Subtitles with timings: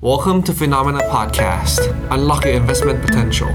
[0.00, 1.80] Welcome to Phenomena Podcast.
[2.14, 3.50] Unlock your investment potential.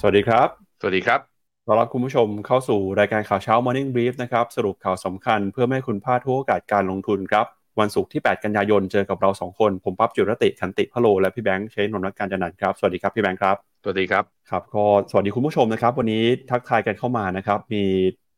[0.00, 0.48] สวัสดีครับ
[0.80, 1.20] สวัสดีครับ
[1.66, 7.46] ต้อนรับคุณผู้ชมเข้าสู่รายการข่าวเช้า Morning Brief นะครับ สรุปข่าวสำคัญเพื่อไม่ให้คุณพลาดทุกโอกาสการลงทุนครับ
[7.80, 17.84] วันศุกร์ที่ 8 กันยายน เจอกับเรา 2 คน ผมปั๊บจุรติขันติพะโล และพี่แบงค์เชนนนท์การจันนันท์ครับ สวัสดีครับ พี่แบงค์ครับ สวัสดีครับ ครับ ก็สวัสดีคุณผู้ชมนะครับ วันนี้ทักทายกันเข้ามานะครับ มี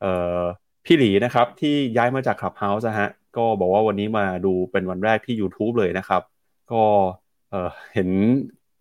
[0.00, 0.42] เอ่อ
[0.86, 6.22] พี่หลีนะครับที่ย้ายมาจาก Clubhouse นะฮะ ก็บอกว่าวันนี้มาดูเป็นวันแรกที่ YouTube เลยนะครับ
[6.72, 6.82] ก็
[7.50, 8.08] เอ่อเห็น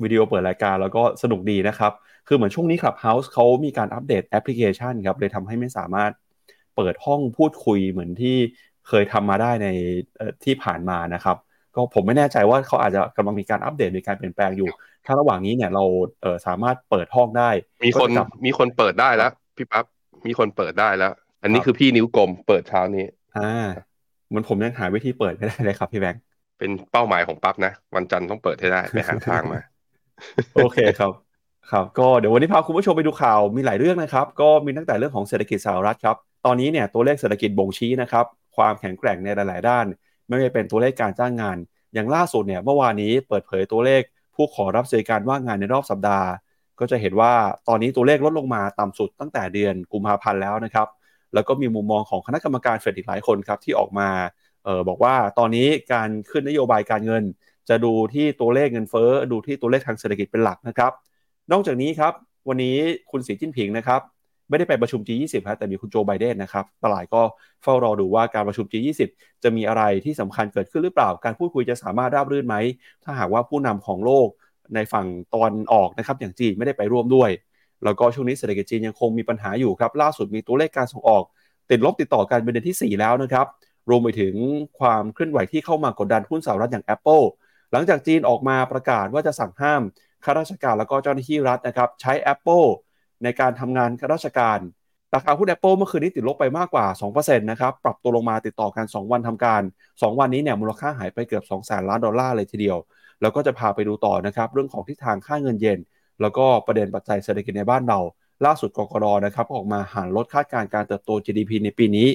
[0.03, 1.93] วิดีโอเปิดรายการแล้วก็สนุกดีนะครับ
[2.27, 6.11] คือเหมือนช่วงนี้ Clubhouse เขามีการอัปเดตแอปพลิเคชันครับเลยทำให้ไม่สามารถ
[6.75, 8.37] เปิดห้องพูดคุยเหมือนที่
[8.87, 9.67] เคยทำมาได้ใน
[10.17, 11.37] เอ่อที่ผ่านมานะครับ
[11.75, 14.69] ก็ผมไม่แน่ใจว่าเขาอาจจะกำลังมีการอัปเดตมีการเปลี่ยนแปลงอยู่
[15.05, 15.83] ถ้าระหว่างนี้เนี่ยเรา
[16.21, 17.49] เอ่อสามารถเปิดห้องได้
[17.85, 19.85] มีคนก็จะกลับมีคนเปิดได้แล้วพี่ปั๊บ
[20.27, 21.11] มีคนเปิดได้แล้ว
[21.43, 23.05] อันนี้ครับคือพี่นิ้วกลมเปิดเช้านี้
[23.37, 23.67] อ่า
[24.27, 26.21] เหมือนผมยังหาวิธีเปิดไม่ได้เลยครับพี่แบงค์
[26.57, 29.59] เป็นเป้าหมายของปั๊บนะ วันจันทร์ต้องเปิดให้ได้ไปหาทางมา
[30.55, 31.11] โอเคครับ
[31.71, 39.85] ครับก็เดี๋ยววันนี้พาคุณผู้ชมไปดูข่าวมีหลายเรื่องนะครับ ก็มีตั้งแต่เรื่องของเศรษฐกิจสหรัฐครับ ตอนนี้เนี่ยตัวเลขเศรษฐกิจบ่งชี้นะครับ ความแข็งแกร่งในหลาย ๆ ด้าน
[40.25, 41.57] ไม่ว่าจะเป็นตัวเลขการจ้างงาน
[41.93, 44.01] อย่างล่าสุดเนี่ยเมื่อวานนี้เปิดเผยตัวเลข
[44.35, 46.29] ผู้ขอรับสวัสดิการว่างงานในรอบสัปดาห์
[46.79, 47.33] ก็จะเห็นว่า
[47.67, 50.87] ตอนนี้ตัวเลขลดลงมาต่ำสุดตั้งแต่เดือนกุมภาพันธ์แล้วนะครับ
[51.33, 54.09] แล้วก็มีมุมมองของคณะกรรมการเฟดอีกหลายคนครับที่ออกมา
[54.67, 57.23] ออบอกว่าตอนนี้การขึ้นนโยบายการเงิน
[57.69, 60.91] จะดูที่ตัวเลขเงินเฟ้อดูที่ตัวเลขทางเศรษฐกิจเป็นหลักนะครับ
[61.51, 62.13] นอกจากนี้ครับ
[62.47, 62.77] วันนี้
[63.11, 64.01] คุณสีจิ้นผิงนะครับ
[64.49, 67.21] ไม่ได้ไปประชุม G20 ครับแต่มีคุณโจไบเดนนะครับตลาดก็
[67.63, 69.01] เฝ้ารอดูว่าการประชุม G20
[69.43, 72.55] จะมีอะไรที่สำคัญเกิดขึ้นหรือเปล่า การพูดคุยจะสามารถราบรื่นไหม
[73.03, 74.27] ถ้าหากว่าผู้นำของโลก
[74.75, 77.29] ในฝั่งตอนออกนะครับอย่างจีนไม่ได้ไปร่วมด้วย
[77.83, 81.23] แล้วก็ช่วงนี้เศรษฐกิจจีนยังคงมีปัญหาอยู่ครับล่าสุดมีตัวเลขการส่งออก
[81.69, 83.45] ติดลบติดต่อกันเป็นเดือนที่ 4 แล้วนะครับ
[83.89, 84.35] รวมไปถึง
[84.79, 87.23] ความเคลื่อนไหวที่เข้ามากดดันหุ้นสหรัฐอย่าง Apple
[87.71, 89.81] หลังจากจีนออกมาประกาศว่าจะสั่งห้าม
[90.23, 92.67] ข้าราชการแล้วก็เจ้าหน้าที่รัฐนะครับใช้ Apple
[93.23, 94.59] ในการทำงานข้าราชการ
[95.15, 96.85] ราคาหุ้น Apple เมื่อคืนนี้ติดลบไปมากกว่า
[97.15, 99.61] 2%นะครับ ปรับตัวลงมาติดต่อกัน 2 วันทำการ
[99.91, 102.77] 2 วันนี้เนี่ยมูลค่าหายไปเกือบ2แสนล้านดอลลาร์เลยทีเดียว
[103.21, 105.79] แล้วก็จะพาไปดูต่อนะครับเรื่องของทิศทางค่าเงินเยน
[106.21, 107.99] แล้วก็ประเด็นปัจจัยเศรษฐกิจในบ้านเรา
[108.45, 112.07] ล่าสุดกกรนะครับออกมาหารลดคาดการณ์การเติบโต GDP ในปีนี้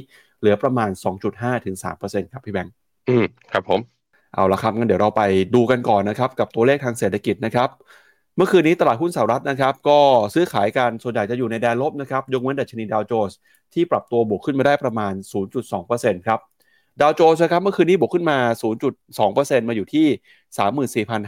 [0.42, 0.91] เหลือประมาณ
[1.28, 2.72] 2.5ถึง3%ครับพี่แบงค์
[3.08, 3.80] อืมครับผม
[4.34, 5.22] เอาละครับงั้นเดี๋ยวเราไป
[5.54, 7.69] ดูกันก่อนนะครับกับตัวเลขทางเศรษฐกิจนะครับ
[8.36, 9.98] เมื่อคืนนี้ตลาดหุ้นสหรัฐนะครับ ก็
[10.34, 13.38] ซื้อขายกันส่วนใหญ่จะอยู่ในแดนลบนะครับยกเว้นดัชนีดาวโจนส์
[13.75, 15.12] ที่ปรับตัวบวกขึ้นมาได้ประมาณ
[15.70, 16.38] 0.2%ครับ
[17.00, 18.38] ดาวโจนส์นะครับเมื่อคืนนี้บวกขึ้นมา
[19.02, 20.06] 0.2%มาอยู่ที่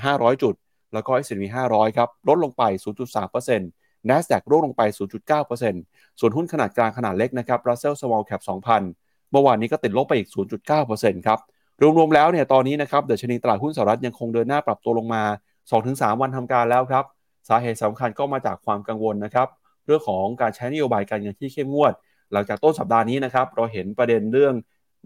[0.00, 0.54] 34,500 จุด
[0.94, 2.62] แล้วก็ S&P 500 ครับ ลดลงไป
[3.32, 4.82] 0.3% NASDAQ ร่วงลงไป
[5.52, 9.03] 0.9%ส่วนหุ้นขนาดกลางขนาดเล็กนะครับ Russell Small Cap 2,000
[9.34, 10.28] เมื่อวานนี้ก็ติดลบไปอีก
[10.76, 11.38] 0.9%ครับ
[11.98, 15.22] รวมๆ แล้วเนี่ยตอนนี้นะครับเดชนีตลาดหุ้นสหรัฐยังคงเดินหน้าปรับตัวลงมา
[15.72, 17.04] 2-3 วันทำการแล้วครับ
[17.48, 19.48] สาเหตุสำคัญก็มาจากความกังวลนะครับ
[19.86, 21.92] เรื่องของการใช้นโยบายการเงินที่เข้มงวด
[22.32, 24.54] หลังจากต้นสัปดาห์นี้นะครับเราเห็นประเด็นเรื่อง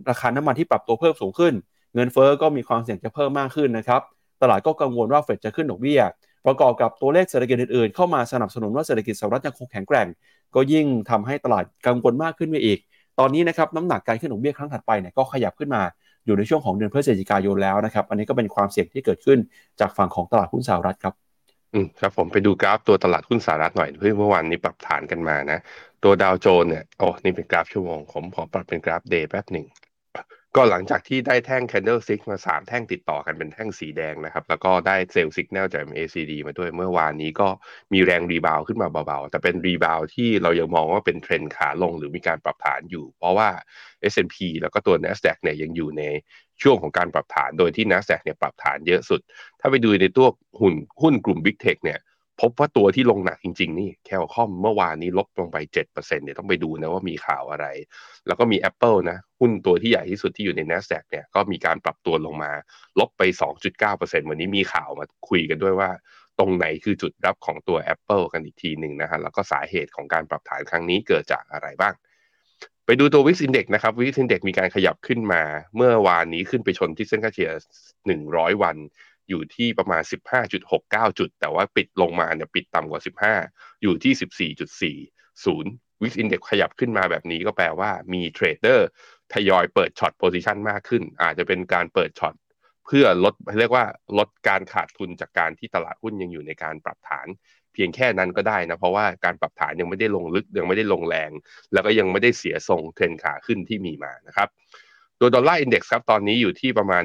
[0.08, 1.54] ราคาน้ำมันที่ปรับตัวเพิ่มสูงขึ้น
[1.94, 4.00] เงินเฟ้อก็มีความเสี่ยงจะเพิ่มมากขึ้นนะครับ
[4.42, 6.00] ตลาดก็กังวลว่าเฟดจะขึ้นดอกเบี้ย
[6.46, 10.06] ประกอบกับตัวเลขเศรษฐกิจอื่นๆ เข้ามาสนับสนุนว่าเศรษฐกิจสหรัฐยังคงแข็งแกร่ง
[10.54, 12.78] ก็ยิ่งทำให้ตลาดกังวลมากขึ้นไปอีก
[13.18, 15.82] ตอนนี้นะครับน้ำหนักการขึ้นดอกเบี้ยครั้งถัดไปเนี่ยก็ขยับขึ้นมา
[16.26, 19.38] อยู่ในช่วงของเดือนพฤศจิกายนแล้วนะครับ อันนี้ก็เป็นความเสี่ยงที่เกิดขึ้น
[19.80, 21.14] จากฝั่งของตลาดหุ้นสหรัฐครับ
[21.74, 25.58] อืมครับผมไปดูกราฟตัวตลาดหุ้นสหรัฐหน่อยเพื่อเมื่อวานนี้ปรับฐานกันมานะ
[26.04, 29.66] ตัวดาวโจนส์เนี่ยโอ้นี่เป็นกราฟชั่วโมง ผมขอปรับเป็นกราฟ day แป๊บหนึ่ง
[30.56, 37.48] ก็หลังจากที่ได้แท่ง candlestick มาสามแท่งติดต่อกันเป็นแท่งสีแดงนะครับ แล้วก็ได้ sell สัญญาณจาก MACD มาด้วยเมื่อวานนี้ก็
[37.92, 43.48] มีแรง rebound ขึ้นมาเบาๆ แต่เป็น rebound ที่เรายังมองว่าเป็นเทรนขาลงหรือมีการปรับฐานอยู่ เพราะว่า
[44.12, 46.02] S&P แล้วก็ตัว NASDAQ เนี่ยยังอยู่ใน
[46.62, 49.20] ช่วงของการปรับฐาน โดยที่ NASDAQ เนี่ยปรับฐานเยอะสุด
[49.60, 50.28] ถ้าไปดูในตัว
[50.60, 51.98] หุ้นหุ้นกลุ่ม Big Tech เนี่ย
[52.40, 57.66] พบว่าตัวที่ลงหนักจริง ๆ นี่แคลคอมเมื่อวานนี้ลบลงไป 7%เนี่ยต้องไปดูนะว่ามีข่าวอะไร
[58.26, 62.52] แล้วก็มี Apple นะหุ้นตัวที่ใหญ่ที่สุดที่อยู่ใน NASDAQ เนี่ยก็มีการปรับตัวลงมา
[62.98, 63.22] ลบไป
[63.76, 65.90] 2.9%วันนี้มีข่าวมาคุยกันด้วยว่า
[66.38, 71.94] ตรงไหนคือจุดรับของตัว Apple กันอีกทีหนึ่งนะฮะแล้วก็สาเหตุของการปรับฐานครั้งนี้เกิดจากอะไรบ้าง
[72.86, 75.42] ไปดูตัว VIX Index นะครับ Wix Index มีการขยับขึ้นมา
[75.76, 77.50] เมื่อวานนี้ขึ้นไปชนที่เส้นค่าเฉลี่ย
[78.06, 78.76] 100 วัน
[79.28, 80.02] อยู่ที่ประมาณ
[80.60, 83.00] 15.69 จุด แต่ว่าปิดลงมาเนี่ยปิดต่ำกว่า
[83.40, 84.54] 15 อยู่ที่
[85.04, 88.88] 14.40 Wix Index ขยับขึ้นมาแบบนี้ก็แปลว่ามี trader
[89.32, 92.34] ทยอยเปิด short position มากขึ้น อาจจะเป็นการเปิด short
[92.86, 93.84] เพื่อลดเรียกว่า
[94.18, 97.26] ลดการขาดทุนจากการที่ตลาดหุ้นยังอยู่ในการปรับฐาน
[97.72, 101.30] เพียงแค่นั้นก็ได้นะเพราะว่าการปรับฐานยังไม่ได้ลงลึกยังไม่ได้ลงแรง
[101.72, 104.48] แล้วก็ยังไม่ได้เสียทรงเทรนขาขึ้นที่มีมานะครับ
[105.20, 107.02] ตัว Dollar Index ครับตอนนี้อยู่ที่ประมาณ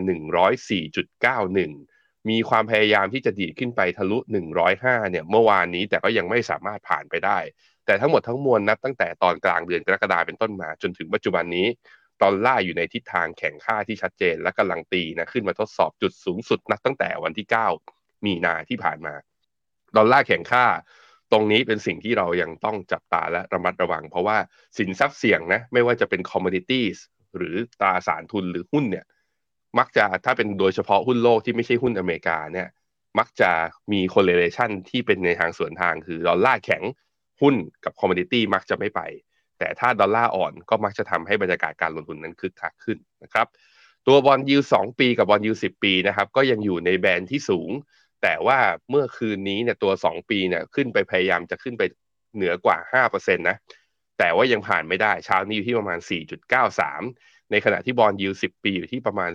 [0.64, 1.93] 104.91
[2.30, 4.18] มีความพยายามที่จะดีดขึ้นไปทะลุ
[4.66, 7.40] 105 เนี่ยเมื่อวานนี้แต่ก็ยังไม่สามารถผ่านไปได้
[7.86, 11.68] แต่ทั้งหมดทั้งมวลนับตั้งแต่ตอนกลางเดือนกรกฎาเป็นต้นมา จนถึงปัจจุบันนี้
[12.22, 17.48] ดอลลาร์อยู่ในทิศทางแข็งค่าที่ชัดเจนและกำลังตีนะขึ้นมาทดสอบจุดสูงสุดนับตั้งแต่วันที่
[17.86, 19.14] 9 มีนาที่ผ่านมา
[19.98, 20.66] ดอลลาร์แข็งค่า
[21.31, 24.38] ตรงนี้เป็นสิ่งที่เรายังต้องจับตาและระมัดระวัง เพราะว่า
[24.78, 26.86] สินทรัพย์เสี่ยงนะไม่ว่าจะเป็น commodity
[27.38, 29.06] หรือตราสารทุนหรือหุ้นเนี่ย
[29.80, 32.68] มักจะถ้าเป็นโดยเฉพาะหุ้นโลกที่ไม่ใช่หุ้นอเมริกาเนี่ย
[33.20, 33.52] มักจะ
[33.92, 36.84] มี correlation ที่เป็นในทางสวนทางคือดอลลาร์แข็ง
[37.42, 39.02] หุ้นกับ commodity มักจะไม่ไป
[39.60, 43.48] แต่ถ้าดอลลาร์อ่อนก็มักจะทำให้บรรยากาศการลงทุนนั้นคึกคักขึ้นนะครับ
[44.08, 47.70] ตัว bond yield สองปีกับ bond yield สิบปีนะครับ ก็ยังอยู่ใน band ที่สูง
[48.24, 48.60] แต่ว่า
[48.90, 51.84] เมื่อคืนนี้เนี่ยตัว 2 ปีเนี่ยขึ้นไปพยายามจะขึ้นไป
[52.36, 53.58] เหนือกว่า5%นะ
[54.20, 56.00] แต่ว่ายังผ่านไม่ได้เช้านี้อยู่ที่ประมาณ
[56.64, 59.31] 4.93 ในขณะที่ bond yield สิบปีอยู่ที่ประมาณ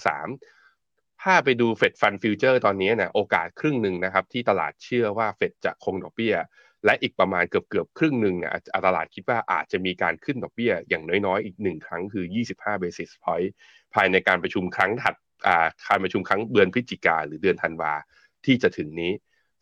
[0.00, 6.34] 4.23 ถ้าไปดู Fed Fund Futures ตอนนี้เนี่ยโอกาสครึ่งหนึ่งนะครับ ที่ตลาดเชื่อว่าเฟดจะคงดอกเบี้ย
[6.84, 8.52] และอีกประมาณเกือบเกือบครึ่งหนึ่งเนี่ย
[8.86, 12.24] ตลาดคิดว่าอาจจะมีการขึ้นดอกเบี้ย อย่างน้อยๆ อีกหนึ่งครั้งคือ
[12.54, 13.48] 25 basis point
[13.94, 15.14] ภายในการประชุมครั้งถัด
[15.46, 17.92] อ่าการประชุมครั้งเดือนพฤศจิกาหรือเดือนธันวา
[18.44, 19.12] ที่จะถึงนี้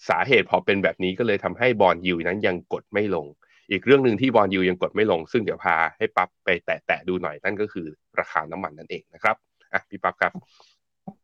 [0.08, 3.26] สาเหตุพอเป็นแบบนี้ก็เลยทำให้บอลยูนั้นยังกดไม่ลง
[3.70, 7.86] อีกเรื่องหนึ่งที่บอลยูยังกดไม่ลง ซึ่งเดี๋ยวพาให้ปั๊บไปแตะๆดูหน่อยนั่นก็คือ
[8.18, 9.36] ราคาน้ำมันนั่นเองนะครับ
[9.72, 10.32] อะพี่ปั๊บครับ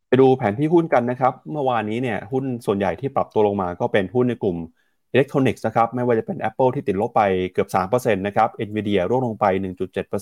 [0.09, 4.57] ไปดูแผนที่หุ้นกันนะครับ เมื่อวานนี้เนี่ยหุ้นส่วนใหญ่ที่ปรับตัวลงมาก็เป็นหุ้นในกลุ่ม
[5.13, 7.23] อิเล็กทรอนิกส์นะครับไม่ว่าจะเป็น Apple ที่ติดลบไป
[7.53, 9.47] เกือบ 3%นะครับ Nvidia ร่วงลงไป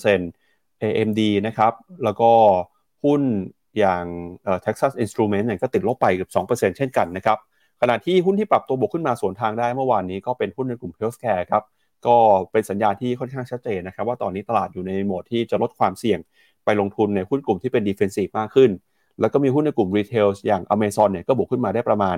[0.03, 1.73] 1.7% AMD นะครับ
[2.03, 2.31] แล้วก็
[3.05, 3.21] หุ้น
[3.77, 4.05] อย่าง
[4.65, 7.37] Texas Instruments เนี่ยก็ติดลบไปเกือบ 2%เช่นกันนะครับ
[7.81, 11.63] ขณะที่หุ้นที่ปรับตัวบวกขึ้นมาสวนทางได้เมื่อวานนี้ก็เป็นหุ้นในกลุ่ม Healthcare ครับ
[12.07, 12.17] ก็
[12.51, 16.19] เป็นสัญญาณที่ค่อนข้างชัดเจนนะครับว่าตอนนี้ตลาดอยู่ในโหมดที่จะลดความเสี่ยง
[16.65, 18.71] ไปลงทุนในหุ้นกลุ่มที่เป็น defensive มากขึ้น
[19.19, 22.17] แล้วก็มีหุ้นในกลุ่มรีเทลอย่าง Amazon เนี่ยก็บวกขึ้นมาได้ประมาณ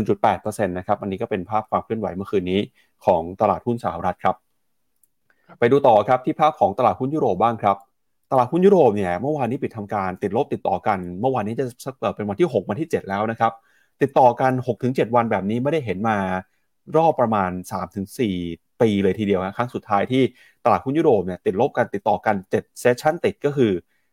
[0.00, 2.60] 1.8%นะครับอันนี้ก็เป็นภาพความเคลื่อนไหวเมื่อคืนนี้
[3.04, 4.36] ของตลาดหุ้นสหรัฐครับ
[5.58, 7.76] ไปดูต่อครับที่ภาพของตลาดหุ้นยุโรปบ้างครับ
[8.32, 13.52] ตลาดหุ้นยุโรปเนี่ยเมื่อวานนี้ปิดทำการติดลบติดต่อกัน เมื่อวานนี้จะสักเป็นวันที่ 6 วันที่ 7 แล้วนะครับ
[14.02, 14.52] ติดต่อกัน
[14.84, 16.18] 6-7 วันแบบนี้ไม่ได้เห็นมา
[16.96, 17.50] รอบประมาณ
[18.16, 20.22] 3-4 ปีเลยทีเดียวครั้งสุดท้ายที่
[20.64, 23.72] ตลาดหุ้นยุโรปเนี่ยติดลบกันติดต่อกัน7เซสชั่นติดก็คือ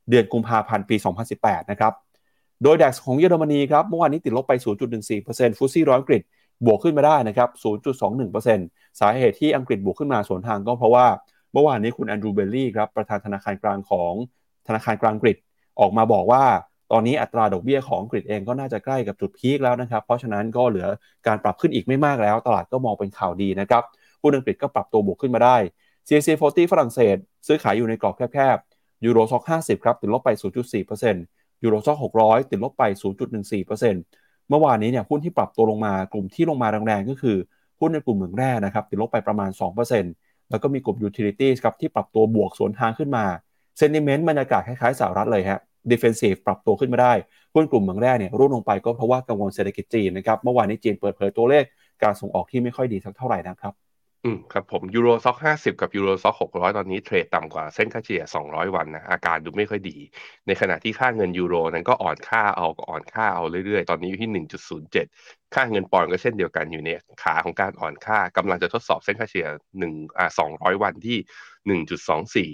[0.10, 0.96] เดือนกุมภาพันธ์ปี
[1.34, 1.94] 2018 นะครับ
[2.64, 4.54] โดย DAX ของเยอรมนีครับเมื่อวานนี้ติดลบไป
[5.06, 6.22] 0.14% FTSE ร้อยอังกฤษ
[6.66, 7.50] บวกขึ้นมาได้นะครับ
[8.30, 11.06] 0.21%สาเหตุที่อังกฤษบวกขึ้นมาสวนทางก็เพราะว่า
[11.54, 14.14] เมื่อวานนี้คุณแอนดรูว์ เบลีย์ครับประธานธนาคารกลางของ
[14.68, 15.38] ธนาคารกลางอังกฤษ
[15.80, 16.44] ออกมาบอกว่า
[16.92, 20.88] ตอนนี้อัตราดอกเบี้ยของอังกฤษเองก็น่าจะใกล้กับจุด peak แล้วนะครับ เพราะฉะนั้นก็เหลือ
[21.28, 23.84] การปรับขึ้นอีกไม่มากแล้ว ตลาดก็มองเป็นข่าวดีนะครับ
[24.22, 25.58] หุ้นอังกฤษก็ปรับตัวบวกขึ้นมาได้
[26.08, 27.18] CAC 40 ฝรั่งเศส
[27.48, 30.30] ซื้อขายอยู่ในกรอบแคบๆ Euro Stoxx 50 ครับ ติดลบไป
[30.98, 32.84] 0.4% Euro Stoxx 600 ติดลบไป
[33.52, 37.38] 0.14%เมื่อวานนี้เนี่ยหุ้นที่ปรับตัวลงมากลุ่มที่ลงมาแรงๆก็คือ
[37.80, 39.50] หุ้นในกลุ่มเหมืองแร่นะครับติดลบไปประมาณ
[40.00, 43.26] 2%แล้วก็มีกลุ่ม utilities ครับที่ปรับตัวบวกสวนทางขึ้นมา
[43.78, 45.60] sentiment บรรยากาศคล้ายๆสหรัฐเลยฮะ
[45.92, 47.14] defensive ปรับตัวขึ้นมาได้
[47.56, 51.64] หุ้นกลุ่มเหมืองแร่เนี่ยร่วงลงไปก็เพราะว่ากังวลเศรษฐกิจจีนนะครับเมื่อวานนี้จีนเปิดเผยตัวเลข
[52.04, 53.74] การส่งออกที่ไม่ค่อยดีสักเท่าไหร่นะครับ
[54.24, 59.98] อืมครับผม Euro Stoxx ห้าสิบกับ Euro Stoxx หกร้อยตอนนี้ trade ต่ำกว่าเส้นค่าเฉลี่ยสองร้อยวันนะอาการดูไม่ค่อยดี
[60.48, 65.06] ในขณะที่ค่าเงินยูโรนั้นก็อ่อนค่าเอาก็อ่อนค่าเอาเรื่อยๆ ตอนนี้อยู่ที่หนึ่งจุดศูนย์เจ็ด
[65.54, 66.90] ค่าเงินปอนด์ก็เช่นเดียวกันอยู่ใน
[67.22, 69.48] ขาของการอ่อนค่ากำลังจะทดสอบเส้นค่าเฉลี่ย
[69.80, 71.18] หนึ่งอ่าสองร้อยวันที่
[71.68, 72.50] หนึ่งจุดสองสี่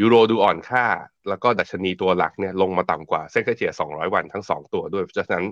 [0.00, 0.86] ยูโรดูอ่อนค่า
[1.28, 5.46] แล้วก็ดัชนีตัวหลักเนี่ยลงมาต่ำกว่าเส้นค่าเฉลี่ย 200 วันทั้ง 2 ตัวด้วยเพราะฉะนั้น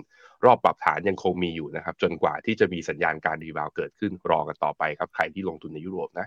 [0.44, 6.26] รอบปรับฐานยังคงมีอยู่นะครับ จนกว่าที่จะมีสัญญาณการรีบาวเกิดขึ้นรอกันต่อไปครับ ใครที่ลงทุนในยุโรปนะ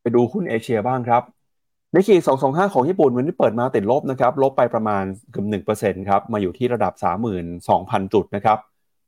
[0.00, 1.22] ไปดูหุ้นเอเชียบ้างครับ
[1.94, 5.46] นิกเกิ225 ของญี่ปุ่นวันนี้เปิดมาติดลบนะครับ ลบไปประมาณเกือบ
[5.80, 6.92] 1%ครับ มาอยู่ที่ระดับ
[7.52, 8.58] 32,000 จุดนะครับ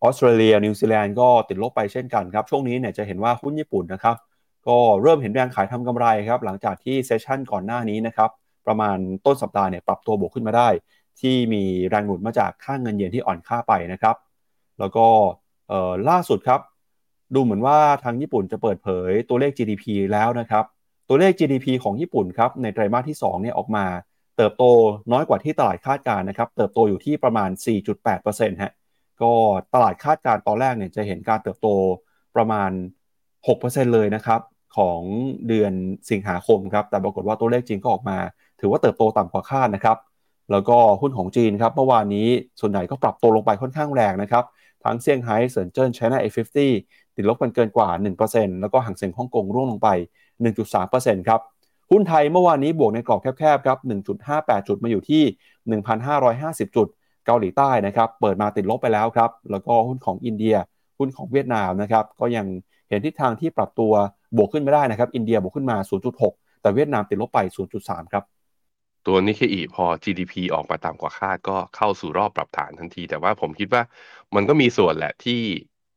[0.02, 4.16] ออสเตรเลียนิวซีแลนด์ก็ติดลบไปเช่นกันครับ ช่วงนี้เนี่ยจะเห็นว่าหุ้นญี่ปุ่นนะครับ
[4.68, 8.30] ก็เริ่มเห็นแรงขายทำกำไรครับหลังจากที่ session ก่อนหน้านี้นะครับ
[8.66, 10.68] ประมาณต้นสัปดาห์เนี่ยปรับตัวบวกขึ้นมาได้
[11.21, 14.16] ที่มีแรงหนุนมาจากค่าเงินเยนที่อ่อนค่าไปนะครับ
[14.78, 15.06] แล้วก็
[16.09, 16.61] ล่าสุดครับ
[17.35, 20.64] ดูเหมือนว่าทางญี่ปุ่นจะเปิดเผยตัวเลข GDP แล้วนะครับ
[21.09, 23.85] ตัวเลข GDP ของญี่ปุ่นครับในไตรมาสที่2เนี่ยออกมา
[24.37, 24.64] เติบโต
[25.12, 27.50] น้อยกว่าที่ตลาดคาดการนะครับ เติบโตอยู่ที่ประมาณ
[28.06, 28.73] 4.8%ฮะ
[29.23, 29.33] ก็
[29.75, 31.68] ตลาดคาดการตอนแรกเนี่ยจะเห็นการเติบโต
[32.37, 32.71] ประมาณ
[33.33, 34.40] 6%เลยนะครับ
[34.76, 35.00] ของ
[35.49, 35.73] เดือน
[36.11, 38.19] สิงหาคมครับแต่ปรากฏว่าตัวเลขจริงก็ออกมา
[38.61, 39.97] ถือว่าเติบโตต่ำกว่าคาดนะครับ
[40.52, 42.28] แล้วก็หุ้นของจีนครับเมื่อวานนี้
[42.61, 44.45] ส่วนใหญ่ก็ปรับตัวลงไปค่อนข้างแรงนะครับ
[44.85, 46.59] ทั้งเซี่ยงไฮ้เซินเจิ้นไชน่า A50
[47.16, 47.88] ติดลบกันเกินกว่า
[48.26, 49.88] 1%แล้วก็หางเซ็งฮ่องกงร่วงลงไป
[50.59, 51.40] 1.3%ครับ
[51.90, 53.78] หุ้นไทยเมื่อวานนี้บวกในกรอบแคบๆครับ
[54.23, 55.23] 1.58 จุดมาอยู่ที่
[56.00, 56.88] 1,550 จุด
[57.26, 60.57] เกาหลีใต้นะครับ เปิดมาติดลบไปแล้วครับ แล้วก็หุ้นของอินเดีย
[60.99, 62.47] หุ้นของเวียดนามนะครับ ก็ยัง
[62.88, 63.92] เห็นทิศทางที่ปรับตัว
[64.36, 65.76] บวกขึ้นไม่ได้นะครับ อินเดียบวกขึ้นมา
[66.20, 67.38] 0.6 แต่เวียดนามติดลบไป
[67.76, 68.24] 0.3 ครับ
[69.06, 73.82] ตัวนี้คืออีพอ GDP ออกมาต่ำกว่าคาดก็เข้าสู่รอบปรับฐานทันที แต่ว่าผมคิดว่า
[74.34, 75.40] มันก็มีส่วนแหละที่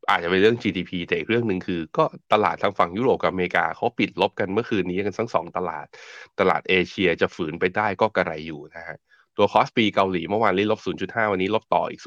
[0.10, 5.88] อาจจะเป็นเรื่อง GDP แต่อีกเรื่องหนึ่งคือ ก็ตลาดทางฝั่งยุโรปกับอเมริกาเขาปิดลบกันเมื่อคืนนี้กันทั้งสองตลาด
[6.40, 8.98] ตลาดเอเชียจะฝืนไปได้ก็กระไรอยู่นะฮะ
[9.38, 12.02] ตัว KOSPI เกาหลีเมื่อวานนี้ลบ 0.5 วันนี้ลบต่ออีก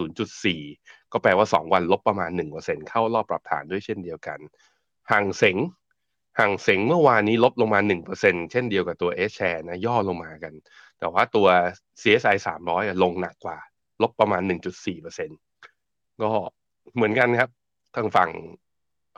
[0.53, 4.39] 0.4 ก็แปลว่า 2 วันลบประมาณ 1%เข้ารอบปรับฐานด้วยเช่นเดียวกัน
[5.13, 5.57] ห่างเสง
[6.39, 10.53] ห่างเสงเมื่อวานนี้ลบลงมา 1%เช่นเดียวกับตัว S share นะย่อลงมากัน
[10.99, 11.49] แต่ว่าตัว
[12.01, 13.59] CSI 300 ลงหนักกว่า
[14.03, 14.43] ลบประมาณ
[15.07, 16.31] 1.4%ก็
[16.95, 17.51] เหมือนกันครับ
[17.97, 18.31] ทางฝั่ง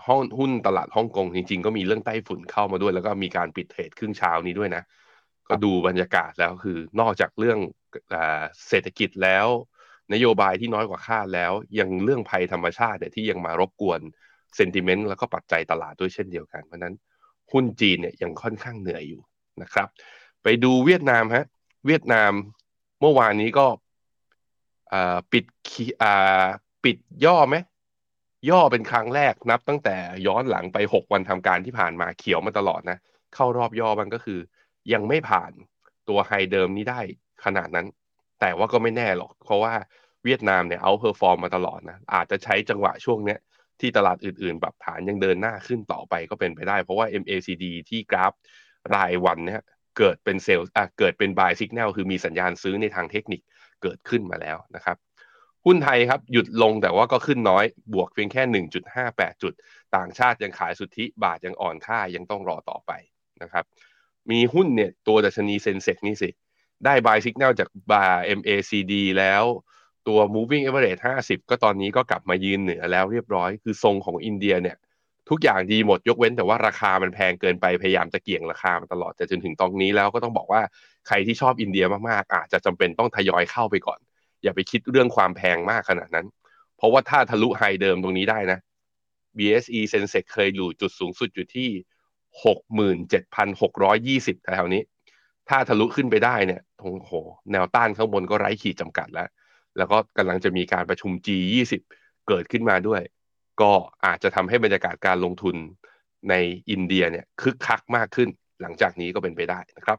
[0.07, 4.83] ห้องหุ้นตลาดฮ่องกงจริงๆ ก็มีเรื่องไต้ฝุ่นเข้ามาด้วย แล้วก็มีการปิดเทรดครึ่งเช้านี้ด้วยนะ
[5.49, 7.59] ก็ดูบรรยากาศแล้วคือนอกจากเรื่อง
[8.69, 9.47] เศรษฐกิจแล้ว
[10.13, 14.01] นโยบายที่น้อยกว่าคาดแล้ว ยังเรื่องภัยธรรมชาติเนี่ยที่ยังมารบกวน
[14.57, 16.95] เซนติเมนต์แล้วก็ปัจจัยตลาดด้วยเช่นเดียวกัน เพราะนั้น
[17.53, 19.23] หุ้นจีนเนี่ยยังค่อนข้างเหนื่อยอยู่
[19.63, 19.89] นะครับ
[20.43, 21.45] ไปดูเวียดนามฮะ
[21.87, 22.33] เวียดนาม
[23.01, 23.67] เมื่อวานนี้ก็
[25.33, 25.45] ปิด
[26.85, 27.57] ปิดย่อไหม
[28.51, 32.99] ย่อเป็นครั้งแรกนับตั้งแต่ย้อนหลังไป 6 วันทำการที่ผ่านมาเขียวมาตลอดนะ
[33.35, 34.39] เข้ารอบย่อมันก็คือ
[34.93, 35.53] ยังไม่ผ่าน
[36.09, 37.01] ตัวไฮเดิมนี้ได้
[37.45, 37.87] ขนาดนั้น
[38.41, 39.73] แต่ว่าก็ไม่แน่หรอก เพราะว่า
[40.25, 43.39] เวียดนามเนี่ย outperform มาตลอดนะ อาจจะใช้จังหวะช่วงเนี้ย
[43.83, 48.33] ที่ตลาดอื่นๆ ปรับฐานยังเดินหน้าขึ้นต่อไปก็เป็นไปได้ เพราะว่า MACD ที่กราฟ
[48.95, 49.63] รายวันเนี่ย
[49.99, 53.41] เกิดเป็น sell อะเกิดเป็น buy signal คือมีสัญญาณซื้อในทางเทคนิค
[53.83, 54.97] เกิดขึ้นมาแล้วนะครับ
[55.67, 58.65] หุ้นไทยครับหยุดลงแต่ว่าก็ขึ้นน้อยบวกเพียงแค่
[59.03, 59.53] 1.58 จุด
[59.97, 62.93] ต่างชาติยังขายสุทธิบาทยังอ่อนค่ายังต้องรอต่อไป
[63.43, 63.65] นะครับ
[64.31, 66.31] มีหุ้นเนี่ยตัวดัชนี Sensex นี่สิ
[66.85, 68.05] ได้ buy signal จากบา
[68.39, 69.45] MACD แล้ว
[70.09, 74.77] ตัว moving average 50 ก็ตอนนี้ก็กลับมายืนเหนือแล้วเรียบร้อย คือทรงของอินเดียเนี่ย
[75.31, 80.63] ทุกอย่างดีหมดยกเว้นแต่ว่าราคามันแพงเกินไปพยายามจะเกี่ยงราคามาตลอดแต่จนถึงตรงนี้แล้วก็ต้องบอกว่า
[81.07, 83.99] ใครที่ชอบอินเดียมากๆอาจจะจำเป็นต้องทยอยเข้าไปก่อน
[84.43, 86.27] อย่าไปคิดเรื่องความแพงมากขนาดนั้น
[86.77, 88.59] เพราะว่าถ้าทะลุ high เดิมตรงนี้ได้นะ
[89.37, 91.69] BSE Sensex เคยอยู่จุดสูงสุดอยู่ที่
[94.23, 94.83] 67,620แถวนี้
[95.49, 97.13] ถ้าทะลุขึ้นไปได้เนี่ยโอ้โห
[97.53, 99.29] แนวต้านข้างบนก็ไร้ขีดจำกัดแล้ว
[99.79, 101.73] แล้วก็กำลังจะมีการประชุม G20
[102.29, 103.03] เกิดขึ้นมาด้วย
[103.61, 103.73] ก็
[104.05, 105.57] อาจจะทำให้บรรยากาศการลงทุน
[106.31, 106.35] ใน
[106.71, 108.29] อินเดียเนี่ยคึกคักมากขึ้น
[108.63, 109.99] หลังจากนี้ก็เป็นไปได้นะครับ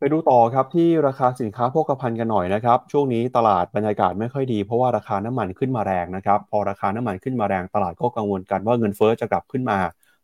[0.00, 9.78] ไปดูต่อครับที่ราคาสินค้าโภคภัณฑ์กันหน่อยนะครับ ช่วงนี้ตลาดบรรยากาศไม่ค่อยดีเพราะว่าราคาน้ำมันขึ้นมาแรงนะครับ พอราคาน้ำมันขึ้นมาแรงตลาดก็กังวลกันว่าเงินเฟอ้อจะกลับขึ้นมา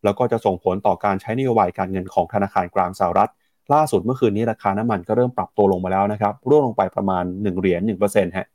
[0.05, 3.31] แล้วก็จะส่งผลต่อการใช้นโยบายการเงินของธนาคารกลางสหรัฐ
[3.73, 8.47] ล่าสุดเมื่อคืนนี้ราคาน้ำมันก็เริ่มปรับตัวลงมาแล้วนะครับร่วงลงไปประมาณ 1 เหรียญ1%ฮะ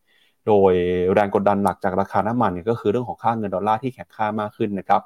[0.48, 0.74] โดย
[1.14, 5.02] แรงกดดันหลักจากราคาน้ำมันก็คือเรื่องของค่าเงินดอลลาร์ที่แข็งค่ามากขึ้นนะครับ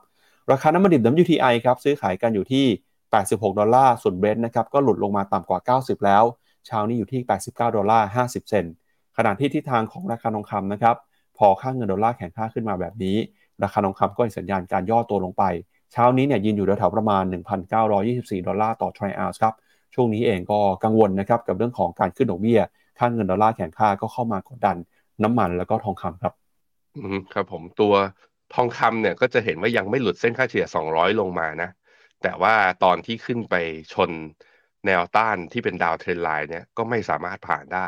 [0.51, 2.65] ราคาน้ำมันดิบ WTI ครับซื้อขายกันอยู่ที่
[3.11, 6.23] 86 ดอลลาร์ส่วน Brent นะครับก็หลุดลงมาต่ำกว่า 90 แล้ว
[6.65, 8.73] เช้านี้อยู่ที่ 89 ดอลลาร์ 50 เซนต์
[9.17, 10.95] ขณะที่ทิศทางของราคาทองคำนะครับ
[11.37, 13.17] พอค่าเงินดอลลาร์แข็งค่าขึ้นมาแบบนี้
[13.63, 15.43] ราคาทองคำก็สัญญาณการย่อตัวลงไป
[15.91, 17.23] เช้านี้เนี่ยยืนอยู่แถวๆประมาณ
[17.85, 19.53] 1,924 ดอลลาร์ต่อทรัลล์ครับ
[19.95, 22.59] ช่วงนี้เองก็กังวลนะครับกับเรื่องของการขึ้นดอกเบี้ย
[22.97, 24.77] ค่าเงินดอลลาร์แข็งค่าก็เข้ามากดดัน
[25.23, 26.33] น้ำมันแล้วก็ทองคำครับ
[26.97, 27.93] อืมครับผมตัว
[28.53, 31.69] ทองคำเนี่ยก็จะเห็นว่ายังไม่หลุดเส้นค่าเฉลี่ย 200 ลงมานะ
[32.23, 33.55] แต่ว่าตอนที่ขึ้นไป
[33.93, 34.11] ชน
[34.85, 37.87] แนวต้านที่เป็นดาวเทรนไลน์เนี่ยก็ไม่สามารถผ่านได้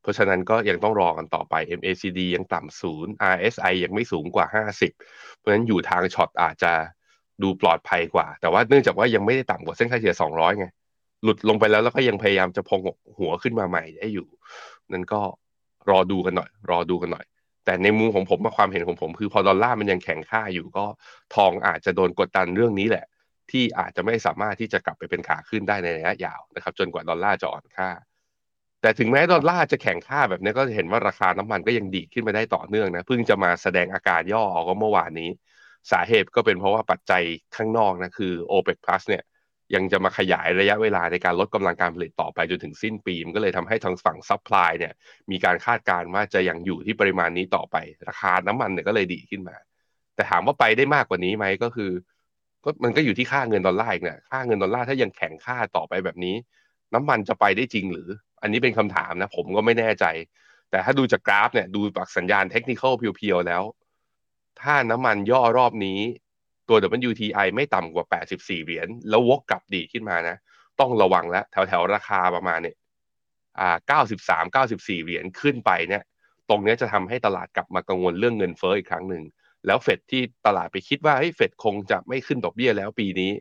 [0.00, 6.72] เพราะฉะนั้นก็ยังต้องรอกันต่อไป MACD ยังต่ำศูนย์ RSI ยังไม่สูงกว่า 50 เพราะฉะนั้นอยู่ทางช็อตอาจจะ
[7.42, 10.66] ดูปลอดภัยกว่า แต่ว่าเนื่องจากว่ายังไม่ได้ต่ำกว่าเส้นค่าเฉลี่ย 200 ไง
[11.22, 12.80] หลุดลงไปแล้วแล้วก็ยังพยายามจะพอง
[13.18, 14.28] หัวขึ้นมาใหม่ได้อยู่
[14.92, 15.20] นั่นก็
[15.90, 17.24] รอดูกันหน่อย รอดูกันหน่อย
[17.64, 20.86] แต่ในมุมของผมความเห็นของผม คือพอดอลลาร์มันยังแข็งค่าอยู่ก็
[21.34, 23.06] ทองอาจจะโดนกดดันเรื่องนี้แหละ
[23.50, 27.90] ที่อาจจะไม่สามารถที่จะกลับไปเป็นขาขึ้นได้ในระยะยาวนะครับ จนกว่าดอลลาร์จะอ่อนค่า
[28.82, 35.30] แต่ถึงแม้ดอลลาร์จะแข็งค่าแบบนี้ก็จะเห็นว่าราคาน้ำมันก็ยังดีขึ้นมาได้ต่อเนื่องนะเพิ่งจะมาแสดงอาการย่อก็เมื่อวานนี้
[35.92, 37.22] สาเหตุก็เป็นเพราะว่าปัจจัย
[37.56, 39.22] ข้างนอกนะคือ OPEC Plus เนี่ย
[39.74, 44.92] ยังจะมาขยายระยะเวลาในการลดกำลังการผลิตต่อไปจนถึงสิ้นปี มันก็เลยทำให้ทางฝั่ง supply เนี่ย
[45.30, 47.76] มีการคาดการณ์ว่าจะยังอยู่ที่ปริมาณนี้ต่อไป
[48.08, 49.56] ราคาน้ำมันเนี่ยก็เลยดีขึ้นมา
[50.14, 51.90] แต่ถามว่าไปได้มากกว่านี้ไหมก็คือ
[52.64, 56.34] ก็มันก็อยู่ที่ค่าเงินดอลลาร์อีกเนี่ยค่าเงินดอลลาร์ถ้ายังแข็งค่าต่อไปแบบนี้
[56.94, 58.08] น้ำมันจะไปได้จริงหรือ
[58.42, 60.04] อันนี้เป็นคำถามนะผมก็ไม่แน่ใจ
[60.70, 63.62] แต่ถ้าดูจากกราฟเนี่ยดูจากสัญญาณเทคนิคเพียวๆแล้ว
[64.60, 66.00] ถ้าน้ำมันย่อรอบนี้
[66.68, 66.76] ตัว
[67.10, 68.06] WTI ไม่ต่ำกว่า
[68.36, 70.36] 84 เหรียญ แล้ววกกลับดีขึ้นมานะ
[70.80, 72.76] ต้องระวังแล้วแถวๆราคาประมาณเนี่ย
[73.60, 76.02] อ่า93 94 เหรียญขึ้นไปเนี่ย
[76.48, 79.24] ตรงนี้จะทำให้ตลาดกลับมากังวลเรื่องเงินเฟ้ออีกครั้งหนึ่ง
[79.66, 83.32] แล้วเฟดที่ตลาดไปคิดว่าเฮ้ยเฟดคงจะไม่ขึ้นดอกเบี้ยแล้วปีนี้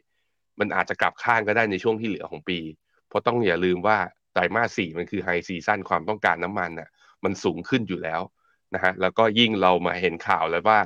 [0.60, 2.60] มันอาจจะกลับข้างก็ได้ในช่วงที่เหลือของปี
[3.10, 3.98] เพราะต้องอย่าลืมว่า
[4.34, 6.89] ไตรมาสสี่มันคือไฮซีซั่นความต้องการน้ำมันน่ะ
[7.24, 8.22] มันสูงขึ้นอยู่แล้ว
[8.74, 10.79] นะฮะแล้วก็ยิ่งเรามาเห็นข่าวแล้วว่า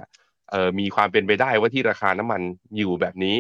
[0.51, 2.41] เออมีความเป็นไปได้ว่าที่ราคาน้ำมัน
[2.77, 3.38] อยู่แบบนี้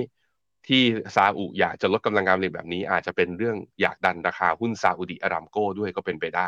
[0.67, 0.81] ที่
[1.15, 6.47] ซาอุอยากจะลดกำลังการผลิตแบบนี้ อาจจะเป็นเรื่องอยากดันราคาหุ้นซาอุดิอารามโก้ด้วยก็เป็นไปได้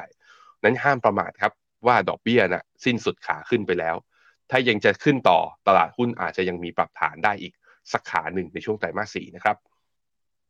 [0.63, 1.53] นั้นห้ามประมาทครับ
[1.87, 3.95] ว่าดอกเบี้ยนะ่ะสิ้นสุดขาขึ้นไปแล้ว
[4.51, 7.53] ถ้ายังจะขึ้นต่อตลาดหุ้นอาจจะยังมีปรับฐานได้อีก
[7.93, 9.57] สักขาหนึ่งในช่วงไตรมาสสี่นะครับ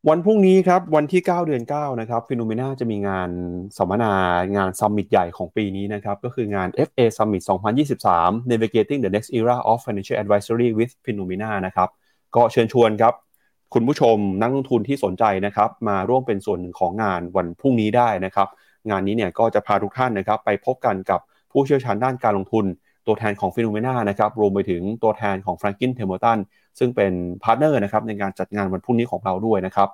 [0.10, 3.30] วันพรุ่งนี้ครับวันที่ 9 เดือน 9 นะครับ FINNOMENA จะมีงาน
[3.78, 4.14] สัมมนา
[4.58, 7.44] งาน summit ใหญ่ของปีนี้นะครับ ก็คืองาน FA Summit
[7.90, 11.90] 2023 Navigating the Next Era of Financial Advisory with FINNOMENA นะครับ
[12.36, 13.14] ก็เชิญชวนครับ
[13.74, 18.48] คุณผู้ชมนักลงทุนที่สนใจนะครับ มาร่วมเป็นส่วนหนึ่งของงานวันพรุ่งนี้ได้นะครับ
[18.90, 21.20] งานนี้เนี่ยก็จะพาทุกท่านนะครับ ไปพบกันกับ
[21.52, 22.66] ผู้เชี่ยวชาญด้านการลงทุน
[23.08, 26.40] ตัวแทนของ FINNOMENA นะครับรวมไปถึงตัวแทนของ Franklin Templeton
[26.80, 27.14] ซึ่งเป็น
[27.44, 29.90] partner นะครับในการจัดงานวันพรุ่งนี้ของเราด้วยนะครับ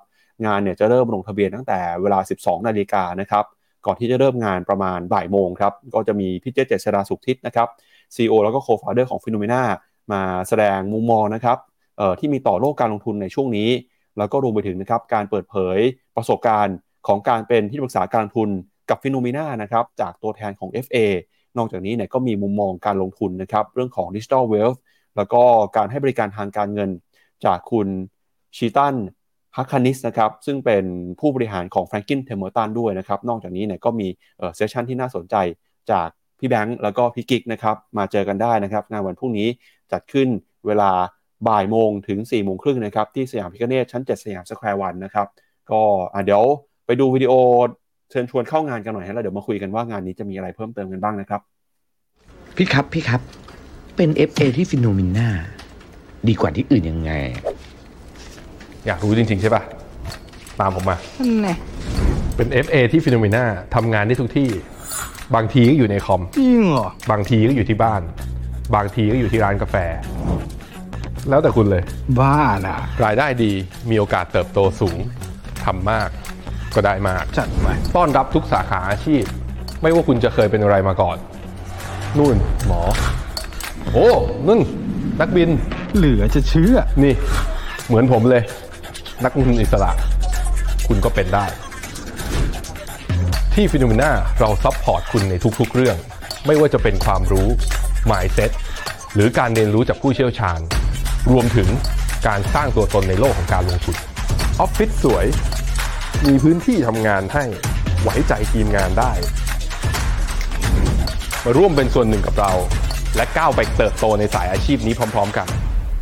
[0.46, 3.44] งานเนี่ยจะเริ่มลงทะเบียนตั้งแต่เวลา 12 นาฬิกานะครับ
[3.86, 7.68] ก่อนที่จะเริ่มงานประมาณบ่ายโมงครับ ก็จะมีพี่เจษเจษฎาสุขทิศนะครับ
[8.14, 9.62] CEO แล้วก็ Co-founder ของ FINNOMENA
[10.12, 11.58] มาแสดงมุมมองนะครับ
[11.98, 13.68] เอ่อที่มีต่อโลกการลงทุนในช่วงนี้
[14.18, 15.78] แล้วก็รวมไปถึงนะครับการเปิดเผย
[16.16, 18.50] ประสบการณ์ของการเป็นที่ปรึกษาการลงทุน
[18.90, 20.96] กับ FINNOMENA นะครับจากตัวแทนของ FA
[21.56, 24.78] นอกจากนี้เนี่ยก็มีมุมมองการลงทุนนะครับเรื่องของ Digital Wealth
[25.16, 25.42] แล้วก็
[25.76, 26.90] การให้บริการทางการเงิน
[27.44, 27.88] จากคุณ
[28.56, 28.94] ชีตัน
[29.56, 30.84] ฮักคานิสนะครับซึ่งเป็น
[31.20, 34.08] ผู้บริหารของ Franklin Templeton ด้วยนะครับนอกจากนี้เนี่ยก็มี
[34.56, 35.34] session ที่น่าสนใจ
[35.90, 39.48] จากพี่แบงค์แล้วก็พี่กิกนะครับมาเจอกันได้นะครับงานวันพรุ่งนี้
[39.92, 40.28] จัดขึ้น
[40.66, 40.90] เวลา
[41.48, 45.26] บ่ายโมงถึง4ี่โมงครึ่งนะครับที่สยามพิฆเนศชั้น 7 สยามสแควร์วันนะครับ
[45.70, 45.80] ก็
[46.24, 46.42] เดี๋ยว
[46.86, 47.32] ไปดูวิดีโอ
[48.10, 51.40] เชิญชวนเข้างานกันหน่อยฮะแล้วเดี๋ยวมาคุยกันว่างานนี้จะมีอะไรเพิ่มเติมกันบ้างนะครับ
[52.56, 53.49] พี่ครับ พี่ครับ
[54.02, 55.28] เป็น FA ที่ฟิโนมิน่า
[56.28, 57.12] ดีกว่าที่อื่นยังไง
[58.86, 59.62] อยากรู้จริง ๆ ใช่ปะ
[60.60, 61.56] ตามผมมา นั่นแหละ
[62.36, 64.48] เป็น FA ที่ฟิโนเมนาทำงานได้ทุกที่
[65.34, 68.02] บางทีก็อยู่ในคอม จริงเหรอ บางทีก็อยู่ที่บ้าน
[68.74, 69.76] บางทีก็อยู่ที่ร้านกาแฟ
[71.28, 71.82] แล้วแต่คุณเลย
[72.20, 73.52] บ้าน่ะรายได้ดี
[73.90, 74.98] มีโอกาสเติบโตสูง
[75.64, 76.08] ทำมาก
[76.74, 79.22] ก็ได้มาก จัดไปต้อนรับทุกสาขาอาชีพ
[79.82, 81.16] ไม่ว่าคุณจะเคยเป็นอะไรมาก่อน
[82.18, 82.36] นู่น
[82.66, 82.80] หมอ
[83.92, 84.08] โอ้
[84.48, 84.60] นั่น
[85.20, 85.50] นักบิน
[85.96, 87.14] เหลือจะเชื่อ นี่
[87.86, 88.42] เหมือนผมเลย
[89.24, 89.90] นักลงทุนอิสระ
[90.86, 91.44] คุณก็เป็นได้
[93.54, 95.96] ที่ FINNOMENA เรา support คุณในทุกๆเรื่อง
[96.46, 97.48] ไม่ว่าจะเป็นความรู้
[98.10, 98.50] mindset
[99.14, 100.60] หรือการเรียนรู้จากผู้เชี่ยวชาญ
[101.30, 101.68] รวมถึง
[102.28, 103.96] การสร้างตัวตนในโลกของการลงทุน
[104.60, 105.26] ออฟฟิศสวย
[106.26, 107.44] มีพื้นที่ทำงานให้
[108.02, 109.12] ไว้ใจทีมงานได้
[111.44, 112.52] มาร่วมเป็นส่วนหนึ่งกับเรา
[113.16, 115.46] และก้าวไปเติบโตในสายอาชีพนี้พร้อม ๆ กัน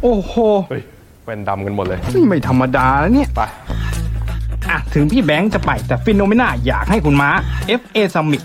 [0.03, 0.35] โอ้โห
[0.69, 0.83] เฮ้ย
[1.27, 3.43] เป็นดำกันหมดเลย นี่ไม่ธรรมดาแล้วเนี่ย ไป
[4.71, 7.31] อะ ถึงพี่แบงค์จะไปแต่ฟิโนเมนาอยากให้คุณม้า
[7.81, 8.43] FA Summit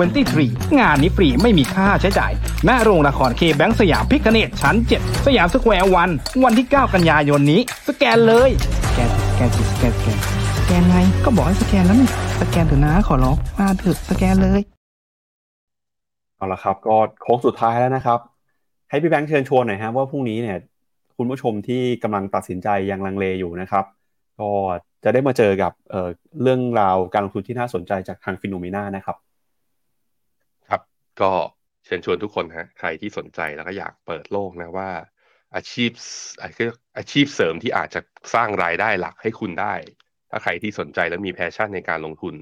[0.00, 2.32] 2023 งานนี้ฟรีไม่มีค่าใช้จ่าย
[2.68, 6.10] ณโรงละคร KBank สยามพิฆเนศชั้น 7 สยามสแควร์วัน
[6.44, 8.50] วันที่ 9 กันยายนนี้ สแกนเลย
[8.86, 10.18] สแกนสแกนสแกนสแกน
[10.56, 12.08] สแกนไงก็บอกให้สแกนแล้วนี่
[12.40, 14.62] สแกนเถอะนะขอร้องมาเถอะสแกนเลย
[16.38, 18.20] เอาละครับ ก็โค้งสุดท้ายแล้วนะครับ
[18.90, 20.58] ให้พี่แบงค์เชิญชวนหน่อยฮะว่าพรุ่งนี้เนี่ย
[21.16, 23.84] คุณผู้ชมที่กำลังตัดสินใจยังลังเลอยู่นะครับ
[24.40, 24.50] ก็
[25.04, 29.16] จะได้มาเจอกับเรื่องราวการลงทุนที่น่าสนใจจากทาง Finno mena นะครับ
[30.68, 30.82] ครับ
[31.20, 31.30] ก็
[31.84, 34.88] เชิญชวนทุกคนฮะใครที่สนใจแล้วก็อยากเปิดโลกนะว่า
[35.54, 35.90] อาชีพ
[36.96, 38.00] อาชีพเสริมที่อาจจะ
[38.34, 39.74] สร้างรายได้หลักให้คุณได้
[40.30, 42.34] ถ้าใครที่สนใจแล้วมี passion ในการลงทุน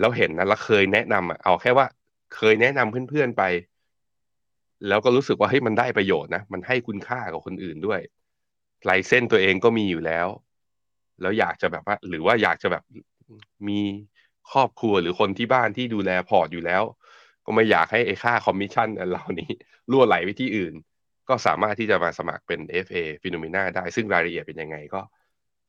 [0.00, 1.86] แล้วเห็นนะแล้วเคยแนะนำเอาแค่ว่า
[2.34, 3.42] เคยแนะนำเพื่อนๆไป
[4.88, 8.00] แล้วก็รู้สึกว่าเฮ้ยมันได้ประโยชน์นะ มันให้คุณค่ากับคนอื่นด้วย
[8.88, 10.26] license ตัวเองก็มีอยู่แล้ว
[11.20, 12.82] แล้วอยากจะแบบว่า หรือว่าอยากจะแบบ
[13.68, 13.80] มี
[14.52, 16.82] ครอบครัวหรือคนที่บ้านที่ดูแลพอร์ตอยู่แล้ว
[17.46, 19.50] ก็ไม่อยากให้ไอ้ค่าคอมมิชชั่นอันเหล่านี้
[19.90, 20.74] รั่วไหลไปที่อื่น
[21.28, 25.00] ก็สามารถที่จะมาสมัครเป็น FA p h e n o m e n a ได้ซึ่งรายละเอียดเป็นยังไงก็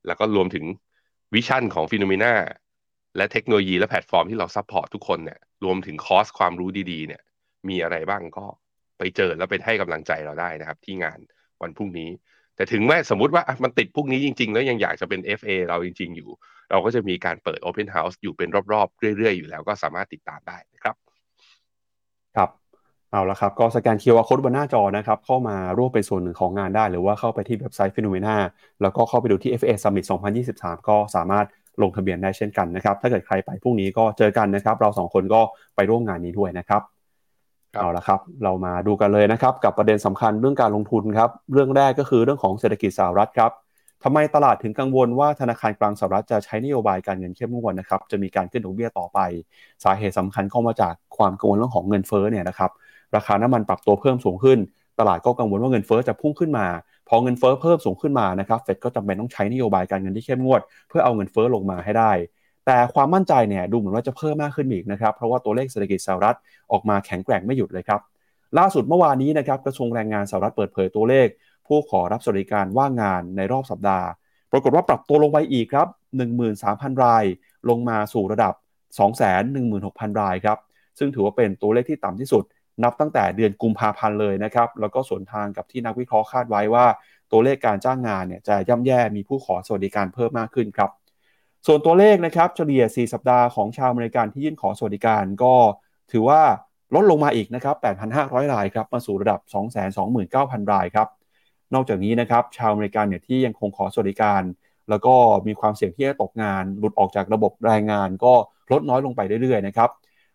[0.08, 0.66] แล้วก็รวมถึง
[1.34, 2.34] วิชั่นของ p h e n o m e n a
[3.18, 7.22] และเทคโนโลยีและแพลตฟอร์มที่เรา support ทุกคนเนี่ย รวมถึงคอร์สความรู้ดีๆ เนี่ย
[7.70, 8.46] มีอะไรบ้างก็
[8.98, 11.20] ไปเจอแล้วไปให้กำลังใจเราได้นะครับ ที่งาน
[11.62, 12.10] วันพรุ่งนี้
[12.56, 16.30] แต่ถึงแม้สมมติว่ามันติดพรุ่งนี้จริง ๆ แล้วยังอยากจะเป็น FA เราจริง ๆ อยู่
[16.72, 20.96] เราก็จะมีการเปิด Open House อยู่เป็นรอบๆ เรื่อย ๆ อยู่แล้วก็สามารถติดตามได้นะครับ
[22.36, 22.50] ครับ
[23.12, 28.36] เอาละครับ ก็สแกน QR Code บนหน้าจอนะครับ เข้ามาร่วมเป็นส่วนหนึ่งของงานได้ หรือว่าเข้าไปที่เว็บไซต์ Phenomena
[28.82, 30.06] แล้วก็เข้าไปดูที่ FA Summit
[30.48, 31.46] 2023 ก็สามารถ
[31.82, 35.42] ลงทะเบียนได้เช่นกันนะครับ ถ้าเกิดใครไปพรุ่งนี้ก็เจอกันนะครับ เราสองคนก็
[35.76, 36.82] ไปร่วมงานนี้ด้วยนะครับ
[37.78, 43.52] เอาละครับ เรามาดูกันเลยนะครับ กับประเด็นสำคัญเรื่องการลงทุนครับ เรื่องแรกก็คือเรื่องของเศรษฐกิจสหรัฐครับ
[44.04, 49.20] ทำไมตลาดถึงกังวลว่าธนาคารกลางสหรัฐจะใช้นโยบายการเงินเข้มงวดนะครับ จะมีการขึ้นดอกเบี้ยต่อไป
[49.84, 52.72] สาเหตุสำคัญก็มาจากความกังวลเรื่องของเงินเฟ้อเนี่ยนะครับ
[53.16, 54.60] ราคาน้ำมันปรับตัวเพิ่มสูงขึ้น
[55.00, 56.66] ตลาดก็กังวลว่าเงินเฟ้อจะพุ่งขึ้นมา
[57.10, 62.12] พอเงินเฟ้อเพิ่มสูงขึ้นมานะครับเฟดก็จำเป็นต้องใช้นโยบายการเงินที่เข้มงวด เพื่อเอาเงินเฟ้อลงมาให้ได้
[62.66, 66.38] แต่ความมั่นใจเนี่ยดูเหมือนว่าจะเพิ่มมากขึ้นอีกนะครับเพราะว่าตัวเลขเศรษฐกิจสหรัฐ
[66.72, 68.00] ออกมาแข็งแกร่งไม่หยุดเลยครับ
[68.58, 71.28] ล่าสุดเมื่อวานนี้นะครับกระทรวงแรงงานสหรัฐเปิดเผยตัวเลข
[71.68, 74.08] ผู้ขอรับสวัสดิการว่างงานในรอบสัปดาห์
[74.52, 75.88] ปรากฏว่าปรับตัวลงไปอีกครับ
[76.46, 77.24] 13,000 ราย
[77.70, 78.54] ลงมาสู่ระดับ
[79.38, 80.58] 216,000 รายครับ
[81.00, 82.44] ซึ่งถือว่าเป็นตัวเลขที่ต่ำที่สุด
[82.84, 86.86] นับตั้งแต่เดือนกุมภาพันธ์เลยนะครับ แล้วก็สวนทางกับที่นักวิเคราะห์คาดไว้ว่า
[87.32, 90.90] ตัวเลขการจ้างงานเนี่ยจะย่ำแย่มีผู้ขอสวัสดิการเพิ่มมากขึ้นครับ
[91.68, 95.54] ส่วนตัวเลขนะครับเฉลี่ย 4 สัปดาห์ของชาวอเมริกันที่ยื่นขอสวัสดิการก็
[96.12, 96.42] ถือว่า
[96.96, 97.76] ลดลงมาอีกนะครับ
[98.16, 99.40] 8,500 รายครับ มาสู่ระดับ
[100.06, 101.08] 229,000 รายครับ
[101.74, 104.42] นอกจากนี้นะครับ ชาวอเมริกันเนี่ยที่ยังคงขอสวัสดิการ
[104.90, 105.14] แล้วก็
[105.48, 108.34] มีความเสี่ยงที่จะตกงาน หลุดออกจากระบบแรงงานก็
[108.72, 109.90] ลดน้อยลงไปเรื่อยๆนะครับ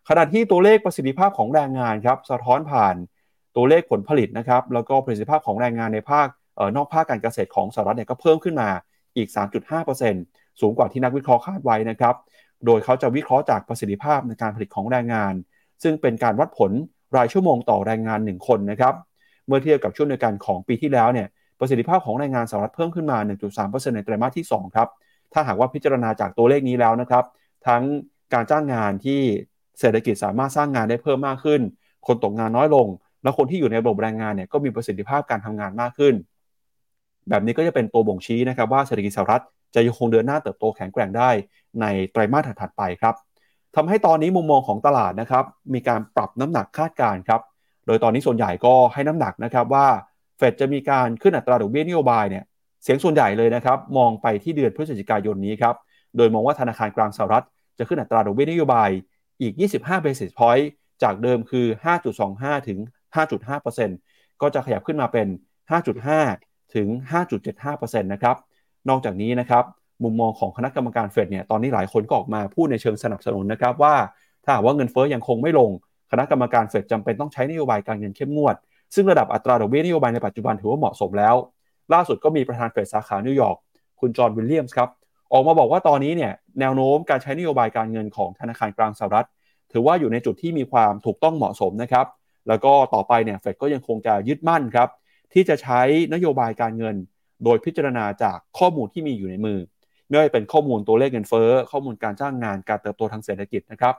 [0.09, 2.95] ขณะที่ตัวเลขประสิทธิภาพของแรงงานครับสะท้อนผ่าน
[3.55, 8.69] ตัวเลขผลผลิตนะครับแล้วก็ประสิทธิภาพของแรงงานในภาคออนอกภาคการเกษตรของสหรัฐเนี่ยก็เพิ่มขึ้นมา
[9.17, 9.27] อีก
[9.93, 12.15] 3.5%สูงกว่าที่นักวิเคราะห์คาดไว้นะครับ
[12.65, 15.33] โดยเขาจะวิเคราะห์จากประสิทธิภาพในการผลิตของแรงงาน
[15.83, 16.71] ซึ่งเป็นการวัดผล
[17.15, 18.93] รายชั่วโมงต่อแรงงาน 1 คนนะครับ
[19.47, 21.27] เมื่อเทียบกับช่วงเดียวกันของปีที่แล้วเนี่ย
[21.59, 23.17] ประสิทธิภาพของแรงงานสหรัฐเพิ่มขึ้นมา
[23.57, 24.89] 1.3%ในไตรมาสที่ 2 ครับ
[25.33, 27.23] ถ้าหากว่าพิจารณาจากตัวเลขนี้แล้วนะครับ
[27.67, 27.83] ทั้ง
[28.33, 29.21] การจ้างงานที่
[29.79, 31.61] เศรษฐกิจสามารถสร้างงานได้เพิ่มมากขึ้น
[32.07, 32.87] คนตกงานน้อยลง
[33.23, 36.13] และคนที่อยู่ในระบบแรงงานเนี่ยก็มีประสิทธิภาพการทำงานมากขึ้น
[37.29, 39.43] แบบนี้ก็จะเป็นตัวบ่งชี้นะครับว่าเศรษฐกิจสหรัฐ
[39.75, 41.29] จะยังคงเดินหน้าเติบโตแข็งแกร่งได้
[41.81, 43.15] ในไตรมาสถัดไปครับ
[43.75, 47.41] ทำให้ตอนนี้มุมมองของตลาดนะครับมีการปรับน้ำหนักคาดการณ์ครับ
[47.87, 49.87] โดยตอนนี้ส่วนใหญ่ก็ให้น้ำหนักนะครับว่า
[50.37, 52.43] เฟดจะมีการขึ้นอัตราดอกเบี้ยนโยบายเนี่ย
[52.83, 55.75] เสียงส่วนใหญ่เลยนะครับมองไปที่เดือนพฤศจิกายนนี้ครับ
[56.17, 57.45] โดยมองว่าธนาคารกลางสหรัฐ
[57.77, 58.89] จะขึ้นอัตราดอกเบี้ยนโยบาย
[59.41, 60.65] อีก 25 basis point
[61.03, 61.65] จากเดิมคือ
[62.17, 62.79] 5.25 ถึง
[63.15, 65.27] 5.5%ก็จะขยับขึ้นมาเป็น
[66.01, 66.87] 5.5 ถึง
[67.41, 68.35] 5.75%นะครับ
[68.89, 69.63] นอกจากนี้นะครับ
[70.03, 73.95] มุมมองของคณะกรรมการเฟดเนี่ย ตอนนี้หลายคนก็ออกมาพูดในเชิงสนับสนุนนะครับว่า
[74.43, 75.71] ถ้าว่าเงินเฟ้อยังคงไม่ลง
[76.11, 78.55] คณะกรรมการเฟดจำเป็นต้องใช้นโยบายการเงินเข้มงวด
[78.95, 81.35] ซึ่งระดับอัตราดอกเบี้ยนโยบายในปัจจุบันถือว่าเหมาะสมแล้ว
[81.93, 83.57] ล่าสุดก็มีประธานเฟดสาขานิวยอร์ก
[83.99, 84.89] คุณจอห์นวิลเลียมส์ครับ
[85.33, 89.27] ออกมาบอกว่าตอนนี้เนี่ยแนวโน้มการใช้นโยบายการเงินของธนาคารกลางสหรัฐ
[89.71, 92.05] ถือว่าอยู่ในจุดที่มีความถูกต้องเหมาะสมนะครับ
[92.47, 94.89] แล้วก็ต่อไปเนี่ยเฟดก็ยังคงจะยึดมั่นครับ
[95.33, 95.81] ที่จะใช้
[96.13, 96.95] นโยบายการเงิน
[97.43, 99.59] โดยพิจารณาจากข้อมูลที่มีอยู่ในมือ
[100.07, 103.95] ไม่ว่าเป็นข้อมูลตัวเลขเงินเฟ้อ ข้อมูลการจ้างงานการเติบโตทางเศรษฐกิจนะครับ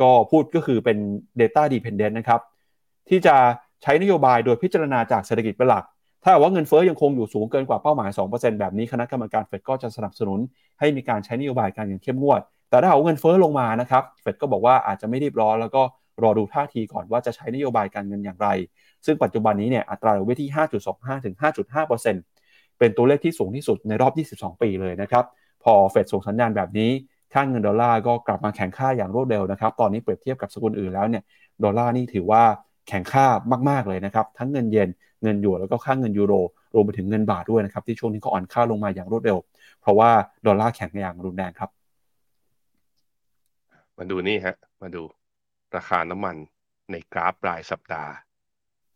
[0.00, 0.98] ก็พูดก็คือเป็น
[1.40, 2.40] data dependent นะครับ
[3.08, 3.36] ที่จะ
[3.82, 5.84] ใช้นโยบายโดยพิจารณาจากเศรษฐกิจเป็นหลัก
[6.24, 10.40] ถ้าว่าเงินเฟ้อยังคงอยู่สูงเกินกว่าเป้าหมาย 2%แบบนี้คณะกรรมการเฟดก็จะสนับสนุน
[10.80, 15.82] ให้มีการใช้นโยบายการเงินเข้มงวด แต่ถ้าเอาเงินเฟ้อลงมานะครับเฟดก็บอกว่าอาจจะไม่รีบร้อนแล้วก็
[16.22, 18.48] รอดูท่าทีก่อนว่าจะใช้นโยบายการเงินอย่างไร
[19.06, 20.50] ซึ่งปัจจุบันนี้เนี่ยอัตราดอกเบี้ยที่
[20.88, 21.34] 5.25 ถึง
[22.06, 25.24] 5.5%เป็นตัวเลขที่สูงที่สุดในรอบ 22 ปีเลยนะครับ
[25.64, 26.90] พอเฟดส่งสัญญาณแบบนี้
[27.32, 31.22] ค่าเงินดอลลาร์ก็กลับมาแข็งค่าอย่างรวดเร็วนะครับ ตอนนี้เปรียบเทียบกับสกุลอื่นแล้วเนี่ย
[31.64, 32.42] ดอลลาร์นี่ถือว่า
[32.88, 33.26] แข็งค่า
[33.70, 34.88] มากๆเลยนะครับ ทั้งเงินเยน
[35.22, 36.32] เงินหยวนแล้วก็ค่าเงินยูโร
[36.74, 39.38] รวมไปถึงเงินบาทด้วยนะครับที่ช่วงนี้ก็อ่อนค่าลงมาอย่างรวดเร็ว
[39.80, 40.10] เพราะว่า
[40.46, 41.70] ดอลลาร์แข็งอย่างรุนแรงครับ
[43.98, 45.02] มาดูนี่ฮะมาดู
[45.76, 46.36] ราคาน้ำมัน
[46.90, 48.12] ในกราฟรายสัปดาห์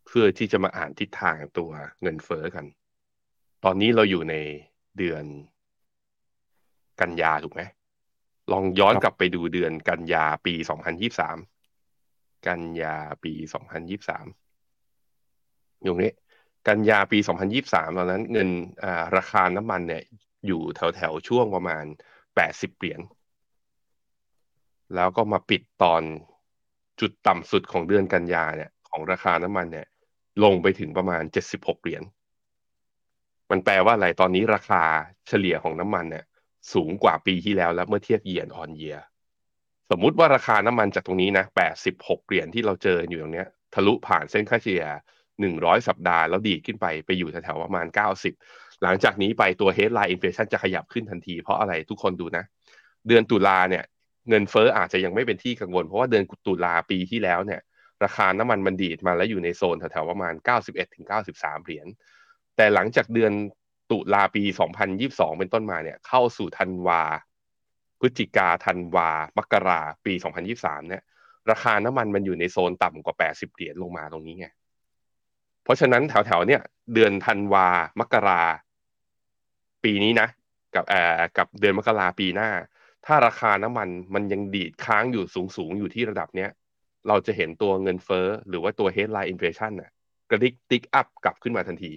[0.07, 1.71] เพื่อที่จะมาอ่านทิศทางตัว
[2.03, 2.65] เงินเฟ้อกัน
[3.65, 4.35] ตอนนี้เราอยู่ใน
[4.99, 5.25] เดือน
[7.01, 7.63] กันยาถูกไหม
[8.53, 11.39] ลองย้อนกลับไปดูเดือนกันยาปีสองพันยี่สาม
[12.47, 14.27] กันยาปีสองพันยี่สาม
[15.85, 16.13] อยู่นี้
[16.69, 18.49] กันยาปีสองพันยี่สามตอนนั้นเงิน
[19.17, 20.03] ราคาน้ำมันเนี่ย
[20.47, 21.85] อยู่แถวแถวช่วงประมาณ
[22.37, 23.01] แปดสิบเหรียญ
[24.95, 26.03] แล้วก็มาปิดตอน
[27.01, 29.87] จุดต่ำสุดของเดือนกันยาเนี่ย ของราคาน้ำมันเนี่ย
[30.45, 32.03] ลงไปถึงประมาณเจ็ดสิบหกเหรียญ
[33.51, 34.83] มันแปลว่าอะไร ตอนนี้ราคา
[35.29, 36.25] เฉลี่ยของน้ำมันเนี่ย
[36.73, 38.97] สูงกว่าปีที่แล้วแล้วเมื่อเทียบเยียนออนเยีย
[39.91, 44.85] สมมุติว่าราคาน้ำมันจากตรงนี้นะแปดสิบหกเหรียญที่เราเจออยู่ตรงเนี้ย ทะลุผ่านเส้นค่าเฉลี่ย
[45.41, 48.35] หนึ่งร้อยสัปดาห์แล้วดีดขึ้นไปไปอยู่แถวๆประมาณเก้าสิบ
[48.83, 52.45] หลังจากนี้ไปตัว headline inflation จะขยับขึ้นทันทีเพราะอะไรทุกคนดูนะ
[53.09, 53.85] เดือนตุลาเนี่ย
[54.29, 57.61] เงินเฟ้ออาจจะยังไม่เป็นที่กังวล เพราะว่าเดือนตุลาปีที่แล้วเนี่ย
[58.05, 61.87] ราคาน้ำมันมันดีดมาแล้วอยู่ในโซนแถวๆประมาณ 91ถึง93 เหรียญ
[62.57, 63.33] แต่หลังจากเดือน
[63.91, 64.43] ตุลาปี
[64.91, 67.03] 2022 เป็นต้นมาเนี่ยเข้าสู่ธันวา
[68.01, 70.13] พฤศจิกาธันวา มกราปี
[70.53, 71.03] 2023 เนี่ย
[71.51, 74.47] ราคาน้ำมันมันอยู่ในโซนต่ำกว่า 80 เหรียญลงมาตรงนี้ไง
[75.65, 76.63] เพราะฉะนั้นแถวๆเนี่ย
[76.95, 77.69] เดือนธันวา
[78.01, 78.43] มกรา
[79.85, 80.29] ปีนี้นะ
[80.75, 82.51] กับเอ่อกับเดือนมกราปีหน้า
[83.07, 85.25] ถ้าราคาน้ำมันมันยังดีดค้างอยู่
[85.57, 86.51] สูงๆ อยู่ที่ระดับเนี้ย
[87.09, 89.91] เราจะเห็นตัวเงินเฟ้อหรือว่าตัว headline inflation น่ะ
[90.31, 91.93] กระดิก tick up กลับขึ้นมาทันที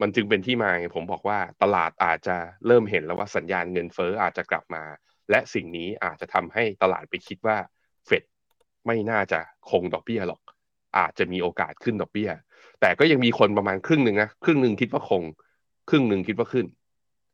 [0.00, 4.84] มันจึงเป็นที่มาไงผมบอกว่าตลาดอาจจะเริ่มเห็นแล้วว่าสัญญาณเงินเฟ้ออาจจะกลับมา
[5.30, 7.56] และสิ่งนี้อาจจะทำให้ตลาดไปคิดว่า
[8.06, 8.22] เฟด
[8.86, 10.40] ไม่น่าจะคงดอกเบี้ยหรอก
[10.98, 12.30] อาจจะมีโอกาสขึ้นดอกเบี้ย
[12.80, 15.22] แต่ก็ยังมีคนประมาณครึ่งหนึ่งนะ ครึ่งหนึ่งคิดว่าคง
[15.90, 16.66] ครึ่งหนึ่งคิดว่าขึ้น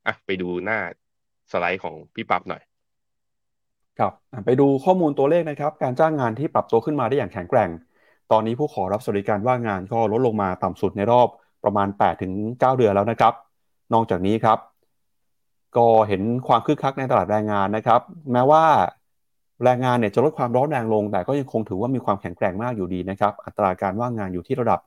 [0.07, 0.79] อะไปดูหน้า
[1.53, 2.63] สไลด์ของพี่ปั๊บหน่อย
[3.99, 4.13] ครับ
[4.47, 7.71] ไปดูข้อมูลตัวเลขนะครับ การจ้างงานที่ปรับตัวขึ้นมาได้อย่างแข็งแกร่ง
[8.33, 11.29] ตอนนี้ผู้ขอรับสวัสดิการว่างงานก็ลดลงมาต่ำสุดในรอบ
[11.65, 11.89] ประมาณ
[12.29, 13.35] 8-9 เดือนแล้วนะครับ
[13.95, 14.59] นอกจากนี้ครับ
[15.77, 18.01] ก็เห็นความคึกคักในตลาดแรงงานนะครับ
[18.33, 18.65] แม้ว่า
[19.65, 24.81] แรงงานเนี่ยจะลดความร้อนแรงลง แต่ก็ยังคงถือว่ามีความแข็งแกร่งมากอยู่ดีนะครับอัตราการว่างงานอยู่ที่ระดับ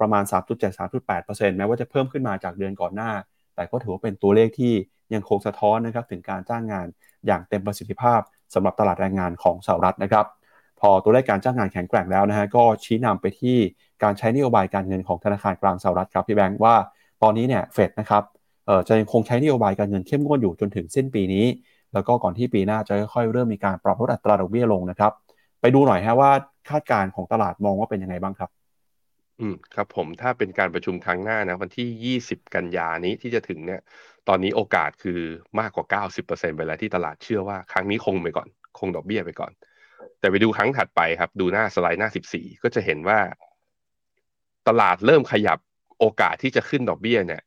[0.00, 3.10] ประมาณ 3.7-3.8%แม้ว่าจะเพิ่มขึ้นมาจากเดือนก่อนหน้า
[3.54, 4.72] แต่ก็ถือว่าเป็นตัวเลขที่
[5.14, 6.86] ยังคงสะท้อนนะครับถึงการจ้างงาน
[7.26, 8.20] อย่างเต็มประสิทธิภาพ
[8.54, 10.26] สำหรับตลาดแรงงานของสหรัฐนะครับ
[10.80, 13.56] พอตัวเลขการจ้างงานแข็งแกร่งแล้วนะฮะก็ชี้นำไปที่
[14.02, 16.74] การใช้นโยบายการเงินของธนาคารกลางสหรัฐครับพี่แบงค์ว่า
[17.22, 18.22] ตอนนี้เนี่ยเฟดนะครับ
[18.88, 21.46] จะยังคงใช้นโยบายการเงินเข้มงวดอยู่จนถึงสิ้นปีนี้
[21.96, 25.12] แล้วก็ก่อนที่ปีหน้าจะค่อยๆเริ่มมีการปรับลดอัตราดอกเบี้ยลงนะครับ
[25.60, 26.30] ไปดูหน่อยฮะว่า
[26.70, 28.50] คาดการณ์ของตลาดมองว่าเป็นยังไงบ้างครับ
[29.40, 33.80] อืมครับผมถ้าเป็นการประชุมครั้งหน้านะวันที่ 20 กันยานี้ที่จะถึงเนี่ย
[34.28, 35.20] ตอนนี้โอกาสคือ
[35.60, 39.52] มากกว่า 90%ไปแล้วที่ตลาดเชื่อว่าครั้งนี้คงไปก่อน คงดอกเบี้ยไปก่อน
[40.20, 43.18] แต่ไปดูครั้งถัดไปครับ ดูหน้าสไลด์หน้า 14 ก็จะเห็นว่า
[44.68, 45.58] ตลาดเริ่มขยับ
[46.00, 47.42] โอกาสที่จะขึ้นดอกเบี้ยเนี่ย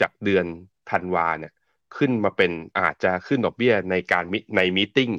[0.00, 0.44] จากเดือน
[0.90, 1.52] ธันวาเนี่ย
[1.96, 4.24] ขึ้นมาเป็นอาจจะขึ้นดอกเบี้ยในการ
[4.56, 5.10] ในมีติ้ง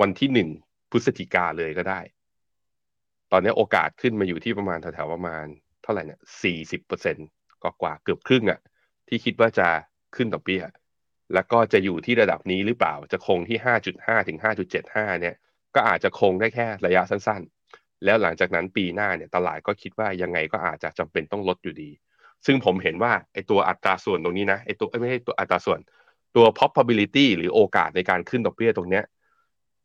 [0.00, 0.48] วันที่หนึ่ง
[0.90, 2.00] พฤศจิกาเลยก็ได้
[3.32, 5.44] ตอนนี้โอกาสขึ้นมาอยู่ที่ประมาณแถวๆประมาณ
[5.82, 7.26] เท่าไหร่เนี่ยสี่สิบเปอร์เซ็นต์
[7.62, 8.60] ก็กว่าเกือบครึ่งอะ
[9.08, 9.68] ที่คิดว่าจะ
[10.16, 10.62] ขึ้นดอกเบี้ย
[11.34, 15.34] แล้วก็จะอยู่ที่ระดับนี้หรือเปล่าจะคงที่ห้าจุดห้าถึงห้าจุดเจ็ดห้าเนี่ย
[15.74, 21.90] ก็อาจจะคงได้แค่ระยะสั้นๆ แล้วหลังจากนั้นปีหน้าเนี่ยตลาดก็คิดว่ายังไงก็อาจจะจำเป็นต้องลดอยู่ดี
[22.46, 25.80] ซึ่งผมเห็นว่าไอตัวอัตราส่วนตรงนี้นะไอตัวไม่ใช่ตัวอัตราส่วน
[26.36, 29.04] ตัว probability หรือโอกาสในการขึ้นดอกเบี้ยตรงเนี้ย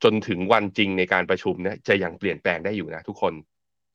[0.03, 3.33] จนถึงวันจริงในการประชุมเนี่ยจะยังเปลี่ยนแปลงได้อยู่นะทุกคน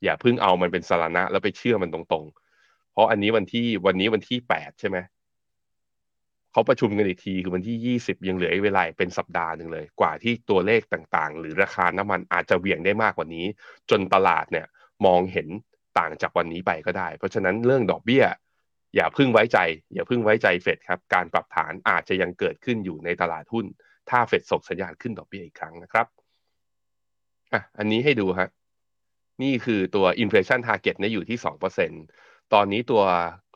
[0.03, 4.97] อย่าเพิ่งเอามันเป็นสาระแล้วไปเชื่อมันตรงๆ เพราะอันนี้วันที่วันนี้วันที่แปดใช่ไหม
[6.51, 13.45] เขาประชุมกันอีกทีคือวันที่ยี่สิบยังเหลือเวลาเป็นสัปดาห์หนึ่งเลย กว่าที่ตัวเลขต่างๆ หรือราคาน้ำมันอาจจะเหวี่ยงได้มากกว่านี้
[13.89, 14.65] จนตลาดเนี่ย
[15.05, 15.47] มองเห็น
[15.99, 18.23] ต่างจากวันนี้ไปก็ได้ เพราะฉะนั้นเรื่องดอกเบี้ย
[18.95, 19.59] อย่าพิ่งไว้ใจ
[19.93, 23.65] อย่าพิ่งไว้ใจเฟดครับ การปรับฐานอาจจะยังเกิดขึ้นอยู่ในตลาดหุ้น
[24.09, 26.05] ถ้าเฟดส่งสัญญาณขึ้นดอกเบี้ยอีกครั้งนะครับ
[27.53, 28.49] อะอันนี้ให้ดูฮะ
[29.43, 31.37] นี่คือตัว inflation target เนี่ยอยู่ที่
[31.75, 32.03] 2%
[32.53, 33.03] ตอนนี้ตัว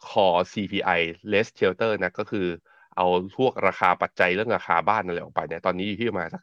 [0.08, 2.48] core CPI less shelter นะก็คือ
[2.96, 3.06] เอา
[3.38, 6.42] พวกราคาปัจจัยเรื่องราคาบ้านอะไรออกไปเนี่ยตอนนี้อยู่ที่ประมาณสัก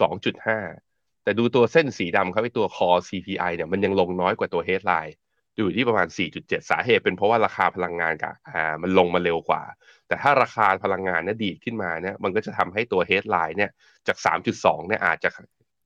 [0.00, 5.14] 2.5 แต่ดูตัวเส้นสีดำครับไอตัว core CPI เนี่ยมันยังลงน้อยกว่าตัว headline
[5.56, 9.62] อยู่ที่ประมาณ 4.7 สาเหตุเป็นเพราะว่าราคาพลังงานกับอ่ามันลงมาเร็วกว่า
[10.06, 13.70] แต่ถ้าราคาพลังงานเนี่ยดีดขึ้นมาเนี่ยมันก็จะทำให้ตัว headline เนี่ย
[14.06, 14.18] จาก
[14.54, 15.30] 3.2 เนี่ยอาจจะ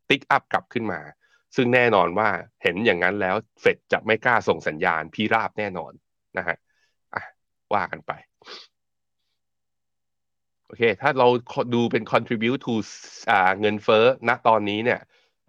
[0.08, 1.00] ติ๊กอัพกลับขึ้นมา
[1.56, 2.28] ซึ่งแน่นอนว่า
[2.62, 5.92] เห็นอย่างนั้นแล้วเฟดจะไม่กล้าส่งสัญญาณพีราบแน่นอน
[6.38, 6.56] นะฮะ
[7.14, 7.22] อะ
[7.74, 8.12] ว่ากันไป
[10.66, 11.28] โอเค ถ้าเรา
[11.74, 12.74] ดูเป็น contribute to
[13.30, 15.00] อ่าเงินเฟ้อณตอนนี้เนี่ย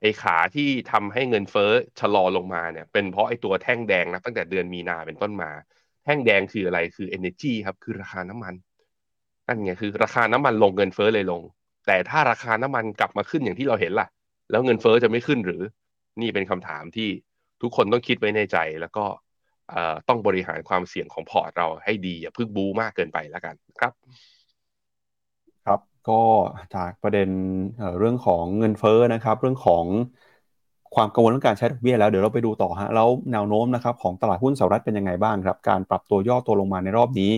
[0.01, 5.51] ไอ้ขาที่ทำให้เงินเฟ้อชะลอลงมาเนี่ย เป็นเพราะไอ้ตัวแท่งแดงนะตั้งแต่เดือนมีนาเป็นต้นมา
[6.05, 8.53] แท่งแดงคืออะไรคือ energy ครับ คือราคาน้ำมัน
[9.47, 11.41] นั่นไงคือ ราคาน้ำมันลงเงินเฟ้อเลยลง
[11.87, 14.07] แต่ถ้าราคาน้ำมันกลับมาขึ้นอย่างที่เราเห็นล่ะ
[14.51, 15.61] แล้วเงินเฟ้อจะไม่ขึ้นหรือ
[16.21, 17.09] นี่เป็นคำถามที่
[17.61, 19.05] ทุกคนต้องคิดไว้ในใจ แล้วก็
[20.07, 23.93] ต้องบริหารความเสี่ยงของพอร์ตเราให้ดีอย่าพึ่งบูมากเกินไปแล้วกันครับ
[26.09, 26.21] ก็
[26.75, 27.29] จากประเด็น
[27.99, 29.85] เรื่องของเงินเฟ้อนะครับ เรื่องของ
[30.95, 37.31] ความกังวลเรื่องการใช้ดอกเบี้ยแล้วเดี๋ยวเราไปดูต่อฮะแล้วแนวโน้มนะครับของตลาดหุ้นสหรัฐเป็นยังไงบ้างครับ การปรับตัวย่อตัวลงมาในรอบนี้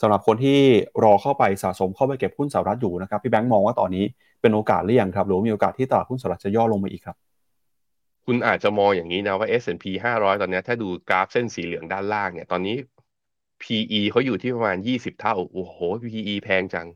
[0.00, 0.60] สำหรับคนที่
[1.04, 4.04] รอเข้าไปสะสมเข้าไปเก็บหุ้นสหรัฐอยู่นะครับพี่แบงค์มองว่าตอนนี้
[4.40, 7.16] เป็นโอกาสหรือยังครับหรือมีโอกาสที่ตลาดหุ้นสหรัฐจะย่อลงมาอีกครับ
[8.26, 9.84] คุณอาจจะมองอย่างนี้นะว่า S&P
[10.16, 12.76] 500 ตอนนี้ถ้าดูกราฟเส้นสีเหลืองด้านล่างเนี่ยตอนนี้
[13.62, 15.76] PE เขาอยู่ที่ประมาณ 20 เท่า โอ้โห
[16.14, 16.86] PE แพงจัง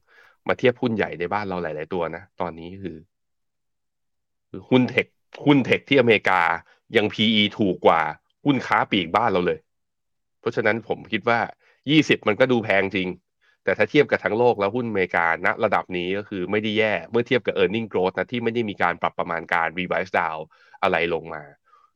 [0.48, 2.96] มาเทียบหุ้นใหญ่ในบ้านเราหลาย ๆ ตัวนะ ตอนนี้คือ
[4.48, 5.07] คือหุ้นเทค
[5.46, 6.40] หุ้นเทคที่อเมริกา
[6.96, 8.00] ยัง PE ถูกกว่า
[8.44, 9.59] หุ้นค้าปลีกบ้านเราเลย
[10.40, 11.40] เพราะฉะนั้นผมคิดว่า
[11.85, 13.09] 20 มันก็ดูแพงจริง
[13.64, 20.40] แต่แต่ถ้าเทียบกับทั้งโลกแล้วหุ้นอเมริกาณระดับนี้ก็คือไม่ได้แย่ เมื่อเทียบกับ e a r n i n g growth นะที่ไม่ได้มีการปรับประมาณการ revise down
[20.83, 21.42] อะไรลงมา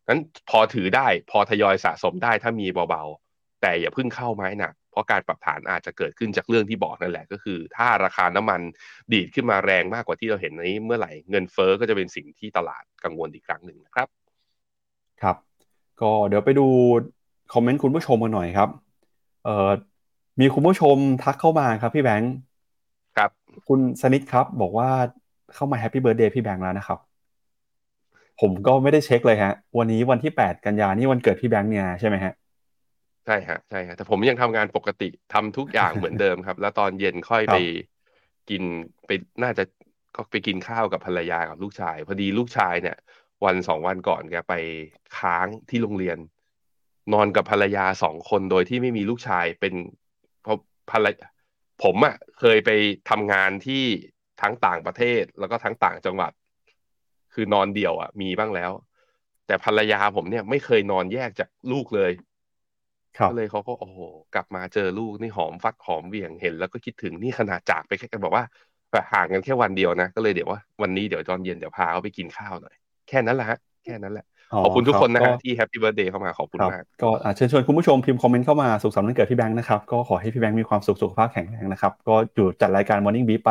[0.09, 8.61] นั้นพอถือได้พอทยอยสะสมได้ถ้ามีเบาๆ แต่อย่าเพิ่งเข้าไม้หนัก เพราะการปรับฐานอาจจะเกิดขึ้นจากเรื่องที่บอกนั่นแหละ ก็คือ ถ้าราคาน้ำมัน
[9.13, 14.09] ดีดขึ้นมาแรงมากกว่าที่เราเห็นนี้เมื่อไหร่เงินเฟอ้อก็จะเป็นสิ่งที่ตลาดกังวลอีกครั้งหนึ่งนะครับ
[15.23, 15.37] ครับ
[16.01, 16.67] ก็เดี๋ยวไปดู
[17.53, 18.69] คอมเมนต์คุณผู้ชมกันหน่อยครับ
[19.45, 19.71] เอ่อ
[20.41, 22.33] มีคุณผู้ชมทักเข้ามาครับพี่แบงค์
[23.17, 23.31] ครับ
[23.69, 24.89] คุณสนิทครับ บอกว่า
[25.55, 26.99] เข้ามา happy birthday พี่แบงค์แล้วนะครับ
[28.41, 32.35] ผมก็ไม่ได้เช็คเลยฮะ วันนี้วันที่แปดกันยานี่วันเกิดพี่แบงค์เนี่ยใช่ไหมฮะ
[33.27, 37.57] ใช่ฮะใช่ฮะแต่ผมยังทำงานปกติทำทุกอย่างเหมือนเดิมครับ แล้วตอนเย็นค่อยครับไป
[38.51, 38.63] กิน
[39.07, 39.11] ไป
[39.43, 39.65] น่าจะ
[40.17, 42.97] ก็ไปกินข้าวกับภรรยากับลูกชาย พอดีลูกชายเนี่ย
[43.45, 44.55] วันสองวันก่อนแกไป
[45.19, 46.19] ค้างที่โรงเรียน
[47.13, 49.75] นอนกับภรรยาสองคนโดยที่ไม่มีลูกชายเป็น
[50.43, 50.59] เพราะ
[50.93, 51.27] ภรรยา
[51.83, 52.71] ผมอะ่ะเคยไป
[53.11, 53.85] ทำงานที่
[54.43, 56.33] ทั้งต่างประเทศแล้วก็ทั้งต่างจังหวัด
[57.35, 58.71] คือนอนเดี่ยวอะ่ะ มีบ้างแล้ว
[59.47, 62.34] แต่ภรรยาผมเนี่ยไม่เคยนอนแยกจากลูกเลยครับ
[63.27, 64.01] ก็เลยเขาก็โอ้โห
[64.33, 68.45] กลับมาเจอลูกนี่หอมฟัดหอมเหวี่ยงเห็น แล้วก็คิดถึงนี่ขนาดจากไปแค่บอกว่า
[68.93, 72.75] แบบห่างกันแค่วันเดียวนะ ก็เลยเดี๋ยวว่าวันนี้เดี๋ยวตอนเย็นเดี๋ยวพาเขาไปกินข้าวหน่อย
[73.07, 74.25] แค่นั้นแหละฮะแค่นั้นแหละ
[74.61, 83.51] ขอบคุณทุกคนนะรัฮะบที happy birthday เข้ามาขอบคุณครับมากก็อะเชิญชวนคุณผู้ชมพิมพ์คอมเมนต์เข้ามาสุขสันต์วันเกิดพี่แบงค์นะครับก็ขอให้พี่แบงค์มีความสุขสุขภาพแข็งแรงนะครับก็อยู่จัดรายการ Morning Beef ไป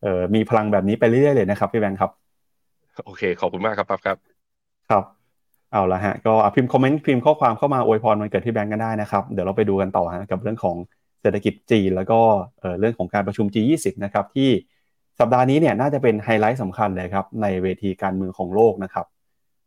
[0.00, 2.10] เอ่อมีพลังแบบนี้ไปเรื่อยๆเลยนะครับพี่แบงค์ครับ
[3.04, 4.34] โอเคขอบคุณมากครับปั๊บครับ
[4.88, 5.04] ครับ
[5.74, 10.76] เอาละฮะก็พิมพ์คอมเมนต์พิมพ์ข้อความเข้ามาอวยพรวันเกิดพี่แบงค์กันได้นะครับ เดี๋ยวเราไปดูกันต่อฮะกับเรื่องของ
[11.20, 12.20] เศรษฐกิจจีน แล้วก็
[12.80, 14.50] เรื่องของการประชุม G20 นะครับที่
[15.20, 19.06] สัปดาห์นี้เนี่ยน่าจะเป็นไฮไลท์สำคัญเลยครับในเวทีการเมืองของโลกนะครับ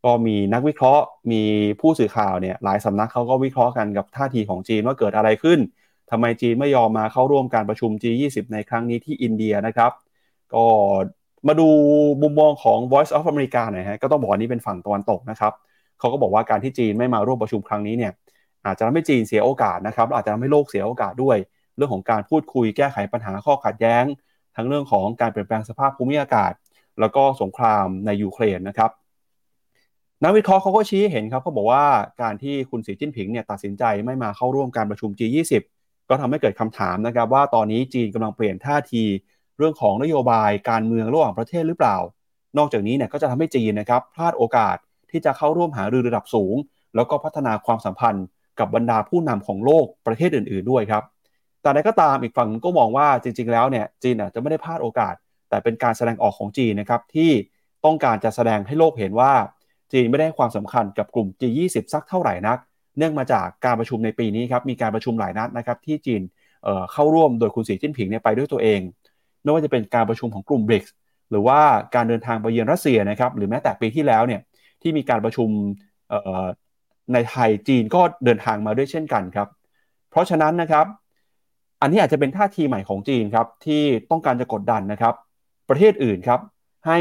[0.04, 1.44] ก็มีนักวิเคราะห์มี
[1.82, 5.60] ผู้สื่อข่าวเนี่ยหลายสำนักเขาก็วิเคราะห์กันกับท่าทีของจีนว่าเกิดอะไรขึ้น
[6.12, 9.92] ทำไมจีนไม่ยอมมาเข้าร่วมการประชุม G20 ในครั้งนี้ที่อินเดียนะครับ
[10.54, 10.66] ก็
[11.48, 11.70] มาดู
[12.22, 15.54] มุมมองของ Voice of America หน่อยฮะก็ต้องบอกนี่เป็นฝั่งตะวันตกนะครับ
[16.00, 18.12] เขาก็บอกว่าการที่จีนไม่มาร่วมประชุมครั้งนี้เนี่ย
[18.66, 21.38] อาจจะทำให้จีนเสียโอกาสนะครับอาจจะทำให้โลกเสียโอกาสด้วย
[21.78, 24.04] เรื่องของการพูดคุยแก้ไขปัญหาข้อขัดแย้ง
[24.56, 26.52] ทั้งเรื่องของการเปลี่ยนแปลงสภาพภูมิอากาศ
[27.00, 28.92] แล้วก็สงครามในยูเครนนะครับ
[30.24, 31.84] นักวิเคราะห์เขาก็ชี้ให้เห็นครับเขาบอกว่า
[32.22, 35.54] การที่คุณสีจิ้นผิงเนี่ยตัดสินใจไม่มาเข้าร่วมการประชุม G20
[36.10, 39.04] ก็ทำให้เกิดคำถามนะครับว่าตอนนี้จีนกำลังเปลี่ยนท่าที
[39.58, 41.98] เรื่องของนโยบายการเมืองระหว่างประเทศหรือเปล่า
[42.58, 44.78] นอกจากนี้เนี่ยก็จะทำให้จีนนะครับพลาดโอกาส
[45.12, 46.56] ที่จะเข้าร่วมหารือระดับสูง
[46.96, 48.26] แล้วก็พัฒนาความสัมพันธ์
[48.60, 51.04] กับบรรดาผู้นำของโลกประเทศอื่น ๆด้วยครับ
[51.62, 55.16] แต่ใดก็ตามอีกฝั่งก็มองว่าจริง ๆ แล้วเนี่ยจีนอาจจะไม่ได้พลาดโอกาส
[55.50, 57.32] แต่เป็นการแสดงออกของจีนนะครับที่
[57.86, 59.32] ต้องการจะแสดงให้โลกเห็นว่า
[59.94, 62.58] จีนไม่ได้ความสำคัญกับกลุ่ม G20 สักเท่าไหร่นัก
[62.98, 66.22] เนื่องมาจากการประชุมในปีนี้ครับมีการประชุมหลายนัดนะครับที่จีน
[66.64, 68.80] เเข้าร่วมโดยคุณสีจิ้นผิงเนี่ยไปด้วยตัวเอง
[69.44, 70.90] ไม่ว่าจะเป็นการประชุมของกลุ่ม BRICS
[71.30, 71.60] หรือว่า
[71.96, 74.42] การเดินทางไปเยือนรัสเซียนะครับหรือแม้แต่ปีที่แล้วเนี่ย
[74.82, 75.50] ที่มีการประชุม
[77.14, 79.48] ในไทยจีนก็เดินทางมาด้วยเช่นกันครับ
[80.12, 80.86] เพราะฉะนั้นนะครับ
[81.82, 85.14] อันนี้อาจจะเป็นท่าทีใหม่ของจีนครับที่ต้องการจะกดดันนะครับ
[85.70, 86.40] ประเทศอื่นครับ
[86.88, 87.00] ให้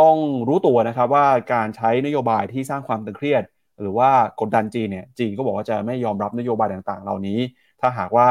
[0.00, 0.16] ต้อง
[0.48, 3.42] รู้ตัวนะครับว่าการใช้นโยบายที่สร้างความตึงเครียด
[3.80, 7.38] หรือว่ากดดันจีนเนี่ยจีนก็บอกว่าจะไม่ยอมรับนโยบายต่างๆ เหล่านี้
[7.80, 8.28] ถ้าหากว่า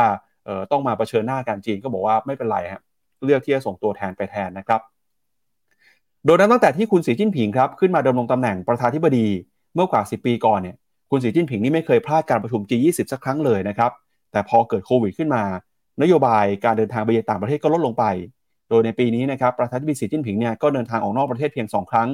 [0.71, 2.81] ต้องมาเผชิญหน้ากันจีนก็บอกว่าไม่เป็นไรฮะ
[3.23, 4.81] เลือกที่จะส่งตัวแทนไปแทนนะครับ
[6.27, 9.27] โดยนั้นตั้งแต่ที่คุณสีจิ้นผิงครับขึ้นมาดำรงตำแหน่งประธานธิบดี
[9.75, 10.75] เมื่อกว่า 10 ปีก่อนเนี่ย
[11.11, 13.91] คุณสีจิ้นผิงนี่ไม่เคยพลาดการประชุม G20 สักครั้งเลยนะครับ
[14.31, 15.43] แต่พอเกิดโควิดขึ้นมา
[16.01, 18.05] นโยบายการเดินทางไปยังต่างประเทศก็ลดลงไป
[18.69, 22.09] โดยในปีนี้นะครับประธานธิบดีสีจิ้นผิงเนี่ยก็เดินทางออกนอกประเทศเพียง 2 ครั้ง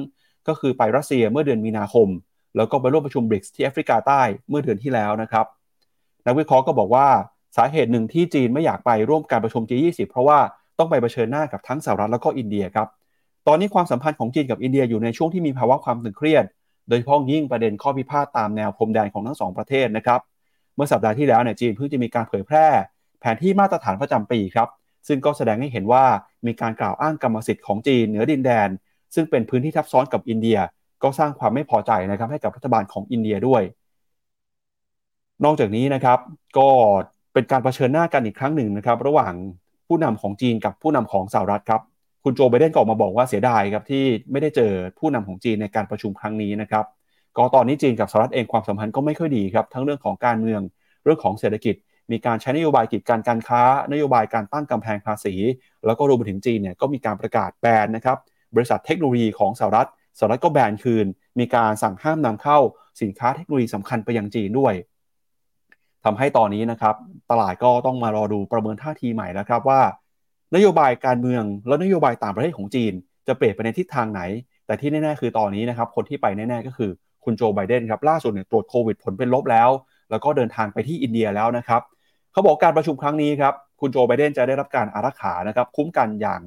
[0.48, 2.08] ก็คือไปรัสเซียเมื่อเดือนมีนาคม
[2.56, 5.46] แล้วก็ไปร่วมประชุมบริกส์ที่แอฟริกาใต้เมื่อเดือนที่แล้วนะครับ
[6.26, 7.06] นักวิเคราะห์ก็บอกว่า
[7.56, 10.38] สาเหตุหนึ่งที่จีนไม่อยากไปร่วมการประชุม G20 เพราะว่า
[10.78, 12.88] ต้องไปเผชิญหน้ากับทั้งสหรัฐแล้วก็อินเดียครับ
[13.48, 16.44] ตอนนี้ความสัมพันธ์ของจีนกับอินเดียอยู่ในช่วงที่มีภาวะความตึงเครียด
[16.88, 20.20] โดยเฉพาะยิ่งประเด็นข้อพิพาทตามแนวพรมแดนของทั้งสองประเทศนะครับ
[20.74, 22.66] เมื่อสัปดาห์ที่แล้วเนี่ยจีนเพิ่งจะมีการเผยแพร่
[23.20, 24.68] แผนที่มาตรฐานประจำปีครับ
[25.08, 26.04] ซึ่งก็แสดงให้เห็นว่า
[26.46, 28.68] มีการกล่าวอ้างกรรมสิทธิ์ของจีนเหนือดินแดน
[29.14, 30.58] ซึ่งเป็นพื้นที่ทับซ้อนกับอินเดีย
[31.02, 33.62] ก็สร้างความไม่พอใจนะครับให้กับรัฐบาลของอินเดียด้วย
[35.44, 36.18] นอกจากนี้นะครับ
[36.58, 36.68] ก็
[37.32, 39.34] เป็นการเผชิญหน้ากันอีกครั้งหนึ่งนะครับ ระหว่าง
[39.86, 41.80] ผู้นำของจีนกับผู้นำของสหรัฐครับ
[42.24, 46.84] คุณโจไบเดนก็ออกมาบอกว่าเสียดายครับที่ไม่ได้เจอผู้นำของจีนในการประชุมครั้งนี้นะครับ
[47.36, 50.60] ก็ตอนนี้จีนกับสหรัฐเองความสัมพันธ์ก็ไม่ค่อยดีครับทั้งเรื่องของการเมือง
[51.04, 51.74] เรื่องของเศรษฐกิจ
[52.10, 53.62] มีการใช้นโยบายกีดกันการค้า
[53.92, 55.34] นโยบายการตั้งกำแพงภาษี
[55.86, 58.18] แล้วก็รวมไปถึงจีนเนี่ยก็มีการประกาศแบนนะครับ
[58.54, 61.06] บริษัทเทคโนโลยีของสหรัฐสหรัฐก็แบนคืน
[61.38, 62.58] มีการสั่งห้ามนำเข้า
[63.02, 64.74] สินค้าเทคโนโลยีสำคัญไปยังจีนด้วย
[66.04, 66.94] ทำให้ตอนนี้นะครับ
[67.30, 69.80] ตลาดก็ต้องมารอดูประเมินท่าทีใหม่นะครับว่า
[70.54, 72.92] นโยบายการเมือง และนโยบายต่างประเทศของจีน
[73.26, 74.22] จะเปลี่ยนไปในทิศทางไหน
[74.66, 76.90] แต่ที่แน่ๆคือตอนนี้นะครับคนที่ไปแน่ๆก็คือ
[77.24, 79.70] คุณโจไบเดนครับล่าสุดเนี่ยตรวจโควิดผลเป็นลบแล้ว
[80.10, 81.82] แล้วก็เดินทางไปที่อินเดียแล้วนะครับ
[82.32, 86.40] เขาบอกการประชุมครั้งนี้ครับคุณโจไบเดนจะได้รับการอารักขานะครับคุ้มกันอย่าง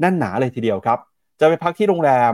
[0.00, 0.98] แน่นหนาเลยทีเดียวครับ
[1.40, 2.32] จะไปพักที่โรงแรม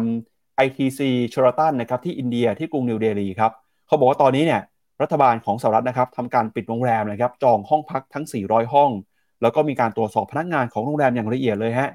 [0.67, 1.01] ITC
[1.33, 3.53] ช h ร r a t o n นะครับที่อินเดียที่กรุงนิวเดลีครับ
[3.87, 4.63] เขาบอกว่าตอนนี้เนี่ย
[5.03, 8.91] รัฐบาลของสหรัฐนะครับทำการปิดโรงแรมนะครับจองห้องพักทั้ง 400 ห้อง
[9.43, 11.91] แล้วก็มีการตรวจสอบพนักงานของโรงแรมอย่างละเอียดเลยฮะ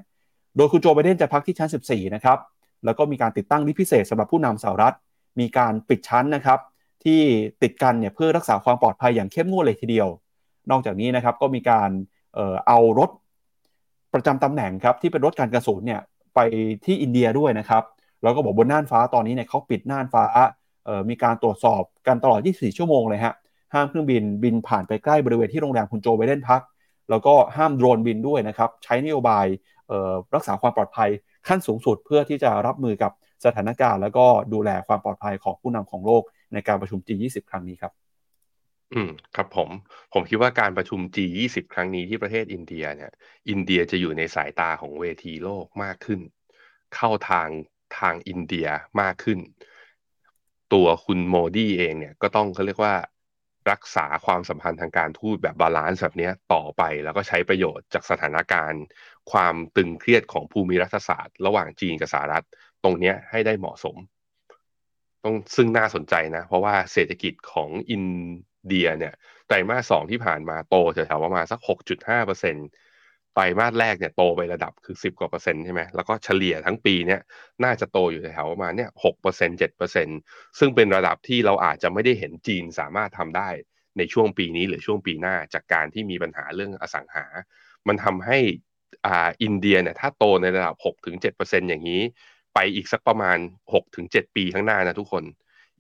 [0.58, 2.38] โดยคุณโจไบเดนจะพักที่ชั้น 14 นะครับ
[2.86, 4.96] แล้วก็มีการติดตั้งลิฟต์พิเศษสำหรับผู้นำสหรัฐ
[5.40, 6.60] มีการปิดชั้นนะครับ
[7.04, 7.22] ที่
[7.64, 10.08] ติดกันเนี่ยเพื่อรักษาความปลอดภัยอย่างเข้มงวดเลยทีเดียว
[10.72, 11.90] นอกจากนี้นะครับก็มีการ
[12.34, 13.10] เอ่อเอารถ
[14.14, 16.02] ประจำตำแหน่งครับที่เป็นรถการกระสุนเนี่ย
[16.36, 16.40] ไป
[16.86, 17.84] ที่อินเดียด้วยนะครับ
[18.24, 20.26] แล้วก็บอกบนน่านฟ้าตอนนี้เนี่ยเขาปิดน่านฟ้า
[20.86, 23.34] เอ่อมีการตรวจสอบกันตลอด 24 ชั่วโมงเลยฮะ
[23.74, 26.62] ห้ามเครื่องบินบินผ่านไปใกล้บริเวณที่โรงแรมคุณโจไบเดนพัก
[27.14, 29.46] แล้วก็ห้ามโดรนบินด้วยนะครับ ใช้นโยบาย
[30.36, 31.10] รักษาความปลอดภัย
[31.48, 33.12] ขั้นสูงสุดเพื่อที่จะรับมือกับ
[33.46, 37.92] สถานการณ์ แล้วก็ดูแลความปลอดภัยของผู้นำของโลกในการประชุม G20 ครั้งนี้ครับ
[38.94, 39.70] อืมครับผม
[40.14, 43.12] ผมคิดว่าการประชุม G20 ครั้งนี้ที่ประเทศอินเดียเนี่ย
[43.50, 46.20] อินเดียจะอยู่ในสายตาของเวทีโลกมากขึ้น
[46.96, 47.50] เข้าทาง
[48.00, 48.68] ทางอินเดีย
[49.02, 49.40] มากขึ้น
[50.74, 52.96] ตัวคุณโมดีเองเนี่ยก็ต้องเขาเรียกว่า
[53.72, 58.84] รักษาความสัมพันธ์ทางการทูตแบบ balance แบบนี้ต่อไป แล้วก็ใช้ประโยชน์จากสถานการณ์
[59.32, 62.46] ความตึงเครียดของภูมิรัฐศาสตร์ ระหว่างจีนกับสหรัฐ
[62.84, 63.96] ตรงนี้ให้ได้เหมาะสม
[65.24, 68.06] ต้องซึ่งน่าสนใจนะ เพราะว่าเศรษฐกิจของอิน
[68.68, 69.14] เดียเนี่ย
[69.48, 72.68] ไตรมาสสองที่ผ่านมาโตแถวๆประมาณสัก 6.5เปอร์เซ็นต์
[73.36, 77.22] ไตรมาสแรกเนี่ยโตไประดับคือ 10 กว่าเปอร์เซ็นต์ใช่ไหมแล้วก็เฉลี่ยทั้งปีเนี่ย
[77.64, 80.18] น่าจะโตอยู่แถวประมาณเนี่ยหกเปอร์เซ็นต์เจ็ดเปอร์เซ็นต์
[80.60, 83.50] ซึ่งเป็นระดับที่เราอาจจะไม่ได้เห็นจีนสามารถทำได้
[83.98, 87.26] ในช่วงปีนี้หรือช่วงปีหน้าจากการที่มีปัญหาเรื่องอสังหา
[87.88, 88.38] มันทำให้
[89.06, 90.76] อ่าอินเดียเนี่ยถ้าโตในระดับ
[91.24, 92.02] 6-7%อย่างนี้
[92.54, 93.38] ไปอีกสักประมาณ
[93.88, 95.24] 6-7 ปีข้างหน้านะทุกคน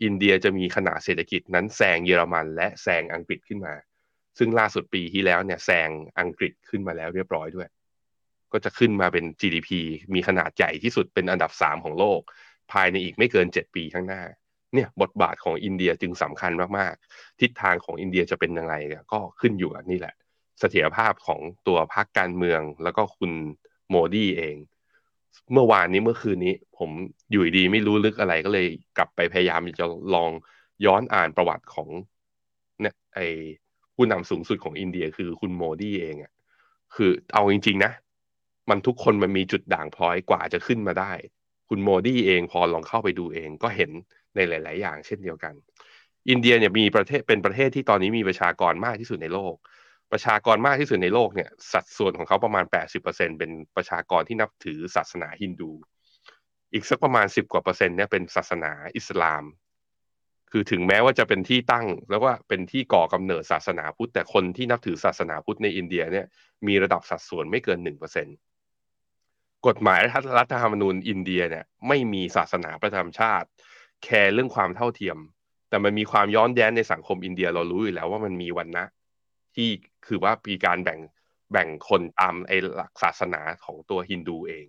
[0.03, 3.73] อินเดียจะมีขนาดเศรษฐกิจนั้นแซงเยอรมันและแซงอังกฤษขึ้นมา
[4.37, 7.67] ซึ่งล่าสุดปีที่แล้วเนี่ยแซงอังกฤษขึ้นมาแล้วเรียบร้อยด้วย
[8.51, 9.69] ก็จะขึ้นมาเป็น GDP
[10.13, 12.21] มีขนาดใหญ่ที่สุดเป็นอันดับ 3 ของโลก
[12.71, 14.23] ภายในอีกไม่เกิน 7 ปีข้างหน้า
[14.73, 18.75] เนี่ยบทบาทของอินเดียจึงสำคัญมากๆ ทิศทางของอินเดียจะเป็นยังไง
[19.13, 20.15] ก็ขึ้นอยู่กับนี่แหละ
[20.59, 23.31] เสถียรภาพของตัวพรรคการเมืองแล้วก็คุณ
[23.89, 24.55] โมดีเอง
[25.53, 26.89] เมื่อวานนี้เมื่อคืนนี้ ผม
[27.31, 28.67] อยู่ดีไม่รู้ลึกอะไรก็เลย
[28.97, 30.29] กลับไปพยายามจะลอง
[30.85, 31.87] ย้อนอ่านประวัติของ
[32.81, 33.19] เนี่ยไอ
[33.95, 36.31] ผู้นำสูงสุดของอินเดียคือคุณโมดีเองอะ่ะ
[36.95, 37.91] คือเอาจริง ๆ นะ
[38.69, 41.13] มันทุกคนมันมีจุดด่างพร้อยกว่าจะขึ้นมาได้
[41.69, 43.91] คุณโมดีเองพอลองเข้าไปดูเองก็เห็น
[44.35, 45.53] ในหลาย ๆ อย่างเช่นเดียวกัน
[46.29, 49.55] อินเดียเนี่ยมีประเทศเป็นประเทศที่ตอนนี้มีประชากรมากที่สุดในโลก
[50.11, 52.65] ประชากรมากที่สุดในโลกเนี่ย สัดส่วนของเขาประมาณ
[53.01, 55.71] 80%เป็นประชากรที่นับถือศาสนาฮินดู
[56.73, 59.43] อีกสักประมาณ 10 กว่าเปอร์เซ็นต์เนี่ยเป็นศาสนาอิสลาม
[60.55, 66.25] คือถึงแม้ว่าจะเป็นที่ตั้ง แล้วว่าเป็นที่ก่อกำเนิดศาสนาพุทธ แต่คนที่นับถือศาสนาพุทธในอินเดียเนี่ย
[66.67, 68.27] มีระดับสัดส่วนไม่เกินหนึ่งเปอร์เซ็น
[69.67, 70.01] กฎหมาย
[70.37, 73.47] รัฐธรรมนูญอินเดียเนี่ยไม่มีศาสนาประจำชาติ
[74.03, 75.17] แคร์เรื่องความเท่าเทียม
[75.69, 78.85] แต่มันมีความย้อนแย้งในสังคมอินเดียเรารู้อยู่แล้วว่ามันมีวันนะ
[79.55, 79.69] ที่
[80.07, 80.99] คือว่ามีการแบ่ง
[81.51, 84.65] แบ่งคนตามไอ้หลักศาสนาของตัวฮินดูเอง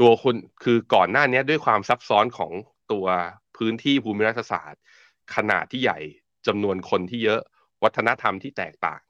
[0.00, 2.52] ตัวคนคือก่อนหน้านี้ด้วยความซับซ้อนของ
[2.92, 3.06] ตัว
[3.56, 4.82] พื้นที่ภูมิรัฐศาสตร์
[5.34, 5.98] ขนาดที่ใหญ่
[6.46, 7.40] จำนวนคนที่เยอะ
[7.84, 9.02] วัฒนธรรมที่แตกต่าง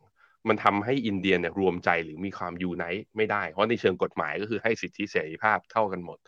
[0.49, 6.19] มันทำให้อินเดียเนี่ยรวมใจหรือมีความยูไนต์ไม่ได้ เพราะในเชิงกฎหมายก็คือให้สิทธิเสรีภาพเท่ากันหมด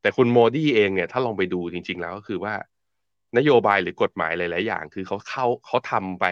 [0.00, 2.54] แต่คุณโมดีเองเนี่ยถ้าลองไปดูจริง ๆ แล้วก็คือว่า
[3.38, 6.24] นโยบายหรือกฎหมายหลาย ๆ อย่าง คือเขาเข้าเขาทำไป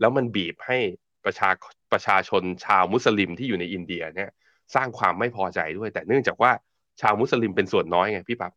[0.00, 0.78] แล้วมันบีบให้
[1.24, 1.50] ประชา
[1.92, 4.30] ประชาชนชาวมุสลิมที่อยู่ในอินเดียเนี่ย
[4.74, 6.52] สร้างความไม่พอใจด้วย แต่เนื่องจากว่า
[7.00, 8.52] ชาวมุสลิมเป็นส่วนน้อยไงพี่ปับ๊บ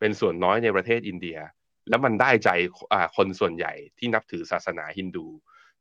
[0.00, 1.38] เป็นส่วนน้อยในประเทศอินเดีย
[1.88, 2.50] แล้วมันได้ใจ
[3.16, 5.26] คนส่วนใหญ่ที่นับถือศาสนาฮินดู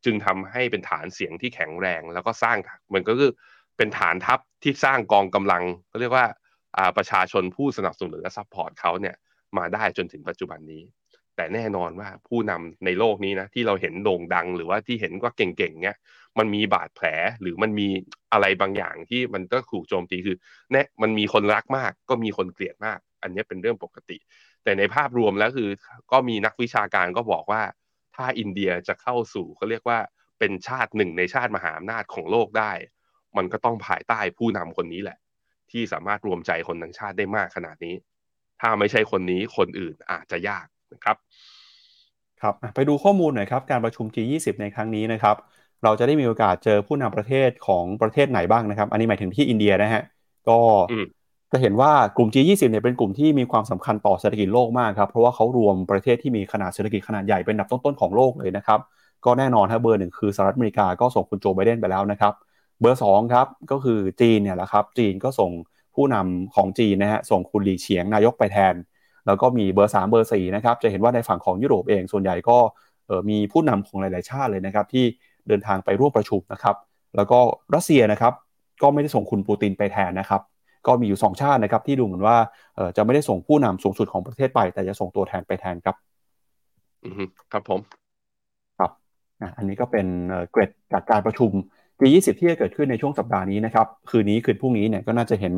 [0.06, 2.58] จึงทำให้เป็นฐานเสียงที่แข็งแรง แล้วก็สร้าง
[2.94, 3.32] มันก็คือ
[3.78, 6.26] เป็นฐานทัพที่สร้างกองกำลังเขาเรียกว่า
[6.98, 9.16] ประชาชนผู้สนับสนุนและ support เขาเนี่ย
[9.58, 10.84] มาได้จนถึงปัจจุบันนี้
[11.36, 15.98] แต่แน่นอนว่าผู้นำในโลกนี้นะที่เราเห็นโด่งดังหรือว่าที่เห็นว่าเก่งๆเนี่ย
[16.38, 17.08] มันมีบาดแผล
[17.42, 17.88] หรือมันมี
[18.34, 20.38] อะไรบางอย่างที่มันก็ถูกโจมตีคือ
[20.72, 24.18] แน่มันมีคนรักมากก็มีคนเกลียดมาก อันนี้เป็นเรื่องปกติ
[24.68, 25.70] แต่ในภาพรวมแล้วคือ
[26.12, 27.62] ก็มีนักวิชาการก็บอกว่า
[28.16, 30.00] ถ้าอินเดียจะเข้าสู่เขาเรียกว่า
[30.40, 32.72] เป็นชาติหนึ่งในชาติมหาอำนาจของโลกได้
[33.38, 35.18] มันก็ต้องภายใต้ผู้นำคนนี้แหละ
[35.72, 37.96] ที่สามารถรวมใจคนทั้งชาติได้มากขนาดนี้
[38.60, 41.18] ถ้าไม่ใช่คนนี้คนอื่นอาจจะยากนะครับ
[42.42, 45.36] ครับไปดูข้อมูลหน่อยครับการประชุม G20 ในครั้งนี้นะครับ
[45.84, 50.04] เราจะได้มีโอกาสเจอผู้นำประเทศของประเทศไหนบ้างนะครับ อันนี้หมายถึงที่อินเดียนะฮะ
[50.50, 50.60] ก็
[51.52, 58.80] จะเห็นว่ากลุ่ม G20 เนี่ยเป็นกลุ่มที่มีความสำคัญต่อเศรษฐกิจโลกมากครับเพราะว่าเขารวมประเทศที่มีขนาดเศรษฐกิจขนาดใหญ่เป็นอันดับต้นๆของโลกเลยนะครับ
[59.26, 62.34] ก็แน่นอนครับเบอร์หนึ่งคือสหรัฐอเมริกาก็ส่งคุณโจไบเดนไปแล้วนะครับ
[62.82, 65.52] เบอร์2ครับก็คือจีนเนี่ยแหละครับจีนก็ส่ง
[65.96, 68.76] ผู้นำของจีนนะฮะส่งคุณหลีเฉียงนายกไปแทน
[69.28, 72.58] แล้วก็มีเบอร์ 3 เบอร์4นะครับจะเห็นว่าในฝั่งของยุโรปเองส่วนใหญ่ก็
[73.30, 75.06] มีผู้นำของหลาย ๆ ชาติเลยนะครับที่
[75.48, 76.76] เดินทางไปร่วมประชุมนะครับ
[77.16, 77.40] แล้วก็
[77.76, 78.34] รัสเซียนะครับ
[78.82, 80.42] ก็ไม่ได้ส่งคุณปูตินไปแทนนะครับ
[80.88, 82.38] ก็มีอยู่ 2 ชาตินะครับที่ดูเหมือนว่า
[82.98, 85.96] จะไม่ได้ส่งผู้นำสูงสุดของประเทศไป แต่จะส่งตัวแทนไปแทนครับ
[87.04, 87.80] อืมครับผม
[88.80, 88.92] ครับ
[89.58, 90.08] อันนี้ก็เป็น
[90.52, 91.52] เกรดจากการประชุม
[92.00, 95.54] G20 ที่จะเกิดขึ้นในช่วงสัปดาห์นี้นะครับ คืนนี้คืนพรุ่งนี้เนี่ยก็น่าจะเห็น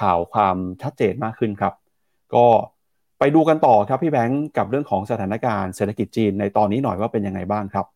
[0.00, 1.74] ข่าวความชัดเจนมากขึ้นครับ
[2.34, 2.46] ก็
[3.18, 7.86] ไปดูกันต่อครับพี่แบงค์กับเรื่องของสถานการณ์เศรษฐกิจจีนในตอนนี้หน่อยว่าเป็นยังไงบ้างครับ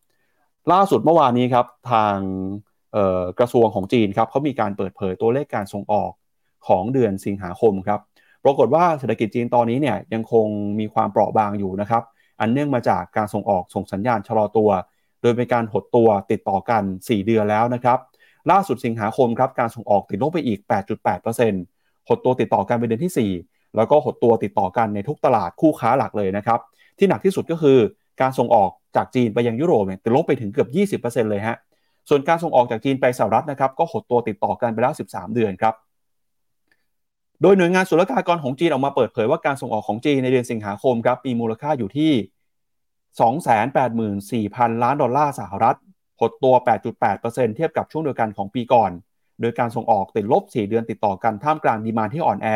[0.73, 2.17] ล่าสุดเมื่อวานนี้ครับทาง
[3.39, 6.11] กระทรวงของจีนครับเขามีการเปิดเผยตัวเลขการส่งออก
[6.67, 8.01] ของเดือนสิงหาคมครับ
[8.45, 10.47] ปรากฏว่าเศรษฐกิจจีนตอนนี้เนี่ยยังคง
[10.79, 12.03] มีความเปราะบางอยู่นะครับ
[12.41, 14.71] อันเนื่องมาจากการส่งออกส่งสัญญาณชะลอตัว
[15.23, 17.99] โดยเป็นการหดตัวติดต่อกัน 4 เดือนแล้วนะครับ
[18.51, 20.59] ล่าสุดสิงหาคมครับการส่งออกติดลบไปอีก
[21.35, 26.61] 8.8%หดตัวติดต่อกันเป็นเดือนที่ 4 แล้วก็หดตัวติดต่อกันในทุกตลาดคู่ค้าหลักเลยนะครับ
[26.99, 27.79] ที่หนักที่สุดก็คือ
[28.21, 31.57] การส่งออกจากจีนไปยังยุโรปเนี่ยติดลบไปถึงเกือบ 20%เลยฮะ
[32.09, 35.75] ส่วนการส่งออกจากจีนไปสหรัฐนะครับก็หดตัวติดต่อกันไปแล้ว 13 เดือนครับ
[37.45, 42.13] โดยหน่วยงานศุลกากรของจีนออกมาเปิดเผยว่าการส่งออกของจีนในเดือนสิงหาคมครับมีมูลค่าอยู่ที่
[44.49, 45.77] 284,000 ล้านดอลลาร์สหรัฐ
[46.21, 46.55] หดตัว
[47.05, 48.91] 8.8%เทียบกับช่วงเดียวกันของปีก่อน
[49.41, 52.49] โดยการส่งออกติดลบ 4 เดือนติดต่อกันท่ามกลางดีมานที่อ่อนแอ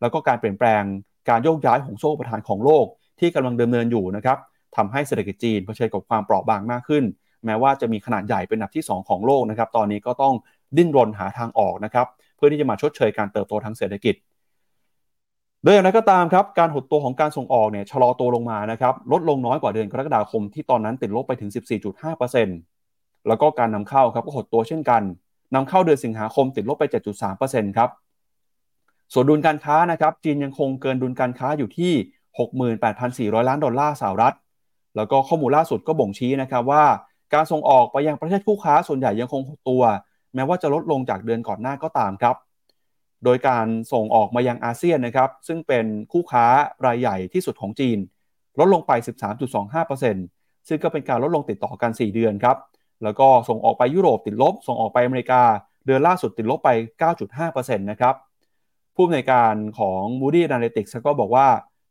[0.00, 0.82] แล้วก็การเปลี่ยนแปลง
[1.28, 2.86] การโยกย้ายของโซ่ประทานของโลก
[3.20, 4.38] ที่กำลังดำเนินอยู่นะครับ
[4.76, 7.04] ทำให้เศรษฐกิจจีนเผชิญกับความเปราะบางมากขึ้น
[7.44, 10.34] แม้ว่าจะมีขนาดใหญ่เป็นอันดับที่ 2 ของโลกนะครับ ตอนนี้ก็ต้อง
[10.76, 12.06] ดิ้นรนหาทางออกนะครับ
[12.44, 14.14] พื่อที่จะมาชดเชยการเติบโตทางเศรษฐกิจ
[15.62, 21.50] โดยอย่างไรก็ตามครับการหดตัวของการส่งออกเนี่ยชะลอตัวลงมานะครับลดลงน้อยกว่าเดือนกรกฎาคมที่ตอนนั้นติดลบไปถึง
[22.18, 25.02] 14.5%แล้วก็การนำเข้าครับก็หดตัวเช่นกัน
[25.54, 26.84] นำเข้าเดือนสิงหาคมติดลบไป
[27.30, 27.90] 7.3%ครับ
[29.12, 31.92] ส่วนดุลการค้านะครับจีนยังคงเกินดุลการค้าอยู่ที่
[33.38, 34.34] 68,400 ล้านดอลลาร์สหรัฐ
[34.96, 36.84] แล้วก็ข้อมูลล่าสุดก็บ่งชี้นะครับว่า
[37.34, 39.82] การส่งออกไปยังประเทศคู่ค้าส่วนใหญ่ยังคงหดตัว
[40.34, 42.36] แม้ว่าจะลดลงจากเดือนก่อนหน้าก็ตามครับ
[43.24, 46.46] โดยการส่งออกมายังอาเซียนนะครับ ซึ่งเป็นคู่ค้า
[46.86, 47.98] รายใหญ่ที่สุดของจีน
[48.58, 48.92] ลดลงไป
[49.80, 52.56] 13.25%ซึ่งก็เป็นการลดลงติดต่อกัน 4 เดือนครับ
[53.02, 55.42] แล้วก็ส่งออกไปยุโรปติดลบ ส่งออกไปอเมริกา
[55.86, 56.70] เดือนล่าสุดติดลบไป
[57.30, 58.14] 9.5%นะครับ
[58.94, 61.46] ผู้อำนวยการของ Moody Analytics ก็บอกว่า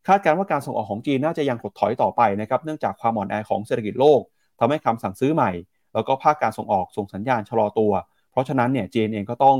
[0.07, 4.21] คาดการณ์ว่าการส่งออกของจีนน่าจะยังถดถอยต่อไปนะครับเนื่องจากความอ่อนแอของเศรษฐกิจโลก
[4.59, 5.51] ทำให้คำสั่งซื้อใหม่
[5.93, 7.91] แล้วก็ภาคการส่งออกส่งสัญญาณชะลอตัว
[8.33, 9.57] เพราะฉะนั้นเนี่ยจีนเองก็ต้อง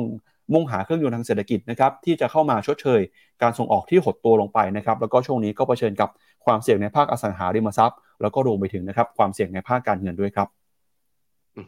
[0.54, 3.02] มุ่งหาเครื่องยนต์ทางเศรษฐกิจนะครับที่จะเข้ามาชดเชย
[3.42, 6.10] การส่งออกที่หดตัวลงไปนะครับแล้วก็ช่วงนี้ก็เผชิญกับ
[6.46, 10.48] ความเสี่ยงในภาคอสังหาริมทรัพย์ แล้วก็รวมไปถึงนะครับความเสี่ยงในภาคการเงินด้วยครับ
[11.56, 11.62] อื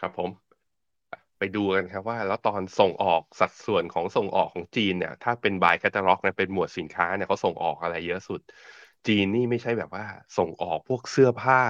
[0.00, 0.30] ครับผม
[1.38, 8.40] ไปดูกันครับว่า แล้วตอนส่งออกสัดส่วนของส่งออกของจีนเนี่ย ถ้าเป็นบายแคตตาล็อกเนี่ยเป็นหมวดสินค้าเนี่ยเขาส่งออกอะไรเยอะสุด
[9.06, 10.04] จีนนี่ไม่ใช่แบบว่า
[10.38, 11.60] ส่งออกพวกเสื้อผ้า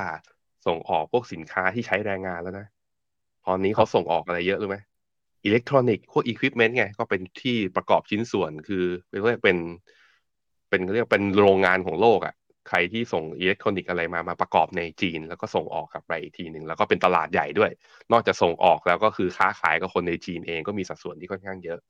[0.67, 2.67] ส่งออกพวกสินค้าที่ใช้แรงงานแล้วนะ
[3.49, 4.79] ตอนนี้เขาส่งออกอะไรเยอะรู้ไหม
[5.45, 9.57] อิเล็กทรอนิกส์พวกอุปกรณ์ไง ก็เป็นที่ประกอบชิ้นส่วนคือเรียกเป็น
[10.71, 12.35] เป็นเรียกเป็นโรงงานของโลกอะ่ะ
[12.69, 17.71] ใครที่ส่งอิเล็กทรอนิกส์อะไรมามาประกอบในจีน แล้วก็ส่งออกกลับไปอีกทีหนึ่งแล้วก็เป็นตลาดใหญ่ด้วย
[18.13, 21.81] นอกจากส่งออกแล้วก็คือค้าขายกับคนในจีนเองก็มีสัดส่วนที่ค่อนข้างเยอะ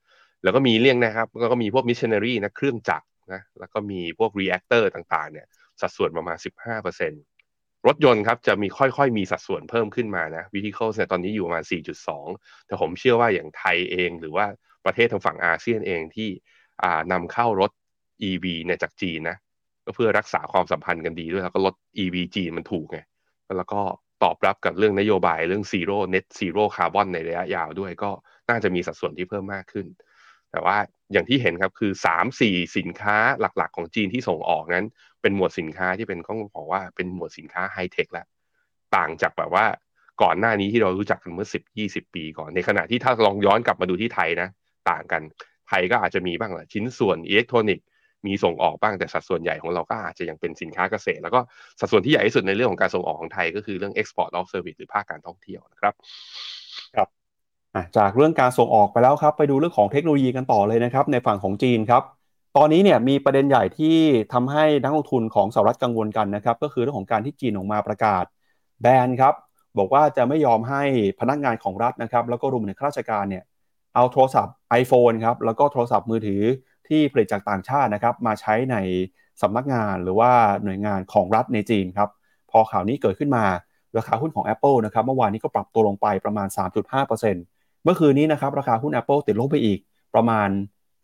[0.43, 5.47] แล้วก็มีเรื่องนะครับ แล้วก็มีพวก machinery นะเครื่องจักรนะแล้วก็มีพวก reactor ต่างๆเนี่ย
[5.81, 7.15] สัดส่วนประมาณ15%ร
[7.89, 14.47] รถยนต์ครับจะมีค่อยๆ มีสัดส่วนเพิ่มขึ้นมานะวิธีเข้าเนี่ยตอนนี้อยู่ประมาณ 4.2 แต่ผมเชื่อว่าอย่างไทยเองหรือว่า
[14.84, 16.28] ประเทศทางฝั่งอาเซียนเองที่
[17.12, 17.70] นำเข้ารถ
[18.28, 19.36] EV เนี่ยจากจีนนะ
[19.84, 22.99] ก็เพื่อรักษาความสัมพันธ์กันดีด้วยแล้วก็รถ EV จีนมันถูกไง
[23.59, 23.80] แล้วก็
[24.22, 28.11] ตอบรับกับเรื่องนโยบายเรื่อง zero net zero carbon ในระยะยาวด้วยก็
[28.51, 29.86] น่าจะมีสัดส่วนที่เพิ่มมากขึ้น
[30.53, 30.76] แต่ว่า
[31.12, 34.86] อย่างที่เห็นครับคือ 3-4 สินค้าหลักๆ ของจีนที่ส่งออกนั้น
[35.23, 38.27] เป็นหมวดสินค้าที่เป็นต้องบอกว่าเป็นหมวดสินค้าไฮเทคแล้ว
[38.97, 39.66] ต่างจากแบบว่า
[40.23, 44.49] ก่อนหน้านี้ที่เรารู้จักกันเมื่อสิบยี่สิบปีก่อน ในขณะที่ถ้าลองย้อนกลับมาดูที่ไทยนะ
[44.91, 45.23] ต่างกัน
[45.69, 47.87] ไทยก็อาจจะมีบ้างแหละชิ้นส่วนอิเล็กทรอนิกส์
[48.27, 51.41] มีส่งออกบ้างแต่สัดส่วนใหญ่ของเราก็อาจจะยังเป็นสินค้าเกษตร แล้วก็
[51.81, 55.95] สัดส่วนที่ใหญ่ที่สุดในเรื่องของการส่งออกของไทยก็คือเรื่อง export of service หรือภาคการท่องเที่ยวนะครับ
[56.97, 57.09] ครับ
[57.97, 62.03] จากเรื่องการส่งออกไปแล้วครับ ไปดูเรื่องของเทคโนโลยีกันต่อเลยนะครับ ในฝั่งของจีนครับ
[62.57, 63.96] ตอนนี้เนี่ยมีประเด็นใหญ่ที่
[64.32, 68.24] ทำให้นักลงทุนของสหรัฐกังวลกันนะครับ ก็คือเรื่องของการที่จีนออกมาประกาศ
[68.82, 69.34] แบนครับ
[69.78, 70.82] บอกว่าจะไม่ยอมให้
[71.20, 73.44] พนักงานของรัฐนะครับ แล้วก็รวมถึงข้าราชการเนี่ย
[73.94, 76.42] เอาโทรศัพท์ iPhone ครับแล้วก็โทรศัพท์มือถือ
[76.88, 78.76] ที่ผลิตจากต่างชาตินะครับ มาใช้ใน
[79.42, 80.30] สำนักงานหรือว่า
[80.64, 82.09] หน่วยงานของรัฐในจีนครับ
[82.51, 83.44] พอข่าวนี้เกิดขึ้นมา
[83.96, 86.49] ราคาหุ้นของ Apple นะครับเมื่อวานนี้ก็ปรับตัวลงไปประมาณ
[87.16, 89.78] 3.5%เมื่อคืนนี้นะครับราคาหุ้น Apple ติดลบไปอีก
[90.14, 90.49] ประมาณ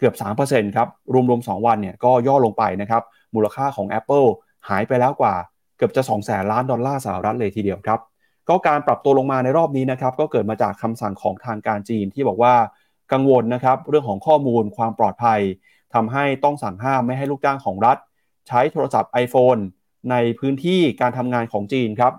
[0.04, 3.02] กือบ 3%ครับ รวมๆ 2 วันเนี่ยก็ย่อลงไปนะครับ
[3.34, 4.26] มูลค่าของ Apple
[4.68, 5.34] หายไปแล้วกว่า
[5.76, 8.00] เกือบจะ2แสนล้านดอลลาร์สหรัฐเลยทีเดียวครับ
[8.48, 12.54] ก็การปรับตัวลงมาในรอบนี้นะครับ ก็เกิดมาจากคำสั่งของทางการจีนที่บอกว่า
[13.12, 15.40] กังวลนะครับเรื่องของข้อมูลความปลอดภัย
[15.94, 17.96] ทำให้ต้องสั่งห้ามไม่ให้ลูกจ้างของรัฐ
[18.48, 19.60] ใช้โทรศัพท์ iPhone
[20.10, 22.12] ในพื้นที่การทำงานของจีนครับ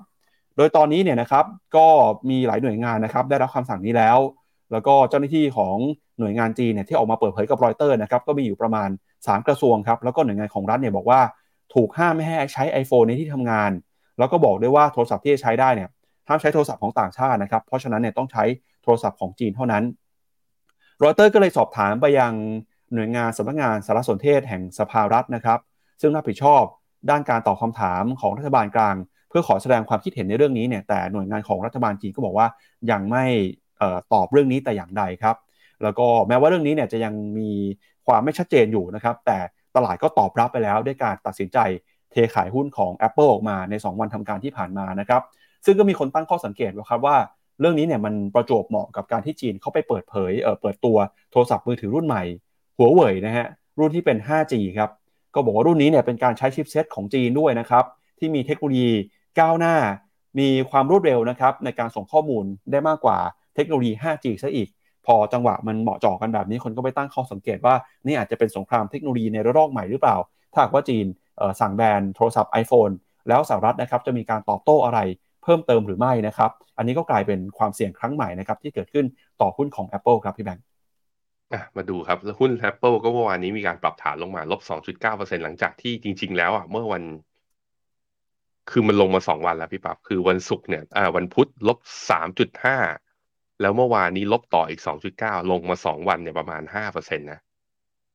[0.57, 1.87] โดยตอนนี้เนี่ยนะครับก็
[2.29, 4.17] มีหลายหน่วยงานนะครับได้รับคำสั่งนี้แล้ว
[4.71, 5.75] แล้วก็เจ้าหน้าที่ของ
[6.19, 11.21] หน่วยงานจีนเนี่ยที่ออกมาเปิดเผยกับรอยเตอร์นะครับก็มีอยู่ประมาณ 3 กระทรวงครับแล้วก็หน่วยงานของรัฐเนี่ยบอกว่า
[11.73, 13.71] ถูกห้ามไม่ให้ใช้ iPhone ในที่ทำงาน
[14.19, 15.89] แล้วก็บอกด้วยว่าโทรศัพท์ที่จะใช้ได้เนี่ย
[16.27, 18.43] ห้ามใช้โทรศัพท์ของต่างชาตินะครับเพราะฉะนั้นเนี่ยต้องใช้
[18.83, 19.83] โทรศัพท์ของจีนเท่านั้น
[21.03, 22.33] รอยเตอร์ก็เลยสอบถามไปยัง
[22.93, 25.59] หน่วยงานสำนักงานสารสนเทศแห่งสภารัฐนะครับ
[26.01, 26.63] ซึ่งรับผิดชอบ
[27.09, 28.95] ด้านการตอบคาถามของรัฐบาลกลาง
[29.29, 32.47] เพื่อขอแสดงความคิดเห็นในเรื่องนี้เนี่ยแต่หน่วยงานของรัฐบาลจีนก็บอกว่า
[32.91, 33.25] ยังไม่
[34.13, 35.35] ตอบเรื่องนี้แต่อย่างใดครับ
[35.83, 37.51] แล้วก็แม้ว่าเรื่องนี้เนี่ยจะยังมี
[38.07, 39.37] ความไม่ชัดเจนอยู่นะครับ แต่
[39.75, 41.57] ตลาดก็ตอบรับไปแล้วด้วยการตัดสินใจ
[42.11, 45.21] เทขายหุ้นของ Apple ออกมาใน 2 วันทำการที่ผ่านมานะครับ
[45.65, 47.17] ซึ่งก็มีคนตั้งข้อสังเกตว่าครับว่า
[47.59, 50.97] เรื่องนี้เนี่ยมันประจวบเหมาะกับการที่จีนเข้าไปเปิดเผยเออเปิดตัว
[51.31, 52.23] โทรศัพท์มือถือรุ่นใหม่
[52.77, 53.47] หัวเว่ยนะฮะ
[53.79, 54.89] รุ่นที่เป็น 5G ครับ
[55.35, 57.85] ก็บอกว่ารุ่นนี้เนี่ยเป็นการใช้ชิปเซตของจีนด้วยนะครับ
[58.19, 58.91] ที่มีเทคโนโลยี
[59.39, 59.75] ก้าวหน้า
[60.39, 63.19] มีความรวดเร็วนะครับในการส่งข้อมูลได้มากกว่า
[63.55, 64.69] เทคโนโลยี 5G ซะอีก
[65.05, 67.75] พอจังหวะมันเหมาะจาะกันแบบนี้คนก็ไปตั้งข้อสังเกตว่า
[68.05, 70.17] นี่อาจจะเป็นสงครามเทคโนโลยีในระลอกใหม่หรือเปล่า
[70.53, 71.05] ถ้าว่าจีน
[71.61, 72.93] สั่งแบนโทรศัพท์ iPhone
[73.27, 74.99] แล้วสหรัฐนะครับจะมีการตอบโต้อะไร
[75.43, 79.05] เพิ่มเติมหรือไม่นะครับ อันนี้ก็กลายเป็นความเสี่ยงครั้งใหม่นะครับที่เกิดขึ้น
[79.41, 80.65] ต่อหุ้นของ Apple ครับพี่แบงค์
[81.77, 84.61] มาดูครับหุ้น Apple ก็เมื่อวานนี้มีการปรับฐานลงมาลบ
[85.01, 87.03] 2.9%หลังจากที่จริง ๆ แล้วอะเมื่อวัน
[88.71, 91.79] คือมันลงมาสองวันแล้วพี่ปับคือวันศุกร์เนี่ยอ่าวันพุธลบ
[92.09, 93.04] 3.5
[93.61, 94.81] แล้วเมื่อวานนี้ลบต่ออีก
[95.15, 97.39] 2.9 ลงมาสองวันเนี่ยประมาณ5%นตนะ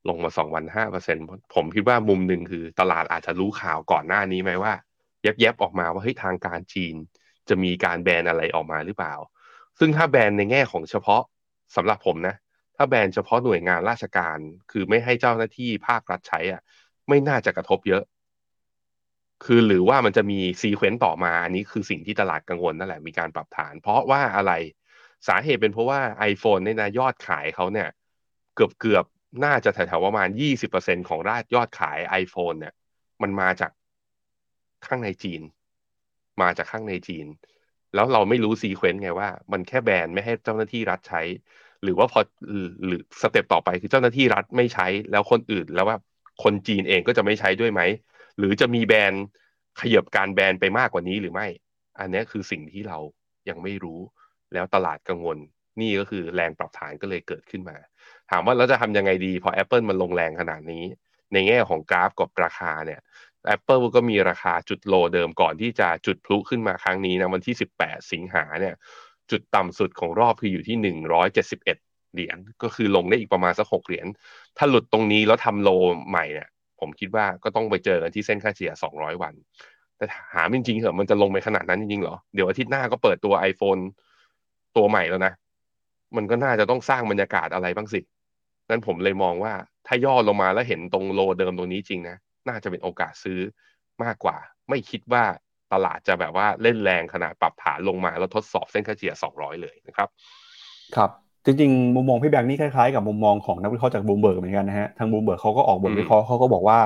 [0.09, 4.73] ลงมาสองวัน5%ผมคิดว่ามุมหนึ่งคือตลาดอาจจะรู้ข่าวก่อนหน้านี้ไหมว่า
[5.21, 6.95] แยบๆออกมาว่าเฮ้ยทางการจีน
[7.49, 9.15] จะมีการแบนอะไรออกมาหรือเปล่า
[9.79, 11.23] ซึ่งถ้าแบนในแง่ของเฉพาะ
[11.75, 12.35] สำหรับผมนะ
[12.75, 14.37] ถ้าแบนเฉพาะหน่วยงานราชการ
[14.71, 16.61] คือไม่ให้เจ้าหน้าที่ภาครัฐใช้อะ
[17.07, 18.03] ไม่น่าจะกระทบเยอะ
[19.45, 24.53] คือหรือว่ามันจะมีซีเควนต์ต่อมาอันนี้คือสิ่งที่ตลาดกังวลนั่นแหละมีการปรับฐาน เพราะว่าอะไร
[25.27, 25.99] สาเหตุเป็นเพราะว่า
[26.31, 27.89] iPhone ในนะยอดขายเขาเนี่ย
[28.55, 29.05] เกือบเกือบ
[29.45, 30.29] น่าจะแถวๆประมาณ
[30.63, 32.73] 20%ของราดยอดขาย iPhone เนี่ย
[33.21, 33.71] มันมาจาก
[34.85, 35.41] ข้างในจีน
[36.41, 37.27] มาจากข้างในจีน
[37.93, 41.21] แล้วเราไม่รู้ซีเควนต์ไงว่า มันแค่แบนไม่ให้เจ้าหน้าที่รัฐใช้
[41.83, 42.19] หรือว่าพอ
[42.85, 45.97] หรือสเต็ปต่อไปคือเจ้าหน้าที่รัฐไม่ใช้แล้วคนอื่นแล้วว่า
[46.43, 47.81] คนจีนเองก็จะไม่ใช้ด้วยไหม
[48.37, 49.13] หรือจะมีแบน
[49.81, 51.47] ขยับการแบนไปมากกว่านี้หรือไม่
[51.99, 52.97] อันนี้คือสิ่งที่เรา
[53.49, 53.99] ยังไม่รู้
[54.53, 55.37] แล้วตลาดกังวล
[55.81, 57.77] นี่ก็คือแรงปรับฐานก็เลยเกิดขึ้นมา
[58.31, 60.83] ถามว่าเราจะทำยังไงดี พอ Apple มันลงแรงขนาดนี้
[61.33, 62.99] ในแง่ของกราฟกับราคาเนี่ย
[63.55, 68.75] Apple ก็มีราคาจุดโลเดิมก่อนที่จะจุดพลุขึ้นมาครั้งนี้นะวันที่ 18 สิงหาเนี่ย
[69.31, 70.93] จุดต่ำสุดของรอบคืออยู่ที่
[71.31, 71.63] 171
[72.13, 74.07] เหรียญก็คือลงได้อีกประมาณสัก 6 เหรียญ
[74.57, 75.69] ถ้าหลุดตรงนี้แล้วทำโล
[76.09, 76.49] ใหม่เนี่ย
[76.79, 79.33] ผมคิดว่าก็ต้องไปเจอกันที่เส้นค่าเฉลี่ย 200 วัน
[79.97, 83.81] แต่หามจริงๆเหรอมันจะลงไปขนาดนั้นจริงๆเหรอ เดี๋ยวอาทิตย์หน้าก็เปิดตัว iPhone
[84.77, 85.33] ตัวใหม่แล้วนะ
[86.15, 87.99] มันก็น่าจะต้องสร้างบรรยากาศอะไรบ้างสิ
[88.69, 89.53] นั้นผมเลยมองว่า
[89.87, 92.17] ถ้าย่อลงมาแล้วเห็นตรง low เดิมตรงนี้จริงนะ
[92.47, 93.39] น่าจะเป็นโอกาสซื้อ
[94.03, 94.37] มากกว่า
[94.69, 95.23] ไม่คิดว่า
[95.73, 100.09] ตลาดจะแบบว่าเล่นแรงขนาดปรับฐานลงมาแล้วทดสอบเส้นค่าเฉลี่ย 200 เลยนะครับ
[100.95, 101.09] ครับ
[101.45, 106.79] จริงๆ มุมมองพี่แบงค์นี่คล้ายๆ กับมุมมองของนักวิเคราะห์จากบูมเบิร์กเหมือนกันนะฮะ ทางบูมเบิร์กเขาก็ออกบทวิเคราะห์เขาก็บอกว่า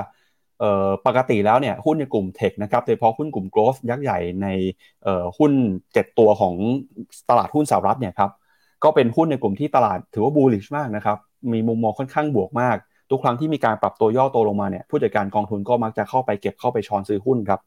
[1.06, 4.48] ปกติแล้วเนี่ยหุ้นในกลุ่ม tech นะครับโดยเฉพาะหุ้นกลุ่ม growth ยักษ์ใหญ่ใน
[5.38, 5.52] หุ้น
[5.90, 6.54] 7 ตัวของ
[7.30, 8.30] ตลาดหุ้นสหรัฐเนี่ยครับ
[8.84, 11.18] ก็เป็นหุ้นในกลุ่มที่ตลาดถือว่าบูลลิชมากนะครับ
[11.52, 12.76] มีมุมมองค่อนข้างบวกมาก
[13.10, 17.60] ทุกครั้งที่มีการปรับตัวย่อตัวลงมาเนี่ยผู้จัดการกองทุนก็มักจะเข้าไปเก็บเข้าไปช้อนซื้อหุ้นครับ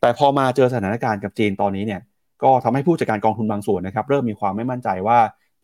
[0.00, 2.00] แต่พอมาเจอสถานการณ์กับจีนตอนนี้เนี่ย
[2.42, 5.18] ก็ทำให้ผู้จัดการกองทุนบางส่วนนะครับเริ่มมีความไม่มั่นใจว่า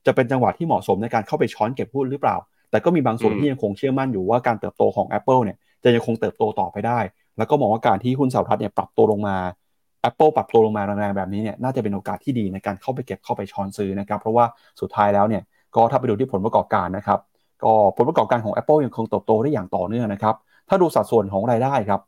[0.06, 2.36] จะเป็นจังหวะที่เหมาะสมในการเข้าไปช้อนเก็บหุ้นหรือเปล่า
[2.70, 6.98] แต่ก็มีบางส่วนที่ยังคงเชื่อมั่นอยู่ว่าการเติบโตของ Apple เนี่ย จะยังคงเติบโตต่อไปได้
[7.38, 9.36] แล้วก็มองว่าการที่หุ้นสหรัฐเนี่ยปรับตัวลงมา
[10.08, 14.44] Apple ปรับตัวลงมาแรงๆแบบนี้เนี่ยน่าจะเป็นโอกาสที่ดีในการเข้าไปเก็บเข้าไปช้อนซื้อนะครับ เพราะว่า
[14.80, 15.42] สุดท้ายแล้วเนี่ย
[15.74, 17.20] ก็ถ้าไปดูที่ผลประกอบการนะครับ
[17.64, 20.34] ก็ผลประกอบการของ Apple ยังคงเติบโตได้อย่างต่อเนื่องนะครับ
[20.68, 22.00] ถ้าดูสัดส่วนของรายได้ครับ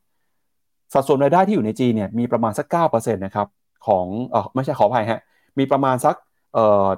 [0.95, 3.47] สัดส่วนรายได้ที่อยู่ในจีนเนี่ยมีประมาณสัก9%นะครับ
[3.87, 5.21] ของเออไม่ใช่ขออภัยฮะ
[5.59, 6.15] มีประมาณสัก
[6.55, 6.89] เออ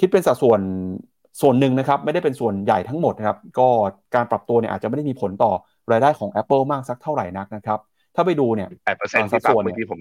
[0.00, 0.60] คิดเป็นสัดส่วน
[1.40, 3.68] ส่วนหนึ่งนะครับไม่ได้เป็นส่วนใหญ่ทั้งหมดนะครับก็
[4.14, 5.52] การปรับตัวเนี่ยอาจจะไม่ได้มีผลต่อ
[5.92, 7.78] รายได้ของ Apple มากสักเท่าไหร่นักนะครับ
[8.16, 10.00] ถ้าไปดูเนี่ยแปดเปอร์เซ็นต์สัที่ดปรับส่วนเมื่อเนี่ยกี้ผม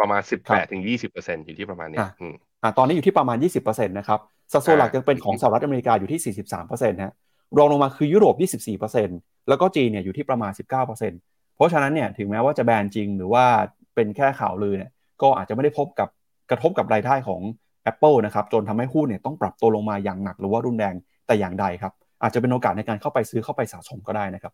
[0.00, 4.20] ประมาณสิบครัแปบดถึงยี่สิบเปอร์เซ็นต์อยู่ที่ประมาณเนี้ยอะอืมอ่าตอนนี้อยู่ที่ประมาณ20%นะครับ
[4.52, 7.14] สัดส่วนหลักอ่ายัยังเป็นของสหรัฐอเมริกาอยู่ที่43%นะฮะ
[7.58, 8.34] รองลงมาคือยุโรป
[8.90, 10.88] 24%แล้วก็จีนเนี่ยอยู่ที่ประมาณ19%
[11.56, 13.44] เพราะฉะนั้นเนี่ยถึงแม้ว่าจะแบนจริงหรือว่า
[13.94, 14.90] เป็นแค่ข่าวลือเนี่ย
[15.22, 16.08] ก็อาจจะไม่ได้พบกับ
[16.50, 17.40] กระทบกับรายได้ของ
[17.90, 20.94] Apple นะครับจนทำให้หุ้นเนี่ยต้องปรับตัวลงมาอย่างหนักหรือว่ารุนแรง
[21.26, 24.52] แต่อย่างใดครับ อาจจะเป็นโอกาสในการเข้าไปซื้อเข้าไปสะสมก็ได้นะครับ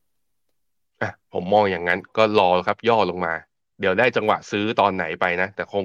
[1.03, 3.33] อะผมมองอย่างนั้นก็รอครับย่อลงมา
[3.81, 5.85] เดี๋ยวได้จังหวะซื้อตอนไหนไปนะ แต่คง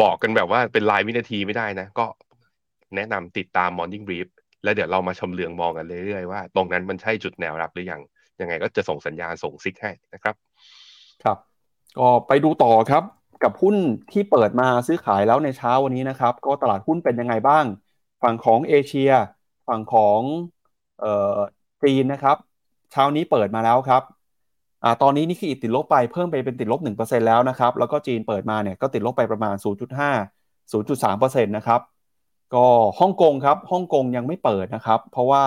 [0.00, 2.06] บอกกันแบบว่าเป็นรายวินาทีไม่ได้นะ ก็
[2.96, 4.28] แนะนำติดตาม Morning Brief
[4.64, 8.00] แล้วเดี๋ยวเรามาชมเลืองมองกันเรื่อยๆว่าตรงนั้นมันใช่จุดแนวรับหรือยัง
[8.40, 10.34] ยังไงก็จะส่งสัญญาณส่งซิกให้นะครับ
[11.24, 11.38] ครับ
[11.98, 13.02] ก็ไปดูต่อครับ
[13.44, 13.76] กับหุ้น
[14.12, 17.64] ที่เปิดมาซื้อขายแล้วในเช้าวันนี้นะครับ ก็ตลาดหุ้นเป็นยังไงบ้าง
[18.22, 19.10] ฝั่งของเอเชีย
[19.68, 20.20] ฝั่งของ
[21.00, 21.36] เอ่อ
[21.82, 22.36] จีนนะครับ
[22.92, 24.02] เช้านี้เปิดมาแล้วครับ
[24.84, 31.80] อ่าตอนนี้นี่คือติดลบไปเพิ่มไปเป็นติดลบ 1%แล้วนะครับ แล้วก็จีนเปิดมาเนี่ยก็ติดลบไปประมาณ 0.5 0.3%นะครับ
[32.54, 32.66] ก็
[33.00, 35.44] ฮ่องกงครับฮ่องกงยังไม่เปิดนะครับ เพราะว่า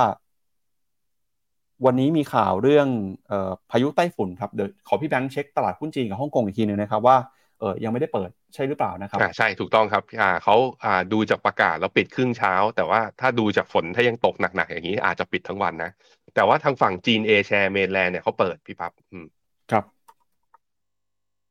[1.86, 2.88] วันนี้มีข่าวเรื่อง
[3.28, 7.18] เออพายุไต้ฝุ่นครับเดี๋ยวขอพี่แบงค์เช็คตลาดหุ้นจีนกับฮ่องกงอีกทีหนึ่งนะครับว่า
[7.60, 10.56] เออยังไม่ได้เปิดใช่หรือเปล่านะครับอ่าใช่ถูกต้องครับอ่าเขา
[10.86, 15.92] อ่าดูจากประกาศแล้วปิดครึ่งเช้า แต่ว่าถ้าดูจากฝนถ้ายังตกหนักๆอย่างนี้อาจจะปิดทั้งวันนะ
[16.36, 19.26] แต่ว่าทางฝั่งจีนเอแชร์เมนแลนด์เนี่ยเขาเปิดพี่ปั๊บอืม
[19.72, 19.84] ครับ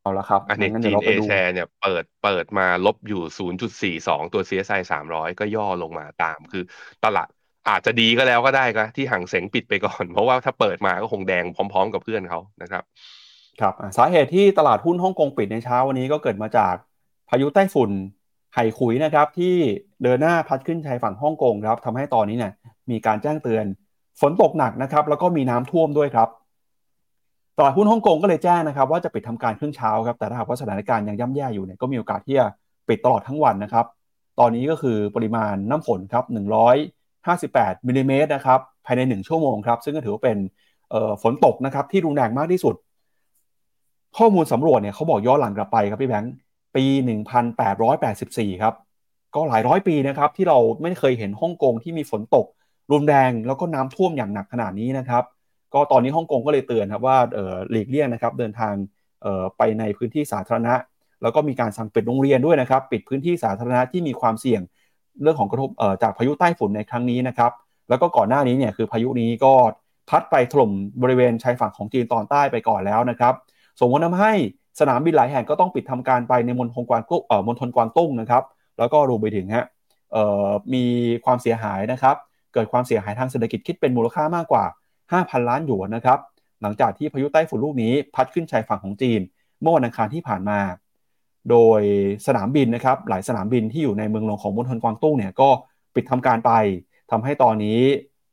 [0.03, 6.63] เอาละครับ อันนี้งั้นจีเดี๋ยวนเราเอไปดูแชร์เนี่ยเปิดเปิดมาลบอยู่ 0.42 ตัว CSI 300 ก็ย่อลงมาตาม คือ
[7.05, 7.29] ตลาด
[7.69, 12.85] อาจจะดีก็แล้วก็ได้ก็ที่ห่างเสงปิดไปก่อน เพราะว่าถ้าเปิดมาก็คงแดงพร้อม ๆ กับเพื่อนเขานะครับ
[13.61, 16.75] ครับสาเหตุที่ตลาดหุ้นฮ่องกงปิดในเช้าวันนี้ก็เกิดมาจาก
[17.29, 17.91] พายุไต้ฝุ่น
[18.55, 19.55] ไห่ขุยนะครับที่
[20.03, 22.53] เดินหน้าพัดขึ้นชายฝั่งฮ่องกงครับทำให้ตอนนี้เนี่ย
[22.91, 23.65] มีการแจ้งเตือน
[24.21, 26.29] ฝนตกหนักนะครับแล้วก็มีน้ำท่วมด้วยครับ
[27.59, 32.47] ตลาดหุ้นฮ่องกงก็เลยแจ้งนะครับว่าจะปิดทำการครึ่งเช้าครับแต่ถ้าหากว่าสถานการณ์ยังย่ำแย่อยู่เนี่ยก็มีโอกาสที่จะ
[32.89, 33.87] ปิดตลอดทั้งวันนะครับ
[34.41, 36.25] ตอนนี้ก็คือปริมาณน้ำฝนครับ
[37.07, 40.39] 158มิลลิเมตรนะครับภายใน 1 ชั่วโมงครับซึ่งก็ถือว่าเป็น
[41.23, 42.75] ฝนตกนะครับที่รุนแรงมากที่สุด
[44.19, 46.33] ข้อมูลสำรวจเนี่ยเขาบอกย้อนหลังกลับไปครับพี่แบงค์
[46.77, 46.85] ปี
[47.73, 48.75] 1884 ครับ
[49.35, 52.47] ก็หลายร้อยปีนะครับ ที่เราไม่เคยเห็นฮ่องกงที่มีฝนตก
[52.93, 55.25] รุนแรงแล้วก็น้ำท่วมอย่างหนักขนาดนี้นะครับ
[55.75, 58.75] ก็ตอนนี้ฮ่องกงก็เลยเตือนครับว่าเออหลีกเลี่ยงนะครับเดินทาง
[59.23, 60.75] เออไปในพื้นที่สาธารณะ
[61.23, 64.61] แล้วก็มีการสั่งปิดโรงเรียนด้วยนะครับ ปิดพื้นที่สาธารณะที่มีความเสี่ยง
[65.23, 67.53] เรื่องของกระทบเออจากพายุใต้ฝุ่นในครั้งนี้นะครับ
[67.89, 69.53] แล้วก็ก่อนหน้านี้เนี่ยคือพายุนี้ก็
[70.09, 70.71] พัดไปถล่ม
[71.03, 73.35] บริเวณชายฝั่งของจีนตอนใต้ไปก่อนแล้วนะครับ
[73.79, 74.33] ส่งผลทำให้
[74.81, 78.43] สนามบินหลายแห่งก็ต้องปิดทำการไปในมณฑลกวางตุ้งเอ่อมณฑลกวางตุ้งนะครับ
[78.79, 79.67] แล้วก็รวมไปถึงฮะ
[80.13, 80.85] เอ่อมี
[81.25, 82.17] ความเสียหายนะครับ
[82.55, 84.65] เกิดความเสียหายทางเศรษฐกิจคิดเป็นมูลค่ามากกว่า
[85.05, 86.19] 5,000 ล้านหยวนนะครับ
[86.63, 89.21] หลังจากที่พายุใต้ฝุ่นลูกนี้พัดขึ้นชายฝั่งของจีน
[89.61, 90.59] เมื่อวันอังคารที่ผ่านมา
[91.51, 91.81] โดย
[92.27, 95.49] สนามบินนะครับ หลายสนามบินที่อยู่ในเมืองหลวงของมณฑลกวางตุ้งเนี่ยก็
[95.95, 96.53] ปิดทำการไป
[97.11, 97.81] ทำให้ตอนนี้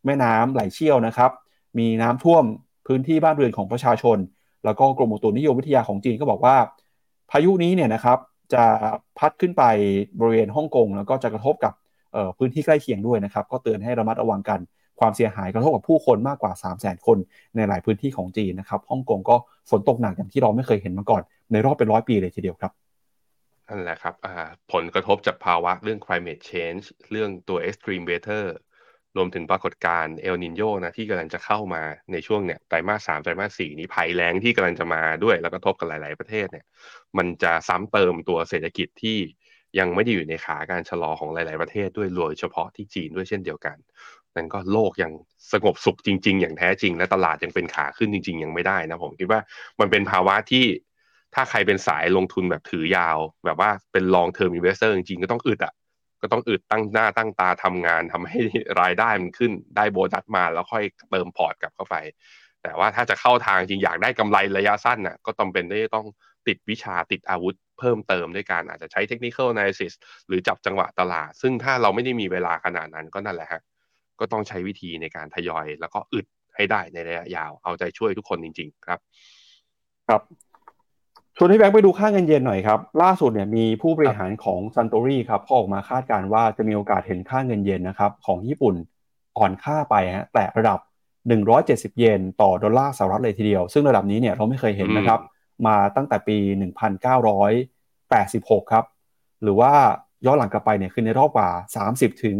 [0.05, 1.31] แม่น้ำไหลเชี่ยวนะครับ
[1.79, 2.43] มีน้ำท่วม
[2.87, 4.17] พื้นที่บ้านเรือนของประชาชน
[4.65, 6.55] แล้วก็กรมอุตุนิยมวิทยาของจีนก็บอกว่า
[7.31, 8.17] พายุนี้เนี่ยนะครับ
[8.53, 8.63] จะ
[9.19, 9.63] พัดขึ้นไป
[10.19, 11.73] บริเวณฮ่องกงแล้วก็จะกระทบกับ
[12.37, 14.59] พื้นที่ใกล้เคียงด้วยนะครับ ก็เตือนให้ระมัดระวังกัน
[14.99, 17.17] ความเสียหายกระทบกับผู้คนมากกว่า 3 0 0 0 0 0 คน
[17.55, 19.35] ในหลายพื้นที่ของจีนนะครับฮ่องกงก็
[19.69, 22.71] ฝนตกหนักอย่างที่เราไม่เคยเห็นมาก่อน ในรอบเป็นร้อยปีเลยทีเดียวครับ
[23.67, 24.13] นั่นแหละครับ
[24.73, 28.45] ผลกระทบจากภาวะเรื่อง climate change เรื่องตัว extreme weather
[29.17, 36.65] รวมถึงปรากฏการณ์เอลนินโยนะที่กำลังจะเข้ามาในช่วงเนี่ยไตรมาสสามไตรมาสสี่นี้ภัยแล้งที่กำลังจะมาด้วย แล้วก็ทบกับหลาย ๆประเทศเนี่ย
[37.17, 39.17] มันจะซ้ำเติมตัวเศรษฐกิจที่
[39.79, 43.77] ยังไม่ได้อยู่ในขาการชะลอของหลาย ๆประเทศด้วยโดยเฉพาะที่จีนด้วยเช่นเดียวกัน
[44.35, 45.11] นั่นก็โลกยัง
[45.51, 49.39] สงบสุขจริง ๆ อย่างแท้จริง และตลาดยังเป็นขาขึ้นจริง ๆ ยังไม่ได้นะผมคิดว่า
[49.79, 50.65] มันเป็นภาวะที่
[51.35, 55.73] ถ้าใครเป็นสายลงทุนแบบถือยาว แบบว่าเป็น long term investor จริงๆก็ต้องอึดอะ
[56.23, 58.39] ก็ต้องอึดตั้งหน้าตั้งตาทำงานทำให้
[58.81, 61.95] รายได้มันขึ้นได้โบนัสมาแล้วค่อยเติมพอร์ตกลับเข้าไป
[62.63, 66.07] แต่ว่าถ้าจะเข้าทางจริงอยากได้กำไรระยะสั้นน่ะก็ต้องเป็นได้ต้อง
[66.47, 69.93] ติดวิชาติดอาวุธเพิ่มเติมด้วยการอาจจะใช้ technical analysis
[70.27, 73.61] หรือจับจังหวะตลาด ซึ่งถ้าเราไม่ได้มีเวลาขนาดนั้นก็นั่นแหละฮะ
[74.19, 78.99] ก็ต้องใช้วิธีในการทยอย แล้วก็อึดให้ได้ในระยะยาวเอาใจช่วยทุกคนจริง ๆ ครับ
[80.07, 80.21] ครับ
[81.37, 88.75] ชวนให้แบงค์ไปดูค่าเงินเยนหน่อยครับ ล่าสุดเนี่ยมีผู้บริหารของซันโตรีครับเขาออกมาคาดการณ์ว่าจะมีโอกาสเห็นค่าเงินเยนนะครับของญี่ปุ่น
[89.37, 90.79] อ่อนค่าไปฮะแต่ระดับ
[91.39, 95.19] 170 เยนต่อดอลลาร์สหรัฐเลยทีเดียว ซึ่งระดับนี้เนี่ยเราไม่เคยเห็นนะครับ
[95.67, 96.37] มาตั้งแต่ปี
[97.75, 98.85] 1986 ครับ
[99.43, 99.71] หรือว่า
[100.25, 101.49] ย้อนหลังกลับไปเนี่ยคือในรอบกว่า
[101.87, 102.37] 30 ถึง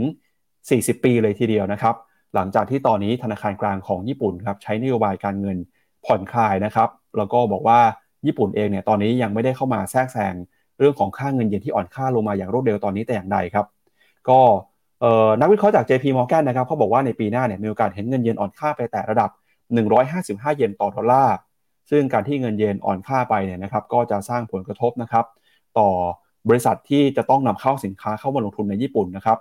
[0.52, 1.96] 40 ปีเลยทีเดียวนะครับ
[2.36, 5.58] หลังจากที่ตอนนี้ธนาคารกลางของญี่ปุ่นครับใช้นโยบายการเงิน
[6.06, 7.80] ผ่อนคลายนะครับ แล้วก็บอกว่า
[8.28, 10.34] ญี่ปุ่นเองเนี่ยตอนนี้ยังไม่ได้เข้ามาแทรกแซง
[10.80, 13.66] เรื่องของค่าเงินเยนที่อ่อนค่าลงมาอย่างรวดเร็วตอนนี้แต่อย่างใดครับ
[14.30, 14.40] ก็
[15.42, 19.30] นักวิเคราะห์จาก JP Morgan นะครับเขาบอกว่าในปีหน้าเนี่ยมีโอกาสเห็นเงินเยนอ่อนค่าไปแต่ระดับ
[19.94, 21.36] 155 เยนต่อดอลลาร์
[21.90, 25.26] ซึ่งการที่เงินเยนอ่อนค่าไปเนี่ยนะครับก็จะสร้างผลกระทบนะครับ
[25.80, 25.90] ต่อ
[26.50, 29.38] บริษัทที่จะต้องนำเข้าสินค้าเข้ามาลงทุนในญี่ปุ่นนะครับ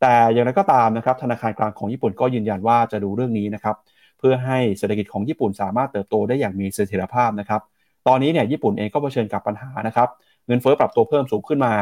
[0.00, 3.76] แต่อย่างไรก็ตามนะครับธนาคารกลางของญี่ปุ่นก็ยืนยันว่าจะดูเรื่องนี้นะครับ
[4.18, 7.62] เพื่อให้เศรษฐกิจของญี่ปุ่นสามารถเติบโตได้อย่างมีเสถียรภาพนะครับ
[8.08, 10.08] ตอนนี้เนี่ยญี่ปุ่นเองก็เผชิญกับปัญหานะครับ
[10.46, 11.74] เงินเฟ้อปรับตัวเพิ่มสูงขึ้นมา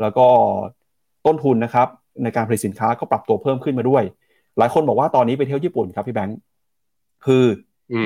[0.00, 0.26] แล้วก็
[1.26, 1.88] ต้นทุนนะครับ
[2.22, 4.02] ในการผลิตสินค้าก็ปรับตัวเพิ่มขึ้นมาด้วย
[4.58, 6.38] หลายคนบอกว่าตอนนี้ไปเที่ยวญี่ปุ่นครับพี่แบงค์
[7.26, 7.44] คือ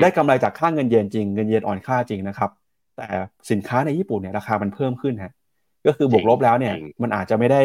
[0.01, 2.49] ได้กำไรจากค่าเงินเยนจริงเงินเยนอ่อนค่าจริงนะครับ
[2.97, 3.07] แต่
[3.51, 5.33] สินค้าในญี่ปุ่นเนี่ยราคามันเพิ่มขึ้นฮะ
[5.85, 7.61] ก็คือบวกลบแล้วเนี่ยมันอาจจะไม่ได้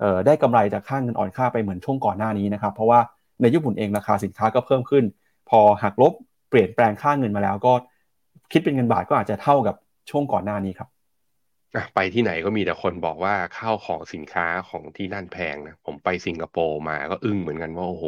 [0.00, 3.00] เอ่อได้กำไรจากค่าเงินอ่อนค่าไปเหมือนช่วงก่อนหน้านี้นะครับ เพราะว่า
[3.40, 5.04] ในญี่ปุ่นเองราคาสินค้าก็เพิ่มขึ้น
[5.50, 6.12] พอหักลบ
[6.50, 7.72] เปลี่ยนแปลงค่าเงินมาแล้วก็
[8.52, 9.76] คิดเป็นเงินบาทก็อาจจะเท่ากับ
[10.10, 10.88] ช่วงก่อนหน้านี้ครับ
[11.94, 18.06] ไปที่ไหนก็มีแต่คนบอกว่าข้าวของสินค้าของที่นั่นแพงนะผมไปสิงคโปร์มาก็อึ้งเหมือนกันว่าโอ้โห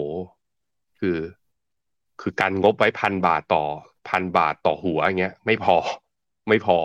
[0.99, 1.19] คือ
[2.21, 3.65] คือกางงบไว้พันบาทต่อ
[4.09, 5.77] พันบาทต่อหัวอย่างเงี้ย ไม่พอ
[6.49, 6.79] ไม่พอ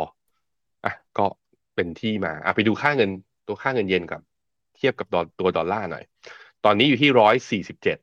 [0.86, 1.26] อะก็
[1.76, 3.10] เป็นที่มาอะไปดูค่าเงิน
[3.48, 4.22] ตัวค่าเงินเยนกับ
[4.76, 5.08] เทียบกับ
[5.40, 6.04] ตัวดอลลาร์หน่อย
[6.66, 7.98] ตอนนี้อยู่ที่ร้อยสี่สิบเจ็ด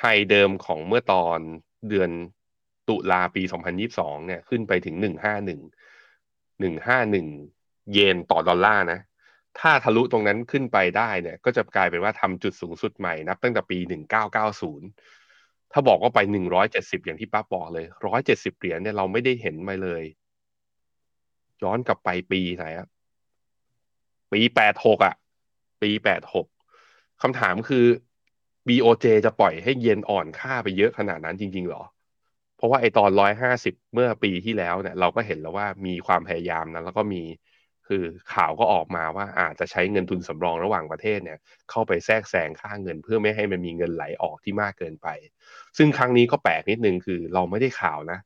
[0.00, 1.38] high เดิมของเมื่อตอน
[1.88, 2.10] เดือน
[2.88, 5.60] ตุลาปีสองพันยิบสองเนี่ย ขึ้นไปถึงหนึ่งห้าหนึ่ง
[6.60, 7.26] หนึ่งห้าหนึ่ง
[7.92, 9.00] เยนต่อดอลลาร์นะ
[9.58, 14.88] ถ้าทะลุตรงนั้นขึ้นไปได้เนี่ย ก็จะกลายเป็นว่าทำจุดสูงสุดใหม่นับตั้งแต่ปีหนึ่งเก้าเก้าศูนย์
[15.72, 16.62] ถ้าบอกว่าไปหนึ่งร้อ
[17.08, 20.02] ย่างที่ป้าบอกเลยร้อยเหรียญเนี่ยเราไม่ได้เห็นมาเลย
[21.62, 22.86] ย้อนกลับไปปีไหนอะ
[24.32, 25.14] ปีแปดหกอะ
[25.82, 26.46] ปีแปดหก
[27.22, 27.84] คำถามคือ
[28.68, 31.82] BOJ จะปล่อยให้เยนอ่อนค่าไปเยอะขนาดนั้นจริง ๆ หรอ
[32.64, 37.22] ราะว่าไอตอนร้อยห้าสิบเมื่อปีที่แล้วเนี่ยเราก็เห็นแล้วว่ามีความพยายามนะแล้วก็มี
[37.88, 38.04] คือ
[38.34, 41.38] ข่าวก็ออกมาว่าอาจจะใช้เงินทุนสำรองระหว่างประเทศเนี่ย
[41.70, 45.08] เข้าไปแทรกแซงค่าเงินเพื่อไม่ให้มันมีเงินไหลออกที่มากเกินไป
[45.76, 48.18] ซึ่งครั้งนี้ก็แปลกนิดนึงคือเราไม่ได้ข่าวนะ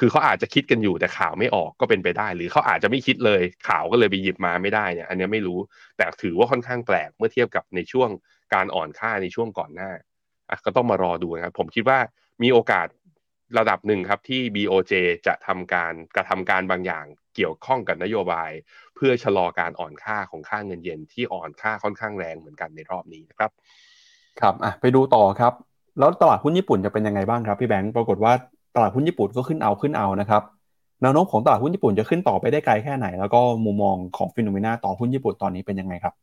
[0.04, 5.58] ือเขาอาจจะคิดกันอยู่แต่ข่าวไม่ออกก็เป็นไปได้ หรือเขาอาจจะไม่คิดเลยข่าวก็เลยไปหยิบมาไม่ได้เนี่ยอันนี้ไม่รู้
[5.96, 8.08] แต่ถือว่าค่อนข้างแปลกเมื่อเทียบกับในช่วง
[8.54, 9.90] การอ่อนค่าในช่วงก่อนหน้า
[10.64, 11.98] ก็ต้องมารอดูนะครับผมคิดว่า
[12.42, 12.86] มีโอกาส
[13.58, 14.92] ระดับหนึ่งครับที่ BOJ
[15.26, 18.50] จะทำการกระทำการบางอย่างเกี่ยวข้องกับนโยบาย
[18.94, 23.50] เพื่อชะลอการอ่อนค่าของค่าเงินเยนที่อ่อนค่าค่อนข้างแรงเหมือนกันในรอบนี้นะครับ
[24.40, 25.52] ครับอะไปดูต่อครับ
[25.98, 28.32] แล้วตลาดหุ้นญี่ปุ่นจะเป็นยังไงบ้างครับพี่แบงค์ปรากฏว่า
[28.74, 30.42] ตลาดหุ้นญี่ปุ่นก็ขึ้นเอาขึ้นเอานะครับ
[31.02, 36.14] แนวโน้มของตลาดหุ้นญี่ปุ่นจะขึ้นต่อไปได้ไกลแค่ไหน แล้วก็มุมมองของฟิโนเมนาต่อหุ้นญี่ปุ่นตอนนี้เป็นยังไงครับ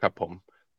[0.00, 0.30] ครับผม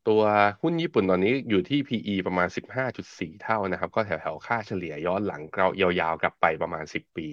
[0.08, 0.22] ตัว
[0.62, 7.28] หุ้นญี่ปุ่นตอนนี้อยู่ที่ PE ประมาณ 15.4 เท่านะครับ ก็แถวๆ ค่าเฉลี่ยย้อนหลังเรายาวๆ กลับไปประมาณ 10 ปี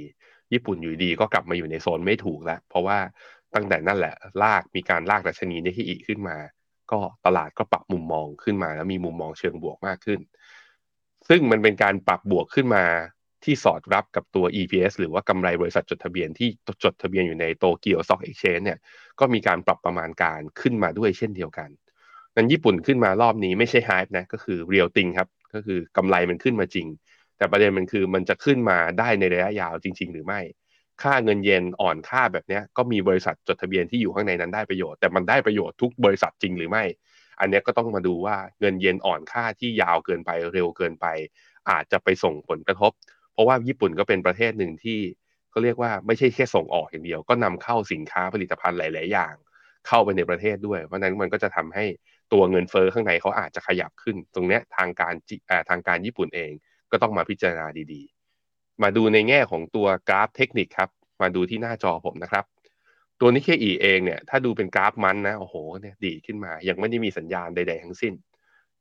[0.54, 2.98] ญี่ปุ่นอยู่ดีก็กลับมาอยู่ในโซนไม่ถูกแล้ว เพราะว่า
[3.56, 6.38] ตั้งแต่นั่นแหละลากมีการลากดัชนีนิเคอิขึ้นมา
[6.92, 10.20] ก็ตลาดก็ปรับมุมมองขึ้นมา แล้วมีมุมมองเชิงบวกมากขึ้น
[11.30, 12.84] ซึ่งมันเป็นการปรับบวกขึ้นมา
[13.44, 16.50] ที่สอดรับกับตัว EPS หรือว่ากำไรบริษัทจดทะเบียนที่
[16.84, 18.80] จดทะเบียนอยู่ใน Tokyo Stock Exchange เนี่ย
[19.20, 21.70] ก็มีการปรับประมาณการขึ้นมาด้วยเช่นเดียวกัน
[22.36, 26.88] นั้นญี่ปุ่นขึ้นมารอบนี้ไม่ใช่ hype นะก็คือ real thing ครับก็คือกำไรมันขึ้นมาจริง
[27.38, 30.42] แต่ประเด็นมันคือมันจะขึ้นมาได้ในระยะยาวจริง ๆ หรือไม่
[31.02, 36.84] ค่าเงินเยนอ่อนค่าแบบนี้ก็มีบริษัทจดทะเบียนที่อยู่ข้างในนั้นได้ประโยชน์แต่มันได้ประโยชน์ทุกบริษัทจริงหรือไม่
[37.40, 41.06] อันนี้ก็ต้องมาดูว่าเงินเยนอ่อนค่าที่ยาวเกินไปเร็วเกินไป
[41.70, 42.92] อาจจะไปส่งผลกระทบ
[43.34, 45.00] เพราะว่าญี่ปุ่นก็เป็นประเทศหนึ่งที่
[45.50, 49.34] เขาเรียกว่าไม่ใช่แค่ส่งออกอย่างเดียว ก็นำเข้าสินค้าผลิตภัณฑ์หลาย ๆ อย่าง
[49.88, 51.86] เข้าไปในประเทศด้วย เพราะนั้นมันก็จะทำให้
[52.34, 55.14] ตัวเงินเฟอ้อข้างในเขาอาจจะขยับขึ้น ตรงนี้ทางการ
[55.70, 56.52] ทางการญี่ปุ่นเอง
[56.92, 60.90] ก็ต้องมาพิจารณาดีๆ มาดูในแง่ของตัวกราฟเทคนิคครับ
[61.22, 62.46] มาดูที่หน้าจอผมนะครับ
[63.20, 68.14] ตัวนิเคอีเองเนี่ย ถ้าดูเป็นกราฟมันนะโอ้โหเนี่ยดีขึ้นมา ยังไม่ได้มีสัญญาณใด ๆ ทั้งสิ้น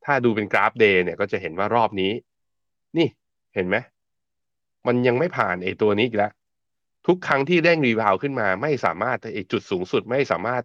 [0.05, 2.13] ถ้าดูเป็นกราฟเดย์เนี่ยก็จะเห็นว่ารอบนี้
[2.99, 3.09] นี่
[3.55, 3.77] เห็นไหม
[4.87, 6.33] มันยังไม่ผ่านไอ้ตัวนี้อีกแล้ว
[7.07, 10.63] ทุกครั้งที่เร่งรีวาวขึ้นมา ไม่สามารถไอ้จุดสูงสุดไม่สามารถ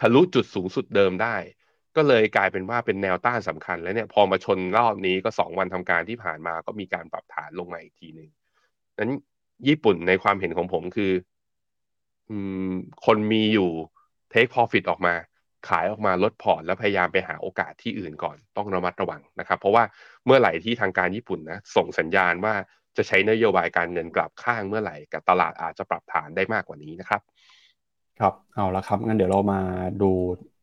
[0.00, 1.36] ทะลุจุดสูงสุดเดิมได้
[1.96, 8.28] ก็เลยกลายเป็นว่าเป็นแนวต้านสำคัญแล้วเนี่ยพอมาชนรอบนี้ก็สองวันทำการที่ผ่านมาก็มีการปรับฐานลงมาอีกทีหนึ่ง
[8.98, 9.12] นั้น
[9.68, 11.12] ญี่ปุ่นในความเห็นของผมคือ
[12.30, 12.36] อื
[12.70, 12.72] ม
[13.06, 13.70] คนมีอยู่
[14.32, 15.14] take profit ออกมา
[15.68, 19.84] ขายออกมาลดพอร์ตแล้วพยายามไปหาโอกาสที่อื่นก่อนต้องระมัดระวังนะครับ เพราะว่า
[20.26, 22.54] เมื่อไหร่ที่ทางการญี่ปุ่นนะส่งสัญญาณว่า
[22.96, 27.20] จะใช้นโยบายการเงินกลับข้างเมื่อไหร่กับตลาดอาจจะปรับฐานได้มากกว่านี้นะครับ
[28.20, 29.60] ครับเอาละครับงั้นเดี๋ยวเรามา
[30.02, 30.10] ดู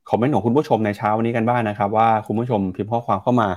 [0.09, 3.47] คอมเมนต์ของคุณผู้ชมในเช้าวันนี้กันบ้างนะครับ ว่าคุณผู้ชมพิมพ์ข้อความเข้ามา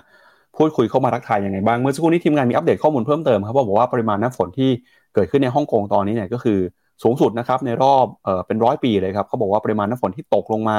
[0.57, 4.71] พูดคุยเข้ามาทักทายยังไงบ้างเมื่อสักครู่นี้ทีมงานมีอัปเดตข้อมูลเพิ่มเติมครับบอกว่าปริมาณน้ำฝนที่
[5.15, 6.59] เกิดขึ้นในฮ่องกงตอนนี้เนี่ยก็คือ
[7.03, 10.79] สูงสุดนะครับในรอบเออเป็นร้อยปีเลยครับเขาบอกว่าปริมาณน้ำฝนที่ตกลงมา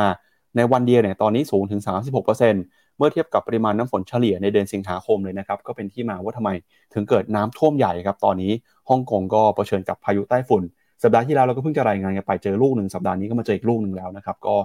[0.56, 1.82] ในวันเดียวเนี่ยตอนนี้สูงถึง
[2.20, 6.50] 36%เมื่อเทียบกับปริมาณน้ำฝนเฉลี่ยในเดือนสิงหาคมเลยนะครับก็เป็นที่มาว่าทำไม
[6.94, 8.52] ถึงเกิดน้ำท่วมใหญ่ครับตอนนี้
[8.90, 10.64] ฮ่องกงก็เผชิญกับพายุใต้ฝุ่น
[11.04, 14.56] สัปดาห์ที่แล้วเราก็เพิ่งจะรายงานกันไปเจอลูกหนึ่งสัปดาห์นี้ก็มาเจออีกลูกหนึ่งแล้วนะครับก็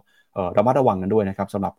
[0.56, 1.74] ระมัดระวังกันด้วยนะครับสำหรับ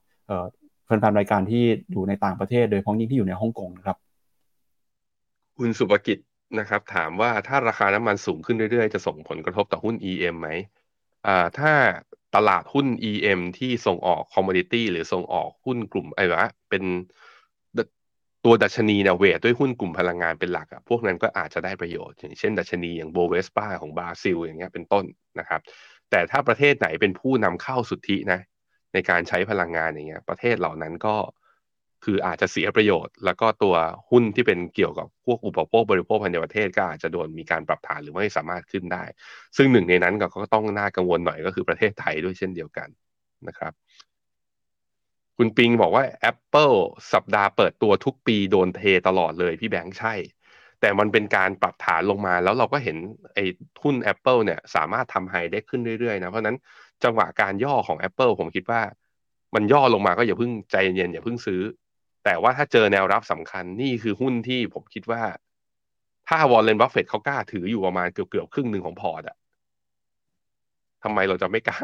[0.86, 3.97] แฟนๆรายการที่อยู่ในต่างประเทศ โดยพ้องยิ่งที่อยู่ในฮ่องกงนะครับ
[5.58, 6.18] คุณสุภกิจ
[6.60, 10.49] นะครับ ถามว่าถ้าราคาน้ำมันสูงขึ้นเรื่อยๆ จะส่งผลกระทบต่อหุ้น EM ไหม
[11.28, 11.72] อ่าถ้า
[12.36, 16.84] ตลาดหุ้น EM ที่ส่งออกคอมมอดิตี้หรือส่งออกหุ้นกลุ่มอะไรวะเป็น
[18.45, 25.06] ตัวดัชนีเนี่ยเวทด้วยหุ้นกลุ่มพลังงานเป็นหลักอะพวกนั้นก็อาจจะได้ประโยชน์ อย่างเช่น ดัชนีอย่างโบเวสปาของบราซิลอย่างเงี้ยเป็นต้น
[25.39, 25.62] นะครับ
[26.12, 28.39] แต่ถ้าประเทศไหนเป็นผู้นำเข้าสุทธินะ
[28.93, 31.16] ในการใช้พลังงานอย่างเงี้ย ประเทศเหล่านั้นก็
[32.03, 33.76] คืออาจจะเสียประโยชน์ แล้วก็ตัว
[34.10, 39.03] หุ้นที่เป็นเกี่ยวกับพวกอุปโภคบริโภคภายในประเทศก็อาจจะโดนมีการปรับฐานหรือไม่สามารถขึ้นได้
[39.58, 42.88] ซึ่งหนึ่งในนั้นก็ต้องน่ากังวลหน่อยก็คือประเทศไทยด้วยเช่นเดียวกัน
[43.47, 43.74] นะครับ
[45.38, 46.78] คุณปิงบอกว่า Apple
[47.14, 50.14] สัปดาห์เปิดตัวทุกปีโดนเทตลอดเลยพี่แบงค์ใช่
[50.82, 52.97] แต่มันเป็นการปรับฐานลงมา แล้วเราก็เห็น
[53.34, 53.45] ไอ้
[53.84, 56.57] หุ้น Apple เนี่ยสามารถทำ high ได้ขึ้นเรื่อยๆนะเพราะนั้น
[57.03, 58.82] จังหวะการย่อของ Apple ผมคิดว่า
[59.55, 61.61] มันย่อลงมาก็อย่าเพิ่งใจเย็นอย่าเพิ่งซื้อ
[62.26, 65.21] แต่ว่าถ้าเจอแนวรับสำคัญนี่คือหุ้นที่ผมคิดว่า
[66.28, 69.38] ถ้าวอร์เรนบัฟเฟตต์เขากล้าถืออยู่ประมาณเกือบเกือบครึ่งหนึ่งของพอร์ตอะ
[71.03, 71.80] ทำไมเราจะไม่กล้า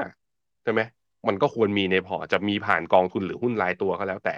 [0.63, 0.81] ใช่ไหม
[1.27, 4.35] มันก็ควรมีในพอร์ตจะมีผ่านกองทุนหรือหุ้นรายตัวก็แล้วแต่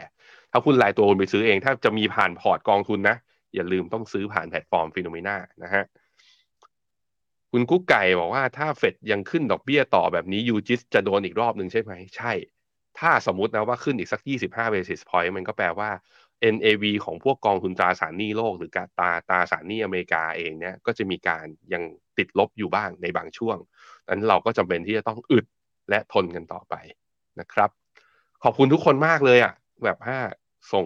[0.52, 3.16] ถ้าหุ้นรายตัวคุณไปซื้อเอง ถ้าจะมีผ่านพอร์ตกองทุนนะ
[3.56, 5.84] อย่าลืมต้องซื้อผ่านแพลตฟอร์ม Finnomena นะฮะ
[7.52, 12.34] คุณกุ๊กไก่บอกว่าถ้าเฟดยังขึ้นดอกเบี้ยต่อแบบนี้ UGIS จะโดนอีกรอบหนึ่งใช่ไหมใช่
[13.00, 15.90] ถ้าสมมตินะว่าขึ้นอีกสัก 25 basis point มันก็แปลว่า
[16.56, 21.84] NAV ของพวกกองทุนตราสารหนี้โลก หรือการตาตราสารหนี้อเมริกาเองเนี่ยก็จะมีการยัง
[22.18, 23.58] ติดลบอยู่บ้างในบางช่วง
[24.10, 25.46] นั้นเราก็จำเป็นที่จะต้องอึด
[25.90, 26.76] และทนกันต่อไป
[27.40, 27.70] นะครับ
[28.44, 30.18] ขอบคุณทุกคนมากเลยอะ่ะ แบบถ้า
[30.74, 30.86] ส่ง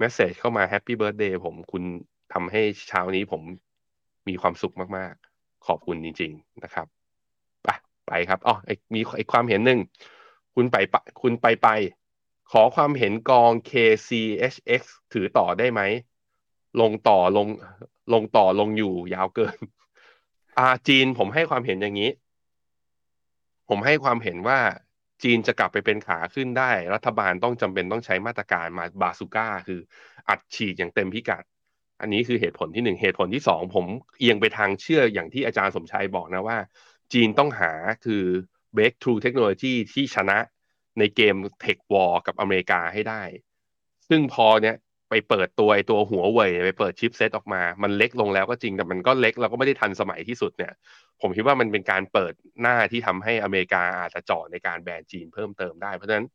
[0.00, 1.82] message เข้ามา happy birthday ผมคุณ
[2.32, 3.42] ทำให้เช้านี้ผม
[4.28, 6.86] มีความสุขมากๆ ขอบคุณจริง ๆ นะครับ
[7.64, 7.68] ไป
[8.06, 8.54] ไปครับอ๋อ
[8.94, 9.80] มีอีกความเห็นหนึ่ง
[10.54, 11.68] คุณไปปคุณไปไป
[12.50, 14.82] ขอความเห็นกอง KCHX
[15.12, 15.80] ถือต่อได้ไหม
[16.80, 17.48] ลงต่อลง
[18.12, 19.58] ลงต่อลงอยู่ยาวเกิน
[20.58, 22.10] อาจีนผมให้ความเห็นอย่างนี้
[23.68, 24.58] ผมให้ความเห็นว่า
[25.22, 29.80] จีนจะกลับไปเป็นขาขึ้นได้ รัฐบาลต้องจำเป็นต้องใช้มาตรการมาบาสุก้า คือ
[30.28, 31.44] อัดฉีดอย่างเต็มพิกัด
[32.00, 33.86] อันนี้คือเหตุผลที่หนึ่งเหตุผลที่สองผม
[34.18, 36.58] เอียงไปทางเชื่ออย่างที่อาจารย์สมชัยบอกนะว่า
[37.12, 37.72] จีนต้องหา
[38.04, 38.24] คือ
[38.76, 40.38] breakthrough technology ที่ชนะ
[40.98, 43.22] ในเกมเทควอลกับอเมริกาให้ได้
[44.08, 44.76] ซึ่งพอเนี้ย
[45.10, 50.72] ไปเปิดตัวไอตัวหัวเว่ยไปเปิดชิปเซตออกมา มันเล็กลงแล้วก็จริงแต่มันก็เล็กแล้วก็ไม่ได้ทันสมัยที่สุดเนี่ย
[51.20, 52.32] ผมคิดว่ามันเป็นการเปิด
[52.62, 56.26] หน้าที่ทำให้อเมริกาอาจจะเจาะในการแบนจีนเพิ่มเติมได้เพราะฉะนั้น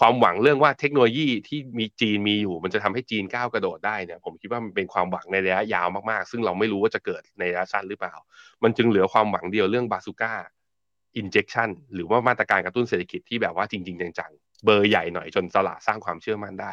[0.00, 8.14] ความหวังเรื่องว่าเทคโนโลยีที่มีจีนมีอยู่ มันจะทำให้จีนก้าวกระโดดได้เนี่ย ผมคิดว่ามันเป็นความหวังในระยะยาวมากๆ ซึ่งเราไม่รู้ว่าจะเกิดในระยะสั้นหรือเปล่า
[8.62, 10.34] มันจึงเหลือความหวังเดียวเรื่องบาซูก้า
[11.20, 16.72] injection หรือว่ามาตรการกระตุ้นเศรษฐกิจที่แบบว่าจริง ๆ จังๆ เบอร์ใหญ่หน่อยจนตลาดสร้างความเชื่อมั่นได้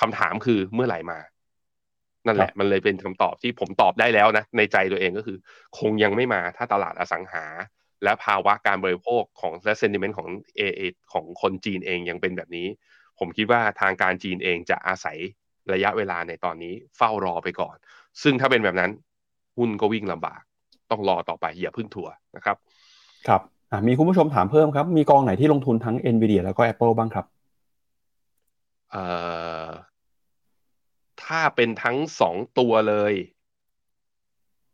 [0.00, 1.18] คำถามคือเมื่อไหร่มา
[2.26, 5.38] นั่นแหละ มันเลยเป็นคำตอบที่ผมตอบได้แล้วนะ ในใจตัวเองก็คือ
[5.78, 7.44] คงยังไม่มาถ้าตลาดอสังหา
[8.04, 10.80] และภาวะการบริโภคของและเซนติเมนต์ของเอเอ
[11.12, 12.66] ของคนจีนเองยังเป็นแบบนี้
[13.18, 15.18] ผมคิดว่าทางการจีนเองจะอาศัย
[15.72, 17.76] ระยะเวลาในตอนนี้เฝ้ารอไปก่อน
[18.22, 18.90] ซึ่งถ้าเป็นแบบนั้น
[19.56, 20.40] หุ้นก็วิ่งลำบาก
[20.90, 22.56] ต้องรอต่อไปอย่าพึ่งถัวนะครับ
[23.28, 23.42] ครับ
[23.86, 27.26] มีคุณผู้ชมถามเพิ่มครับ มีกองไหนที่ลงทุนทั้ง NVIDIA แล้วก็ Apple บ้างครับ
[28.90, 29.04] เอ่
[29.47, 29.47] อ
[31.28, 33.14] ถ้าเป็นทั้งสองตัวเลย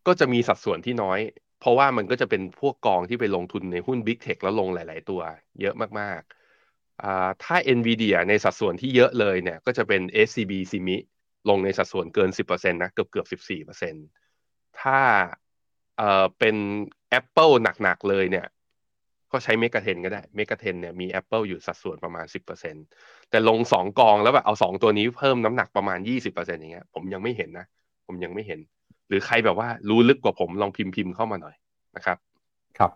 [0.06, 1.20] ก็จะมีสัดส่วนที่น้อย
[1.60, 5.20] เพราะว่ามันก็จะเป็นพวกกองที่ไปลงทุนในหุ้น Big Tech แล้วลงหลาย ๆ ตัว
[5.60, 10.96] เยอะมากๆถ้า NVIDIA ในสัดส่วนที่เยอะเลยเนี่ย ก็จะเป็น SCB SIMI
[11.48, 14.08] ลงในสัดส่วนเกิน 10%นะเกือบเกือบ 14%
[14.80, 15.00] ถ้า
[15.96, 16.56] เอ่อเป็น
[17.18, 17.52] Apple
[17.82, 18.46] หนัก ๆ เลยเนี่ย
[19.32, 27.66] ก็ใช้เมกะเทนก็ได้เมกะเทนเนี่ยมี Apple อยู่สัดส่วนประมาณ 10% แต่ลงสองกองแล้วแบบเอาสองตัวนี้เพิ่มน้ำหนักประมาณ20%อร์เซ็นอย่างเงี้ยผมยังไม่เห็นนะ
[28.06, 28.60] ผมยังไม่เห็น
[29.08, 31.54] หรือใครแบบว่ารู้ลึกกว่าผมลองพิมพ์พิมพ์เข้ามาหน่อย
[31.96, 32.16] นะครับ
[32.78, 32.90] ครับ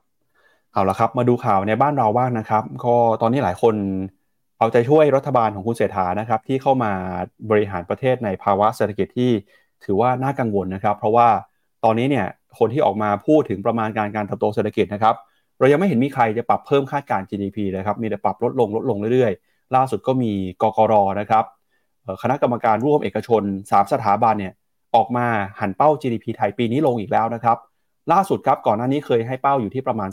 [0.73, 3.75] เอาละครับมาดูข่าวในบ้านเราบ้างนะครับ ก็ตอนนี้หลายคน
[4.59, 6.93] เอาใจช่วยรัฐบาลของคุณเศรษฐานะครับ ที่เข้ามา
[7.51, 9.31] บริหารประเทศในภาวะเศรษฐกิจที่
[9.85, 11.29] ถือว่าน่ากังวลนะครับ เพราะว่า
[11.85, 12.27] ตอนนี้เนี่ย
[12.59, 15.15] คนที่ออกมาพูดถึงประมาณการการเติบโตเศรษฐกิจนะครับ
[15.59, 21.45] เรายังไม่เห็นมีใครจะปรับเพิ่มคาดการณ์ GDP เลยครับมีแต่ปรับลดลงลดลงเรื่อยๆ ล่าสุดก็มีกกรนะครับ
[22.23, 24.53] คณะกรรมการร่วมเอกชน 3 สถาบันเนี่ย
[24.97, 25.27] ออกมา
[25.61, 27.59] หันเป้า GDP ไทยปีนี้ลงอีกแล้วนะครับ
[28.13, 30.11] ล่าสุดครับก่อนหน้านี้เคยให้เป้าอยู่ที่ประมาณ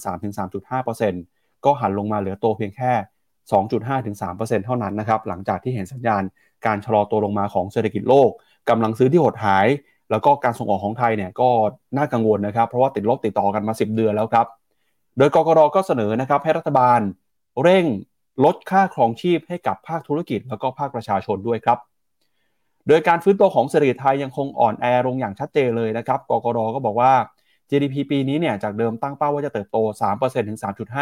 [1.02, 2.92] 3-3.5%ก็หันลงมาเหลือโตเพียงแค่
[3.52, 6.24] 2.5-3%เท่านั้นนะครับหลังจากที่เห็นสัญญาณ
[6.66, 8.30] การชะลอตัวลงมาของเศรษฐกิจโลก
[8.70, 9.68] กำลังซื้อที่หดหาย
[10.12, 11.50] แล้วก็การส่งออกของไทยเนี่ยก็
[11.98, 14.46] น่ากังวลนะครับเพราะว่าติดลบติดต่อกันมา 10 เดือนแล้วครับ
[15.18, 17.00] โดยกกรก็เสนอนะครับให้รัฐบาล
[17.64, 17.86] เร่ง
[18.44, 21.80] ลดค่าครองชีพให้กับภาคธุรกิจแล้วก็ภาคประชาชนด้วยครับ
[22.88, 27.14] โดยการฟื้นตัวของเศรษฐกิจไทยยังคงอ่อนแอลงอย่างชัดเจนเลยนะครับ กกรก็บอกว่า
[27.70, 29.78] GDP ปีนี้เนี่ยจากเดิมตั้งเป้าว่าจะเติบโต
[30.14, 30.60] 3%ถึง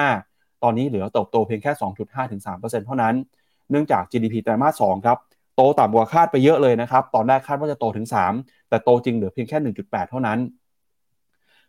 [0.09, 1.71] 3.5 ตอนนี้เหลือเติบโตเพียงแค่
[2.01, 3.15] 2.5 ถึง 3%เท่านั้น
[3.69, 5.17] เนื่องจาก GDP ไตรมาส 2 ครับ
[5.55, 8.07] โตต่ำกว่าคาดไปเยอะเลยนะครับ ตอนแรกคาดว่าจะโตถึง
[8.37, 10.39] 3 แต่โตจริงเหลือเพียงแค่ 1.8 เท่านั้น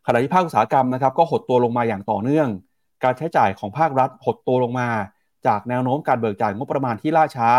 [0.07, 2.49] ขณะที่ภาคอุตสาหกรรมนะครับก็หดตัวลงมาอย่างต่อเนื่อง
[3.05, 4.89] การใช้จ่ายของภาครัฐหดตัวลงมา
[5.47, 7.51] จากแนวโน้มการเบิกจ่ายงบประมาณที่ล่าช้า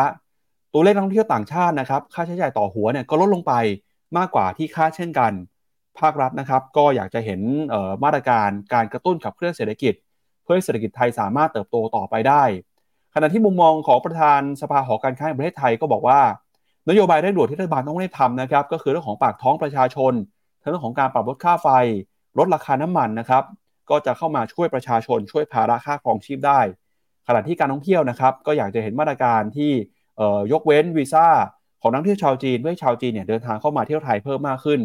[0.74, 3.54] ตัวเลขนักท่องเที่ยวต่างชาตินะครับ ค่าใช้จ่ายต่อหัวเนี่ยก็ลดลงไป
[4.18, 5.32] มากกว่าที่คาดเช่นกัน
[6.00, 7.42] ภาครัฐนะครับ ก็อยากจะเห็น
[8.04, 9.94] มาตรการการกระตุ้นขับเคลื่อนเศรษฐกิจ
[10.44, 12.44] เพื่อให้เศรษฐกิจไทยสามารถเติบโตต่อไปได้
[13.16, 16.20] ขณะที่มุมมองของประธานสภาหอการค้าแห่งประเทศไทยก็บอกว่า
[16.90, 20.14] นโยบายเร่งด่วนที่รัฐบาลต้องได้ทำนะครับ ก็คือเรื่องของปากท้องประชาชน
[20.70, 21.68] เรื่องของการปรับลดค่าไฟ
[22.38, 23.44] ลดราคาน้ำมันนะครับ
[23.90, 26.60] ก็จะเข้ามาช่วยประชาชนช่วยภาระค่าครองชีพได้
[27.28, 29.72] ขณะที่การท่องเที่ยวนะครับ ก็อยากจะเห็นมาตรการที่
[30.52, 31.28] ยกเว้นวีซ่า
[31.82, 34.80] ของนักท่องเที่ยวชาวจีนเพื่อให้ชาวจีนเนี่ยเดินทางเข้ามาเที่ยวไทยเพิ่มมากขึ้น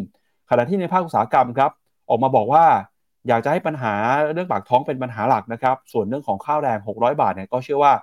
[0.49, 1.71] ขณะที่ในภาคอุตสาหกรรมครับ
[2.09, 2.65] ออกมาบอกว่า
[3.27, 3.93] อยากจะให้ปัญหา
[4.33, 7.93] เรื่องปากท้องเป็นปัญหาหลักนะครับ ส่วนเรื่องของข้าวแรง 600 บาทเนี่ยก็เชื่อว่า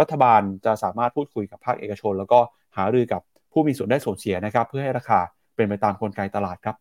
[0.00, 2.38] รัฐบาลจะสามารถพูดคุยกับภาคเอกชน แล้วก็
[2.76, 3.22] หารือกับ
[3.52, 5.20] ผู้มีส่วนได้ส่วนเสียนะครับ เพื่อให้ราคา
[5.56, 6.76] เป็นไปตามกลไกตลาดครับ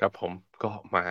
[0.00, 0.32] ครับผม
[0.62, 1.02] ก็มา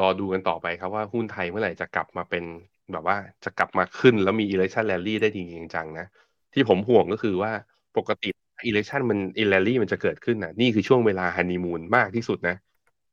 [0.00, 2.44] รอดูกันต่อไปครับว่าหุ้นไทยเมื่อไหร่จะกลับมาเป็น
[2.92, 6.06] แบบว่าจะกลับมาขึ้นแล้วมี election rally ได้จริงจังนะ
[6.54, 7.52] ที่ผมห่วงก็คือว่า
[7.96, 8.28] ปกติ
[8.70, 9.18] election มัน
[9.52, 12.56] rally มันจะเกิดขึ้นนะนี่คือช่วงเวลาฮันนีมูนมากที่สุดนะ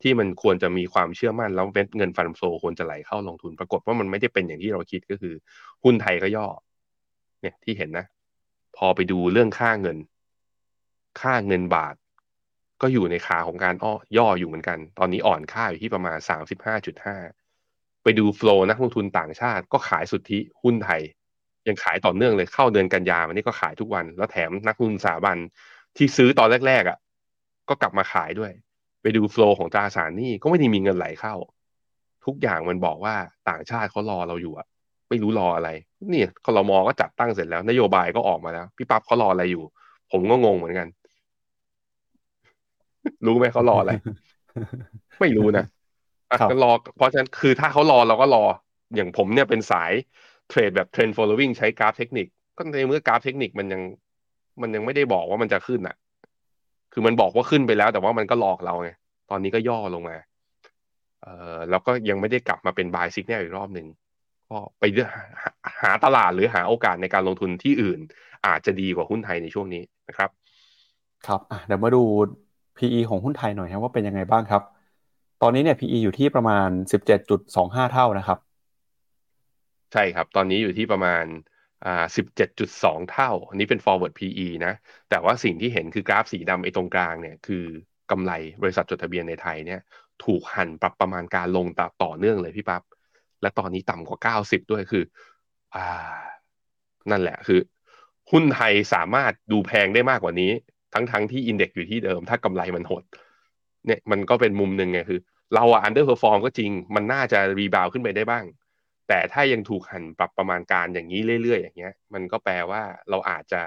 [0.01, 1.65] ที่มันควรจะมีความเชื่อมั่นแล้ว
[1.97, 5.33] เงินฟันโซควรจะไหลเข้าลงทุนปรากฏว่ามันไม่ได้เป็นอย่างที่เราคิดก็คือ
[5.83, 6.47] หุ้นไทยก็ย่อ
[7.41, 8.05] เนี่ยที่เห็นนะ
[8.77, 9.97] พอไปดูเรื่องค่าเงิน
[11.21, 11.95] ค่าเงินบาท
[12.81, 17.17] ก็อยู่ในขาของการอ้อย่ออยู่เหมือนกัน ตอนนี้อ่อนค่าอยู่ที่ประมาณสามสิบห้าจุดห้า
[18.05, 21.01] ไปดูโฟล์นักลงทุนต่างชาติ ก็ขายสุทธิหุ้นไทย
[21.67, 25.37] ยังขายต่อเนื่องเลยเข้าเดือนกันยาวันนี้ก็ขายทุกวัน แล้วแถมนักลงทุนสถาบัน
[25.97, 26.97] ที่ซื้อตอนแรกๆอะ่ะ
[27.69, 28.51] ก็กลับมาขายด้วย
[29.01, 31.35] ไปดูโฟล์ของตราสารหนี้ก็ไม่ได้มีเงินไหลเข้า
[32.25, 33.15] ทุกอย่างมันบอกว่า
[33.49, 34.67] ต่างชาติเขารอเราอยู่อะ
[35.09, 35.69] ไม่รู้รออะไร
[36.13, 39.63] นี่คลมอก็จัดตั้งเสร็จแล้ว นโยบายก็ออกมาแล้ว พี่ปั๊บเขารออะไรอยู่
[40.11, 40.87] ผมก็งงเหมือนกัน
[43.25, 43.91] รู้ไหมเขารออะไร
[45.19, 45.65] ไม่รู้นะ
[46.49, 48.43] ก็รอ เพราะฉะนั้นคือถ้าเขารอเราก็รอ
[48.95, 49.91] อย่างผมเนี่ยเป็นสาย
[50.49, 52.27] เทรดแบบเทรน following ใช้กราฟเทคนิค
[52.57, 53.81] ก็ในเมื่อกราฟเทคนิคมันยัง
[54.61, 55.95] มันยังไม่ได้บอกว่ามันจะขึ้นอะ
[56.93, 58.89] คือมันบอกว่าขึ้นไปแล้ว แต่ว่ามันก็หลอกเราไง
[59.29, 60.15] ตอนนี้ก็ย่อลงมา
[61.21, 63.87] เอ่อแล้วก็ยังไม่ได้กลับมาเป็น buy signal อีกรอบหนึ่ง
[64.49, 64.83] ก็ไป
[65.81, 67.99] หาตลาดหรือหาโอกาสในการลงทุนที่อื่น
[68.47, 70.29] อาจจะดีกว่าหุ้นไทยในช่วงนี้นะครับ
[71.27, 72.03] ครับเดี๋ยวมาดู
[72.77, 74.61] PE ของหุ้นไทยหน่อยครับว่าเป็นยังไงบ้างครับ
[75.41, 76.69] ตอนนี้เนี่ย PE อยู่ที่ประมาณ
[77.31, 78.39] 17.25 เท่านะครับ
[79.93, 81.25] ใช่ครับ ตอนนี้อยู่ที่ประมาณ
[81.85, 82.05] อ่า
[82.57, 84.73] 17.2 เท่า อันนี้เป็น forward PE นะ
[85.09, 87.65] แต่ว่าสิ่งที่เห็นคือกราฟสีดำไอ้ตรงกลางเนี่ย คือ
[88.11, 88.31] กำไร
[88.61, 89.81] บริษัทจดทะเบียนในไทยเนี่ย
[90.23, 91.67] ถูกหั่นปรับประมาณการลง
[92.03, 92.83] ต่อเนื่องเลยพี่ปับ๊บ
[93.41, 95.03] และตอนนี้ต่ำกว่า 90 ด้วยคือ
[95.75, 96.19] อ่า
[97.11, 97.59] นั่นแหละคือ
[98.31, 100.51] หุ้นไทยสามารถดูแพงได้มากกว่านี้
[100.93, 103.03] ทั้งๆที่ index อยู่ที่เดิม ถ้ากำไรมันหด
[103.85, 105.19] เนี่ยมันก็เป็นมุมหนึ่งไงคือ
[105.55, 108.45] เราอะ underperform ก็จริง มันน่าจะ rebound ขึ้นไปได้บ้าง
[109.07, 113.61] แต่ถ้ายังถูกหั่นปรับประมาณการอย่างนี้เรื่อยๆ อย่างเงี้ย มันก็แปลว่าเราอาจจะ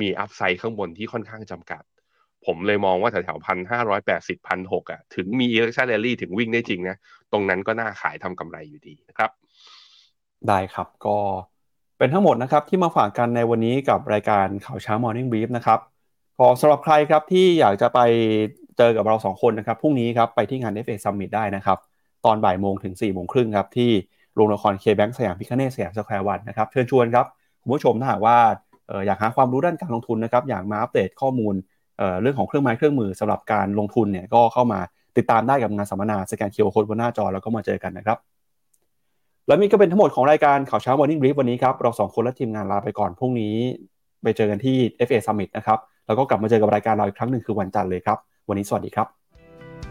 [0.00, 1.82] มี upside ข้างบนที่ค่อนข้างจำกัด
[2.46, 6.96] ผมเลยมองว่าแถวๆพันห้าร้อยแปดสิบพันหกอะถึงมีเอเ c ชั่นแรลลี่ถึงวิ่งได้จริงนะ
[7.32, 9.30] ตรงนั้นก็น่าขายทำกำไรอยู่ดีนะครับ
[10.48, 11.18] ได้ครับก็
[11.98, 15.80] เป็นทั้งหมดนะครับที่มาฝากกันในวันนี้กับรายการข่าวเช้า Morning Brief นะครับ
[16.38, 18.00] ก็สำหรับใครครับที่อยากจะไป
[18.78, 21.78] เจอกับเราสองคนนะครับพรุ่งนี้ครับไปที่งาน FA Summit ได้นะครับ
[22.24, 23.90] ตอนบ่ายโมงถึง4ี่โมงครึ่งครับ ที่
[24.34, 27.26] โรงละครเคแบงก์สยามพิฆเนศสยามสแควร์วันนะครับเชิญชวนครับ
[27.62, 28.36] คุณผู้ชมถ้าหากว่า
[29.06, 31.54] อยากหาความรู้ด้านการลงทุนนะครับอยากมาอัปเดตข้อมูล
[32.22, 34.80] เรื่องของเครื่องไม้เครื่องมือสำหรับการลงทุนเนี่ยก็เข้ามา
[35.16, 38.18] ติดตามได้กับงานสัมมนาสแกนเคอร์โค้ดบนหน้าจอแล้วก็มาเจอกันนะครับ
[39.46, 43.54] แล้วนี่ก็เป็นทั้งหมดของรายการข่าวเช้า Morning Brief วันนี้ครับ เราสองคนและทีมงานลาไปก่อนพรุ่งนี้
[44.22, 44.76] ไปเจอกันที่
[45.06, 48.18] FA Summit นะครับ แล้วก็กลับมาเจอกับรายการเราอีกครั้งหนึ่งคือวันจันทร์เลยครับ
[48.48, 49.06] วันนี้สวัสดีครับ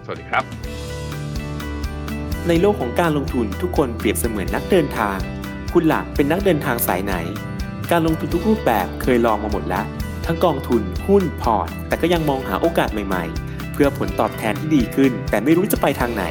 [0.05, 0.43] สวัสดีครับ
[2.47, 5.17] ในโลกของการลงทุนทุกคนเปรียบเสมือนนักเดินทาง
[5.73, 7.13] คุณหลักเป็นนักเดินทางสายไหน
[7.91, 9.85] การลงทุนทุกรูปแบบเคยลองมาหมดแล้ว
[10.25, 16.23] ทั้งกองทุนหุ้นพอร์ต แต่ก็ยังมองหาโอกาสใหม่ๆ เพื่อผลตอบแทนที่ดีขึ้น แต่ไม่รู้จะไปทางไหน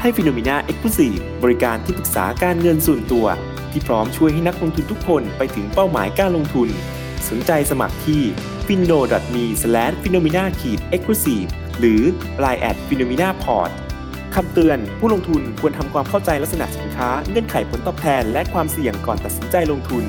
[0.00, 3.26] ให้ Finnomena Exclusive บริการที่ปรึกษาการเงินส่วนตัว
[3.70, 6.68] ที่พร้อมช่วยให้นักลงทุนทุกคนไปถึงเป้าหมายการลงทุน
[7.28, 8.22] สนใจสมัครที่
[8.66, 9.00] f i n o
[9.34, 9.44] m e
[10.02, 10.52] f i n o m i n a e x
[11.04, 12.00] c l u s i v e หรือ
[12.44, 13.70] line at f i n o m i n a p o r t
[14.34, 20.04] คำเตือนผู้ลงทุนควรทำความเข้าใจลักษณะสินค้า เงื่อนไขผลตอบแทน และความเสี่ยงก่อนตัดสินใจลงทุน